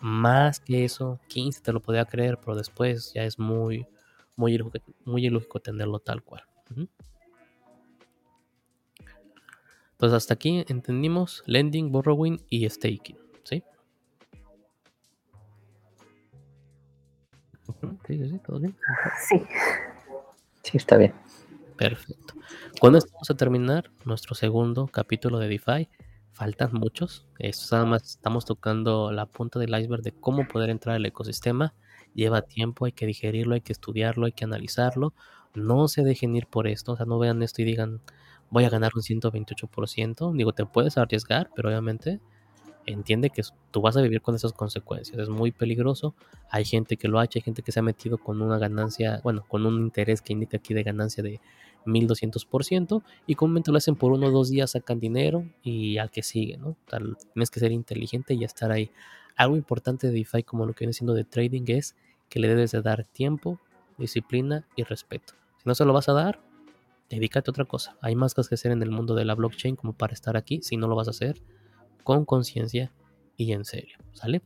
Más 0.00 0.58
que 0.58 0.86
eso, 0.86 1.20
15 1.28 1.60
te 1.60 1.72
lo 1.74 1.80
podía 1.80 2.06
creer, 2.06 2.38
pero 2.38 2.56
después 2.56 3.12
ya 3.12 3.24
es 3.24 3.38
muy, 3.38 3.86
muy, 4.36 4.60
muy 5.04 5.26
ilógico 5.26 5.60
tenerlo 5.60 5.98
tal 6.00 6.22
cual. 6.22 6.42
Pues 9.96 10.12
hasta 10.12 10.34
aquí 10.34 10.64
entendimos 10.68 11.42
lending, 11.46 11.90
borrowing 11.92 12.38
y 12.48 12.68
staking, 12.68 13.18
¿sí? 13.44 13.62
Sí, 18.06 18.18
sí, 18.18 18.28
sí, 18.28 18.38
todo 18.44 18.58
bien. 18.58 18.76
Sí. 19.28 19.42
Sí, 20.62 20.76
está 20.78 20.96
bien. 20.96 21.14
Perfecto. 21.76 22.34
Cuando 22.80 22.98
estamos 22.98 23.30
a 23.30 23.34
terminar 23.34 23.90
nuestro 24.04 24.34
segundo 24.34 24.86
capítulo 24.88 25.38
de 25.38 25.48
DeFi, 25.48 25.88
faltan 26.32 26.70
muchos. 26.72 27.26
Esto 27.38 27.76
nada 27.76 27.86
más 27.86 28.02
estamos 28.02 28.44
tocando 28.44 29.12
la 29.12 29.26
punta 29.26 29.58
del 29.58 29.74
iceberg 29.78 30.02
de 30.02 30.12
cómo 30.12 30.46
poder 30.46 30.70
entrar 30.70 30.96
al 30.96 31.06
ecosistema. 31.06 31.74
Lleva 32.14 32.42
tiempo, 32.42 32.84
hay 32.84 32.92
que 32.92 33.06
digerirlo, 33.06 33.54
hay 33.54 33.60
que 33.60 33.72
estudiarlo, 33.72 34.26
hay 34.26 34.32
que 34.32 34.44
analizarlo. 34.44 35.12
No 35.54 35.88
se 35.88 36.02
dejen 36.02 36.34
ir 36.36 36.46
por 36.46 36.66
esto, 36.66 36.92
o 36.92 36.96
sea, 36.96 37.06
no 37.06 37.18
vean 37.18 37.42
esto 37.42 37.62
y 37.62 37.64
digan, 37.64 38.00
voy 38.50 38.64
a 38.64 38.70
ganar 38.70 38.92
un 38.94 39.02
128%. 39.02 40.32
Digo, 40.36 40.52
te 40.52 40.66
puedes 40.66 40.96
arriesgar, 40.98 41.50
pero 41.54 41.68
obviamente 41.68 42.20
entiende 42.86 43.30
que 43.30 43.42
tú 43.70 43.80
vas 43.80 43.96
a 43.96 44.02
vivir 44.02 44.20
con 44.20 44.34
esas 44.34 44.52
consecuencias. 44.52 45.18
Es 45.18 45.28
muy 45.28 45.52
peligroso. 45.52 46.14
Hay 46.50 46.64
gente 46.64 46.96
que 46.96 47.08
lo 47.08 47.18
ha 47.18 47.24
hecho, 47.24 47.38
hay 47.38 47.42
gente 47.42 47.62
que 47.62 47.72
se 47.72 47.80
ha 47.80 47.82
metido 47.82 48.18
con 48.18 48.42
una 48.42 48.58
ganancia, 48.58 49.20
bueno, 49.22 49.44
con 49.48 49.66
un 49.66 49.80
interés 49.80 50.22
que 50.22 50.32
indica 50.32 50.58
aquí 50.58 50.74
de 50.74 50.82
ganancia 50.82 51.22
de 51.22 51.40
1200% 51.86 53.02
y 53.26 53.34
comúnmente 53.34 53.70
lo 53.70 53.78
hacen 53.78 53.96
por 53.96 54.12
uno 54.12 54.28
o 54.28 54.30
dos 54.30 54.50
días, 54.50 54.72
sacan 54.72 55.00
dinero 55.00 55.44
y 55.62 55.98
al 55.98 56.10
que 56.10 56.22
sigue, 56.22 56.56
¿no? 56.56 56.76
tienes 57.34 57.50
que 57.50 57.60
ser 57.60 57.72
inteligente 57.72 58.34
y 58.34 58.44
estar 58.44 58.70
ahí. 58.72 58.90
Algo 59.36 59.56
importante 59.56 60.06
de 60.06 60.12
DeFi 60.12 60.44
como 60.44 60.66
lo 60.66 60.74
que 60.74 60.84
viene 60.84 60.92
siendo 60.92 61.14
de 61.14 61.24
trading 61.24 61.64
es 61.68 61.96
que 62.28 62.38
le 62.38 62.48
debes 62.48 62.70
de 62.72 62.82
dar 62.82 63.04
tiempo, 63.04 63.60
disciplina 63.98 64.66
y 64.76 64.84
respeto. 64.84 65.34
Si 65.58 65.64
no 65.64 65.74
se 65.74 65.84
lo 65.84 65.92
vas 65.92 66.08
a 66.08 66.12
dar, 66.12 66.40
dedícate 67.10 67.50
a 67.50 67.52
otra 67.52 67.64
cosa. 67.64 67.96
Hay 68.00 68.14
más 68.14 68.34
cosas 68.34 68.48
que 68.48 68.54
hacer 68.54 68.72
en 68.72 68.82
el 68.82 68.90
mundo 68.90 69.14
de 69.14 69.24
la 69.24 69.34
blockchain 69.34 69.76
como 69.76 69.92
para 69.92 70.12
estar 70.12 70.36
aquí. 70.36 70.62
Si 70.62 70.76
no 70.76 70.86
lo 70.86 70.94
vas 70.94 71.08
a 71.08 71.10
hacer, 71.10 71.42
con 72.04 72.24
conciencia 72.24 72.92
y 73.36 73.52
en 73.52 73.64
serio, 73.64 73.98
¿sale? 74.12 74.42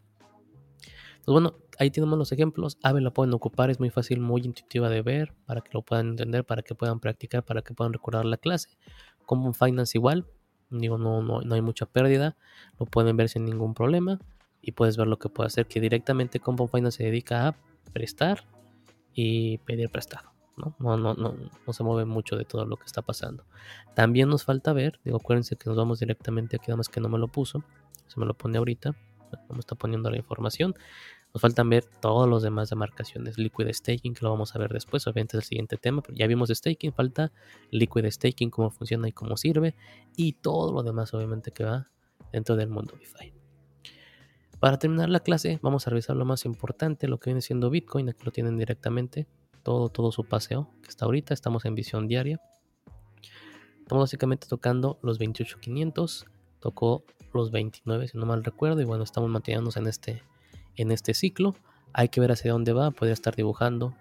Pues 1.24 1.32
bueno, 1.32 1.56
ahí 1.78 1.90
tenemos 1.90 2.18
los 2.18 2.32
ejemplos. 2.32 2.78
Ave 2.82 3.02
la 3.02 3.12
pueden 3.12 3.34
ocupar, 3.34 3.68
es 3.68 3.80
muy 3.80 3.90
fácil, 3.90 4.20
muy 4.20 4.42
intuitiva 4.42 4.88
de 4.88 5.02
ver, 5.02 5.34
para 5.44 5.60
que 5.60 5.70
lo 5.74 5.82
puedan 5.82 6.08
entender, 6.10 6.44
para 6.44 6.62
que 6.62 6.74
puedan 6.74 7.00
practicar, 7.00 7.44
para 7.44 7.60
que 7.60 7.74
puedan 7.74 7.92
recordar 7.92 8.24
la 8.24 8.38
clase. 8.38 8.78
Como 9.26 9.52
Finance 9.52 9.98
igual, 9.98 10.26
digo, 10.70 10.96
no, 10.96 11.22
no, 11.22 11.42
no 11.42 11.54
hay 11.54 11.60
mucha 11.60 11.84
pérdida, 11.84 12.38
lo 12.78 12.86
pueden 12.86 13.14
ver 13.18 13.28
sin 13.28 13.44
ningún 13.44 13.74
problema 13.74 14.18
y 14.62 14.72
puedes 14.72 14.96
ver 14.96 15.06
lo 15.06 15.18
que 15.18 15.28
puede 15.28 15.48
hacer, 15.48 15.66
que 15.66 15.80
directamente 15.80 16.40
Compound 16.40 16.70
Finance 16.70 16.98
se 16.98 17.04
dedica 17.04 17.48
a 17.48 17.56
prestar 17.92 18.44
y 19.14 19.58
pedir 19.58 19.90
prestado. 19.90 20.30
¿no? 20.56 20.74
No, 20.78 20.96
no, 20.96 21.14
no, 21.14 21.72
se 21.72 21.82
mueve 21.84 22.04
mucho 22.04 22.36
de 22.36 22.44
todo 22.44 22.64
lo 22.64 22.76
que 22.76 22.86
está 22.86 23.02
pasando. 23.02 23.44
También 23.94 24.28
nos 24.28 24.44
falta 24.44 24.72
ver, 24.72 25.00
digo, 25.04 25.18
acuérdense 25.18 25.56
que 25.56 25.68
nos 25.68 25.76
vamos 25.76 26.00
directamente 26.00 26.56
aquí, 26.56 26.66
nada 26.68 26.78
más 26.78 26.88
que 26.88 27.00
no 27.00 27.08
me 27.08 27.18
lo 27.18 27.28
puso, 27.28 27.62
se 28.06 28.18
me 28.18 28.26
lo 28.26 28.34
pone 28.34 28.58
ahorita, 28.58 28.94
no 29.48 29.58
está 29.58 29.74
poniendo 29.74 30.10
la 30.10 30.16
información. 30.16 30.74
Nos 31.34 31.42
faltan 31.42 31.68
ver 31.68 31.84
todos 31.84 32.26
los 32.26 32.42
demás 32.42 32.70
demarcaciones. 32.70 33.36
Liquid 33.36 33.70
Staking, 33.70 34.14
que 34.14 34.24
lo 34.24 34.30
vamos 34.30 34.54
a 34.54 34.58
ver 34.58 34.72
después, 34.72 35.06
obviamente 35.06 35.36
es 35.36 35.44
el 35.44 35.48
siguiente 35.48 35.76
tema, 35.76 36.00
pero 36.00 36.16
ya 36.16 36.26
vimos 36.26 36.48
Staking, 36.48 36.92
falta 36.92 37.32
Liquid 37.70 38.06
Staking, 38.10 38.50
cómo 38.50 38.70
funciona 38.70 39.08
y 39.08 39.12
cómo 39.12 39.36
sirve, 39.36 39.74
y 40.16 40.32
todo 40.32 40.72
lo 40.72 40.82
demás, 40.82 41.12
obviamente, 41.12 41.50
que 41.50 41.64
va 41.64 41.88
dentro 42.32 42.56
del 42.56 42.70
mundo 42.70 42.94
DeFi. 42.98 43.37
Para 44.60 44.78
terminar 44.78 45.08
la 45.08 45.20
clase, 45.20 45.60
vamos 45.62 45.86
a 45.86 45.90
revisar 45.90 46.16
lo 46.16 46.24
más 46.24 46.44
importante, 46.44 47.06
lo 47.06 47.18
que 47.18 47.30
viene 47.30 47.42
siendo 47.42 47.70
Bitcoin, 47.70 48.08
aquí 48.08 48.24
lo 48.24 48.32
tienen 48.32 48.56
directamente, 48.58 49.28
todo, 49.62 49.88
todo 49.88 50.12
su 50.12 50.24
paseo 50.24 50.70
que 50.82 50.88
está 50.88 51.04
ahorita. 51.04 51.34
Estamos 51.34 51.64
en 51.64 51.74
visión 51.74 52.08
diaria. 52.08 52.40
Estamos 53.80 54.04
básicamente 54.04 54.46
tocando 54.48 54.98
los 55.02 55.18
28500. 55.18 56.26
Tocó 56.60 57.04
los 57.32 57.50
29, 57.50 58.08
si 58.08 58.18
no 58.18 58.26
mal 58.26 58.44
recuerdo. 58.44 58.80
Y 58.80 58.84
bueno, 58.84 59.04
estamos 59.04 59.30
manteniéndonos 59.30 59.76
en 59.76 59.86
este, 59.86 60.22
en 60.76 60.90
este 60.90 61.14
ciclo. 61.14 61.54
Hay 61.92 62.08
que 62.08 62.20
ver 62.20 62.32
hacia 62.32 62.52
dónde 62.52 62.72
va. 62.72 62.90
Podría 62.90 63.14
estar 63.14 63.36
dibujando. 63.36 63.94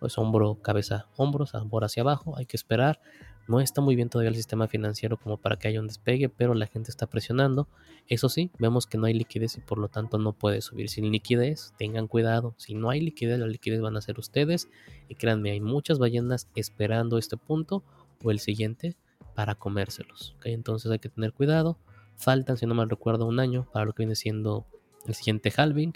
Pues 0.00 0.18
hombro, 0.18 0.56
cabeza, 0.60 1.06
hombros, 1.16 1.52
por 1.70 1.84
hacia 1.84 2.02
abajo. 2.02 2.36
Hay 2.36 2.46
que 2.46 2.56
esperar. 2.56 3.00
No 3.48 3.60
está 3.60 3.80
muy 3.80 3.96
bien 3.96 4.08
todavía 4.08 4.30
el 4.30 4.36
sistema 4.36 4.68
financiero 4.68 5.16
como 5.16 5.36
para 5.36 5.56
que 5.56 5.68
haya 5.68 5.80
un 5.80 5.88
despegue, 5.88 6.28
pero 6.28 6.54
la 6.54 6.66
gente 6.66 6.90
está 6.90 7.06
presionando. 7.06 7.68
Eso 8.08 8.28
sí, 8.28 8.50
vemos 8.58 8.86
que 8.86 8.98
no 8.98 9.06
hay 9.06 9.14
liquidez 9.14 9.56
y 9.56 9.60
por 9.60 9.78
lo 9.78 9.88
tanto 9.88 10.18
no 10.18 10.32
puede 10.32 10.60
subir. 10.60 10.88
Sin 10.88 11.10
liquidez, 11.10 11.74
tengan 11.76 12.06
cuidado. 12.06 12.54
Si 12.56 12.74
no 12.74 12.90
hay 12.90 13.00
liquidez, 13.00 13.38
la 13.38 13.46
liquidez 13.46 13.80
van 13.80 13.96
a 13.96 14.00
ser 14.00 14.18
ustedes. 14.18 14.68
Y 15.08 15.16
créanme, 15.16 15.50
hay 15.50 15.60
muchas 15.60 15.98
ballenas 15.98 16.48
esperando 16.54 17.18
este 17.18 17.36
punto 17.36 17.82
o 18.22 18.30
el 18.30 18.38
siguiente 18.38 18.96
para 19.34 19.54
comérselos. 19.54 20.36
Entonces 20.44 20.90
hay 20.90 20.98
que 21.00 21.08
tener 21.08 21.32
cuidado. 21.32 21.78
Faltan, 22.16 22.56
si 22.56 22.66
no 22.66 22.74
mal 22.74 22.90
recuerdo, 22.90 23.26
un 23.26 23.40
año 23.40 23.66
para 23.72 23.84
lo 23.84 23.92
que 23.92 24.02
viene 24.02 24.14
siendo 24.14 24.66
el 25.06 25.14
siguiente 25.14 25.52
halving. 25.56 25.94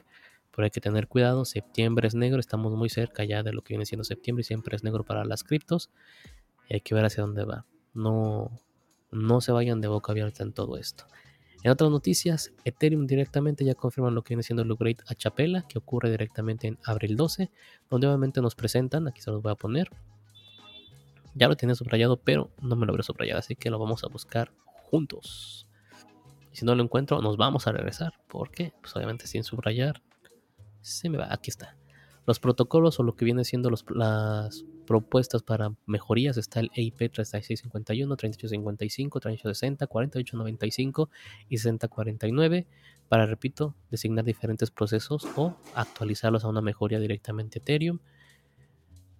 Pero 0.51 0.65
hay 0.65 0.71
que 0.71 0.81
tener 0.81 1.07
cuidado. 1.07 1.45
Septiembre 1.45 2.09
es 2.09 2.15
negro. 2.15 2.41
Estamos 2.41 2.73
muy 2.73 2.89
cerca 2.89 3.25
ya 3.25 3.43
de 3.43 3.53
lo 3.53 3.63
que 3.63 3.75
viene 3.75 3.87
siendo 3.87 4.05
septiembre 4.05 4.41
y 4.41 4.45
siempre 4.45 4.75
es 4.75 4.83
negro 4.83 5.05
para 5.05 5.25
las 5.25 5.45
criptos 5.45 5.91
y 6.69 6.75
hay 6.75 6.81
que 6.81 6.95
ver 6.95 7.05
hacia 7.05 7.23
dónde 7.23 7.45
va. 7.45 7.65
No, 7.95 8.51
no 9.11 9.41
se 9.41 9.53
vayan 9.53 9.81
de 9.81 9.89
boca 9.89 10.13
abierta 10.13 10.43
en 10.43 10.53
todo 10.53 10.77
esto. 10.77 11.07
En 11.63 11.73
otras 11.73 11.91
noticias, 11.91 12.53
Ethereum 12.65 13.07
directamente 13.07 13.65
ya 13.65 13.75
confirman 13.75 14.15
lo 14.15 14.23
que 14.23 14.35
viene 14.35 14.43
siendo 14.43 14.63
el 14.63 14.71
upgrade 14.71 14.99
a 15.09 15.15
Chapela, 15.15 15.63
que 15.63 15.79
ocurre 15.79 16.11
directamente 16.11 16.69
en 16.69 16.79
abril 16.85 17.17
12, 17.17 17.51
donde 17.91 18.07
obviamente 18.07 18.41
nos 18.41 18.55
presentan, 18.55 19.09
aquí 19.09 19.21
se 19.21 19.31
los 19.31 19.43
voy 19.43 19.53
a 19.53 19.57
poner. 19.57 19.91
Ya 21.35 21.49
lo 21.49 21.57
tenía 21.57 21.75
subrayado, 21.75 22.19
pero 22.19 22.51
no 22.63 22.77
me 22.77 22.87
lo 22.87 22.93
habré 22.93 23.03
subrayado, 23.03 23.41
así 23.41 23.57
que 23.57 23.71
lo 23.71 23.79
vamos 23.79 24.05
a 24.05 24.09
buscar 24.09 24.53
juntos. 24.85 25.67
Y 26.53 26.57
si 26.57 26.65
no 26.65 26.75
lo 26.75 26.83
encuentro, 26.83 27.21
nos 27.21 27.37
vamos 27.37 27.67
a 27.67 27.73
regresar. 27.73 28.15
¿Por 28.29 28.51
qué? 28.51 28.73
Pues 28.81 28.95
obviamente 28.95 29.27
sin 29.27 29.43
subrayar. 29.43 30.03
Se 30.83 31.11
me 31.11 31.19
va, 31.19 31.29
aquí 31.33 31.51
está. 31.51 31.77
Los 32.27 32.39
protocolos 32.39 33.01
o 33.01 33.03
lo 33.03 33.17
que 33.17 33.25
viene 33.25 33.45
siendo 33.45 33.71
los, 33.71 33.85
las 33.91 34.65
propuestas 34.87 35.43
para 35.43 35.75
mejorías 35.85 36.37
está 36.37 36.61
el 36.61 36.71
EIP 36.75 36.97
3651, 36.97 38.17
3855, 38.17 39.21
3860, 39.21 39.87
4895 39.87 41.11
y 41.49 41.59
6049 41.59 42.67
para, 43.09 43.27
repito, 43.27 43.75
designar 43.91 44.25
diferentes 44.25 44.71
procesos 44.71 45.27
o 45.37 45.57
actualizarlos 45.75 46.45
a 46.45 46.49
una 46.49 46.61
mejoría 46.61 46.99
directamente 46.99 47.59
Ethereum. 47.59 47.99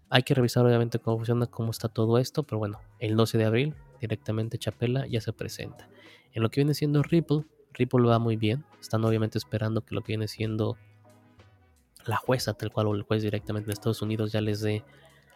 Hay 0.09 0.23
que 0.23 0.35
revisar 0.35 0.65
obviamente 0.65 0.99
cómo 0.99 1.19
funciona, 1.19 1.47
cómo 1.47 1.71
está 1.71 1.89
todo 1.89 2.19
esto, 2.19 2.45
pero 2.45 2.59
bueno, 2.59 2.81
el 3.01 3.17
12 3.17 3.39
de 3.39 3.45
abril 3.45 3.75
directamente 4.01 4.59
Chapela 4.59 5.07
ya 5.07 5.21
se 5.21 5.33
presenta. 5.33 5.89
En 6.33 6.43
lo 6.43 6.51
que 6.51 6.61
viene 6.61 6.75
siendo 6.75 7.03
Ripple, 7.03 7.45
Ripple 7.73 8.07
va 8.07 8.19
muy 8.19 8.37
bien, 8.37 8.65
están 8.81 9.05
obviamente 9.05 9.39
esperando 9.39 9.85
que 9.85 9.95
lo 9.95 10.03
que 10.03 10.13
viene 10.13 10.29
siendo 10.29 10.77
la 12.07 12.17
jueza, 12.17 12.55
tal 12.55 12.73
cual 12.73 12.87
o 12.87 12.95
el 12.95 13.03
juez 13.03 13.23
directamente 13.23 13.67
de 13.67 13.73
Estados 13.73 14.03
Unidos 14.03 14.33
ya 14.33 14.41
les 14.41 14.61
dé 14.61 14.85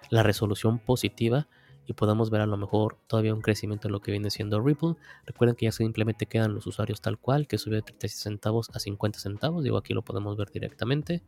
la 0.09 0.23
resolución 0.23 0.79
positiva 0.79 1.49
y 1.87 1.93
podamos 1.93 2.31
ver 2.31 2.41
a 2.41 2.47
lo 2.47 2.57
mejor 2.57 2.99
todavía 3.09 3.35
un 3.35 3.43
crecimiento 3.43 3.89
en 3.89 3.93
lo 3.93 4.01
que 4.01 4.13
viene 4.13 4.31
siendo 4.31 4.61
Ripple. 4.61 4.95
Recuerden 5.27 5.57
que 5.57 5.67
ya 5.67 5.73
simplemente 5.73 6.27
quedan 6.27 6.55
los 6.55 6.67
usuarios 6.67 7.01
tal 7.01 7.19
cual, 7.19 7.49
que 7.49 7.59
subió 7.59 7.79
de 7.79 7.83
36 7.83 8.23
centavos 8.23 8.71
a 8.73 8.79
50 8.79 9.19
centavos. 9.19 9.65
Digo, 9.65 9.77
aquí 9.77 9.93
lo 9.93 10.03
podemos 10.03 10.37
ver 10.37 10.51
directamente. 10.51 11.23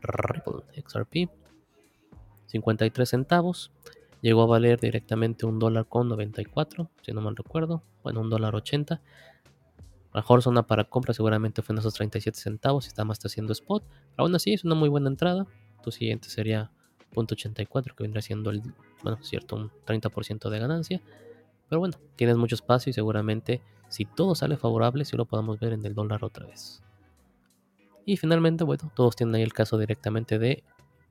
Ripple 0.00 0.62
XRP. 0.82 1.30
53 2.46 3.08
centavos. 3.08 3.72
Llegó 4.22 4.42
a 4.42 4.46
valer 4.46 4.80
directamente 4.80 5.44
un 5.44 5.58
dólar 5.58 5.86
con 5.86 6.08
94, 6.08 6.90
si 7.02 7.12
no 7.12 7.20
mal 7.20 7.36
recuerdo. 7.36 7.82
Bueno, 8.02 8.20
un 8.20 8.30
dólar 8.30 8.54
80. 8.54 9.02
La 10.14 10.20
mejor 10.20 10.42
zona 10.42 10.66
para 10.66 10.84
compra 10.84 11.14
seguramente 11.14 11.60
fue 11.60 11.74
en 11.74 11.78
esos 11.78 11.92
37 11.92 12.38
centavos. 12.38 12.84
Si 12.84 12.88
está 12.88 13.04
más 13.04 13.18
está 13.18 13.28
haciendo 13.28 13.52
spot. 13.52 13.84
Aún 14.16 14.34
así 14.34 14.54
es 14.54 14.64
una 14.64 14.74
muy 14.74 14.88
buena 14.88 15.08
entrada. 15.08 15.46
Tu 15.82 15.90
siguiente 15.90 16.30
sería 16.30 16.70
.84 17.14 17.94
que 17.94 18.02
vendrá 18.02 18.22
siendo 18.22 18.50
el, 18.50 18.62
bueno, 19.02 19.18
cierto, 19.22 19.56
un 19.56 19.70
30% 19.86 20.48
de 20.48 20.58
ganancia. 20.58 21.02
Pero 21.68 21.80
bueno, 21.80 21.96
tienes 22.16 22.36
mucho 22.36 22.54
espacio 22.54 22.90
y 22.90 22.92
seguramente 22.92 23.62
si 23.88 24.04
todo 24.04 24.34
sale 24.34 24.56
favorable, 24.56 25.04
si 25.04 25.16
lo 25.16 25.24
podamos 25.24 25.58
ver 25.60 25.72
en 25.72 25.84
el 25.84 25.94
dólar 25.94 26.24
otra 26.24 26.46
vez. 26.46 26.82
Y 28.06 28.16
finalmente, 28.16 28.64
bueno, 28.64 28.90
todos 28.94 29.16
tienen 29.16 29.34
ahí 29.34 29.42
el 29.42 29.52
caso 29.52 29.78
directamente 29.78 30.38
de 30.38 30.64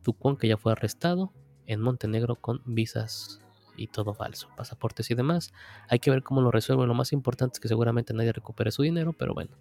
Tucón 0.04 0.38
que 0.38 0.48
ya 0.48 0.58
fue 0.58 0.72
arrestado 0.72 1.32
en 1.66 1.82
Montenegro 1.82 2.36
con 2.36 2.62
visas 2.66 3.42
y 3.78 3.88
todo 3.88 4.14
falso, 4.14 4.50
pasaportes 4.58 5.10
y 5.12 5.16
demás. 5.16 5.54
Hay 5.88 6.00
que 6.00 6.12
ver 6.12 6.24
cómo 6.24 6.42
lo 6.42 6.52
resuelven. 6.52 6.88
Lo 6.88 6.94
más 6.94 7.14
importante 7.14 7.54
es 7.56 7.60
que 7.60 7.68
seguramente 7.68 8.14
nadie 8.14 8.34
recupere 8.34 8.72
su 8.72 8.82
dinero, 8.82 9.14
pero 9.14 9.34
bueno, 9.34 9.52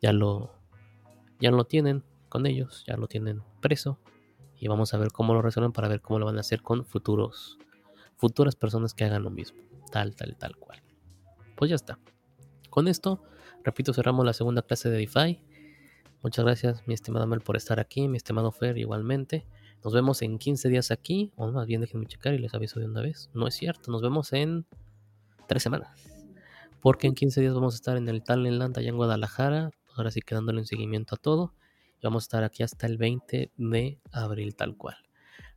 ya 0.00 0.12
lo 0.12 0.54
ya 1.40 1.50
lo 1.50 1.64
tienen 1.64 2.04
con 2.28 2.46
ellos, 2.46 2.84
ya 2.86 2.96
lo 2.96 3.08
tienen 3.08 3.42
preso 3.60 3.98
y 4.60 4.68
vamos 4.68 4.94
a 4.94 4.98
ver 4.98 5.10
cómo 5.10 5.34
lo 5.34 5.42
resuelven 5.42 5.72
para 5.72 5.88
ver 5.88 6.00
cómo 6.00 6.18
lo 6.18 6.26
van 6.26 6.36
a 6.36 6.40
hacer 6.40 6.62
con 6.62 6.84
futuros 6.84 7.58
futuras 8.16 8.54
personas 8.54 8.92
que 8.92 9.04
hagan 9.04 9.22
lo 9.22 9.30
mismo, 9.30 9.58
tal 9.90 10.14
tal 10.14 10.36
tal 10.36 10.56
cual. 10.56 10.82
Pues 11.56 11.70
ya 11.70 11.76
está. 11.76 11.98
Con 12.68 12.86
esto, 12.86 13.22
repito, 13.64 13.92
cerramos 13.94 14.24
la 14.24 14.34
segunda 14.34 14.62
clase 14.62 14.90
de 14.90 14.98
DeFi. 14.98 15.42
Muchas 16.22 16.44
gracias, 16.44 16.86
mi 16.86 16.92
estimado 16.92 17.26
Mel, 17.26 17.40
por 17.40 17.56
estar 17.56 17.80
aquí, 17.80 18.06
mi 18.06 18.18
estimado 18.18 18.52
Fer 18.52 18.76
igualmente. 18.76 19.46
Nos 19.82 19.94
vemos 19.94 20.20
en 20.20 20.38
15 20.38 20.68
días 20.68 20.90
aquí, 20.90 21.32
o 21.36 21.50
más 21.50 21.66
bien 21.66 21.80
déjenme 21.80 22.04
checar 22.04 22.34
y 22.34 22.38
les 22.38 22.52
aviso 22.52 22.78
de 22.78 22.86
una 22.86 23.00
vez. 23.00 23.30
No 23.32 23.46
es 23.46 23.54
cierto, 23.54 23.90
nos 23.90 24.02
vemos 24.02 24.34
en 24.34 24.66
3 25.48 25.62
semanas. 25.62 25.88
Porque 26.82 27.06
en 27.06 27.14
15 27.14 27.40
días 27.40 27.54
vamos 27.54 27.74
a 27.74 27.76
estar 27.76 27.96
en 27.96 28.06
el 28.08 28.22
Talentland 28.22 28.76
allá 28.76 28.90
en 28.90 28.96
Guadalajara. 28.96 29.70
Ahora 29.96 30.10
sí 30.10 30.20
quedándole 30.20 30.60
un 30.60 30.66
seguimiento 30.66 31.14
a 31.14 31.18
todo. 31.18 31.54
Vamos 32.02 32.24
a 32.24 32.26
estar 32.26 32.44
aquí 32.44 32.62
hasta 32.62 32.86
el 32.86 32.96
20 32.96 33.50
de 33.56 33.98
abril 34.12 34.54
tal 34.56 34.76
cual. 34.76 34.96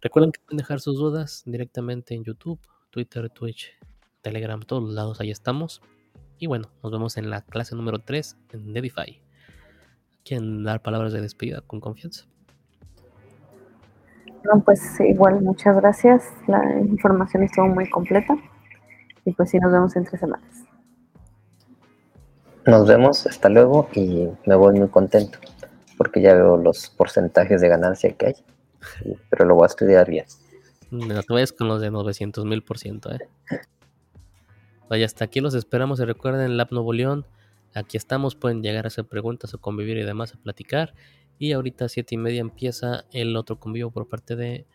Recuerden 0.02 0.32
que 0.34 0.42
pueden 0.42 0.58
dejar 0.58 0.82
sus 0.82 0.98
dudas 0.98 1.44
directamente 1.46 2.14
en 2.14 2.26
YouTube, 2.26 2.60
Twitter, 2.90 3.30
Twitch, 3.30 3.72
Telegram, 4.22 4.60
todos 4.62 4.84
los 4.84 4.94
lados, 4.94 5.22
ahí 5.22 5.32
estamos. 5.32 5.82
Y 6.38 6.48
bueno, 6.48 6.70
nos 6.84 6.92
vemos 6.92 7.16
en 7.16 7.30
la 7.30 7.42
clase 7.42 7.76
número 7.76 8.00
3 8.00 8.38
en 8.52 8.74
Dedify. 8.74 9.22
¿Quieren 10.26 10.64
dar 10.64 10.82
palabras 10.82 11.14
de 11.14 11.22
despedida 11.22 11.62
con 11.62 11.80
confianza? 11.80 12.26
No, 14.44 14.62
pues 14.62 15.00
igual, 15.00 15.42
muchas 15.42 15.78
gracias. 15.78 16.26
La 16.48 16.80
información 16.82 17.44
estuvo 17.44 17.68
muy 17.68 17.90
completa. 17.90 18.36
Y 19.24 19.32
pues 19.32 19.52
sí, 19.52 19.60
nos 19.60 19.72
vemos 19.72 19.96
en 19.96 20.04
tres 20.04 20.20
semanas. 20.20 20.66
Nos 22.66 22.86
vemos, 22.86 23.26
hasta 23.26 23.48
luego 23.48 23.88
y 23.94 24.28
me 24.46 24.56
voy 24.56 24.78
muy 24.78 24.90
contento 24.90 25.40
porque 25.98 26.22
ya 26.22 26.34
veo 26.34 26.58
los 26.58 26.90
porcentajes 26.90 27.62
de 27.62 27.70
ganancia 27.70 28.14
que 28.14 28.28
hay. 28.28 28.36
Pero 29.30 29.46
lo 29.46 29.56
voy 29.56 29.64
a 29.64 29.68
estudiar 29.68 30.10
bien. 30.10 30.26
No 30.92 31.24
te 31.24 31.34
vayas 31.34 31.52
con 31.52 31.68
los 31.68 31.82
de 31.82 31.90
900 31.90 32.46
mil 32.46 32.62
por 32.64 32.78
ciento, 32.78 33.12
¿eh? 33.12 33.28
Vaya, 34.90 35.06
hasta 35.06 35.26
aquí 35.26 35.40
los 35.40 35.56
esperamos. 35.56 36.00
Y 36.00 36.06
recuerden, 36.06 36.60
App 36.60 36.72
Nuevo 36.72 36.94
León, 36.94 37.26
aquí 37.74 37.98
estamos. 37.98 38.36
Pueden 38.36 38.62
llegar 38.62 38.86
a 38.86 38.90
hacer 38.90 39.06
preguntas 39.06 39.54
o 39.54 39.58
convivir 39.60 39.98
y 39.98 40.04
demás, 40.04 40.34
a 40.34 40.38
platicar. 40.38 40.94
Y 41.40 41.54
ahorita 41.54 41.86
a 41.86 41.90
7 41.90 42.14
y 42.14 42.18
media 42.18 42.42
empieza 42.42 43.06
el 43.12 43.36
otro 43.36 43.60
convivio 43.60 43.90
por 43.90 44.08
parte 44.08 44.36
de 44.36 44.68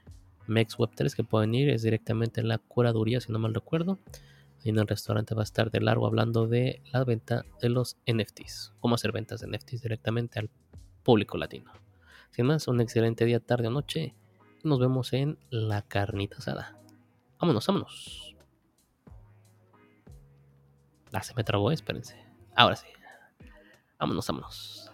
Mex 0.49 0.77
Web 0.79 0.91
3 0.97 1.15
que 1.15 1.25
pueden 1.25 1.55
ir. 1.55 1.69
Es 1.69 1.83
directamente 1.83 2.41
en 2.41 2.49
la 2.49 2.59
curaduría, 2.59 3.21
si 3.21 3.31
no 3.31 3.39
mal 3.39 3.55
recuerdo. 3.55 3.99
Ahí 4.65 4.71
en 4.71 4.79
el 4.79 4.89
restaurante 4.89 5.37
va 5.37 5.43
a 5.43 5.45
estar 5.45 5.71
de 5.71 5.81
largo 5.81 6.07
hablando 6.07 6.49
de 6.49 6.83
la 6.93 7.05
venta 7.05 7.45
de 7.63 7.69
los 7.69 7.97
NFTs. 8.13 8.73
Cómo 8.81 8.97
hacer 8.97 9.13
ventas 9.13 9.41
de 9.41 9.47
NFTs 9.47 9.83
directamente 9.83 10.41
al 10.41 10.51
público 11.09 11.39
latino. 11.39 11.73
Sin 12.29 12.45
más, 12.45 12.69
un 12.69 12.83
excelente 12.83 13.25
día, 13.25 13.41
tarde 13.41 13.69
o 13.69 13.71
noche. 13.71 14.15
Nos 14.63 14.79
vemos 14.79 15.15
en 15.15 15.39
la 15.49 15.81
carnita 15.81 16.37
asada. 16.37 16.79
Vámonos, 17.41 17.67
vámonos. 17.67 18.37
Ah, 21.11 21.23
se 21.23 21.33
me 21.35 21.45
trabó, 21.45 21.73
espérense. 21.73 22.23
Ahora 22.55 22.77
sí. 22.77 22.89
Vámonos, 23.99 24.27
vámonos. 24.27 24.88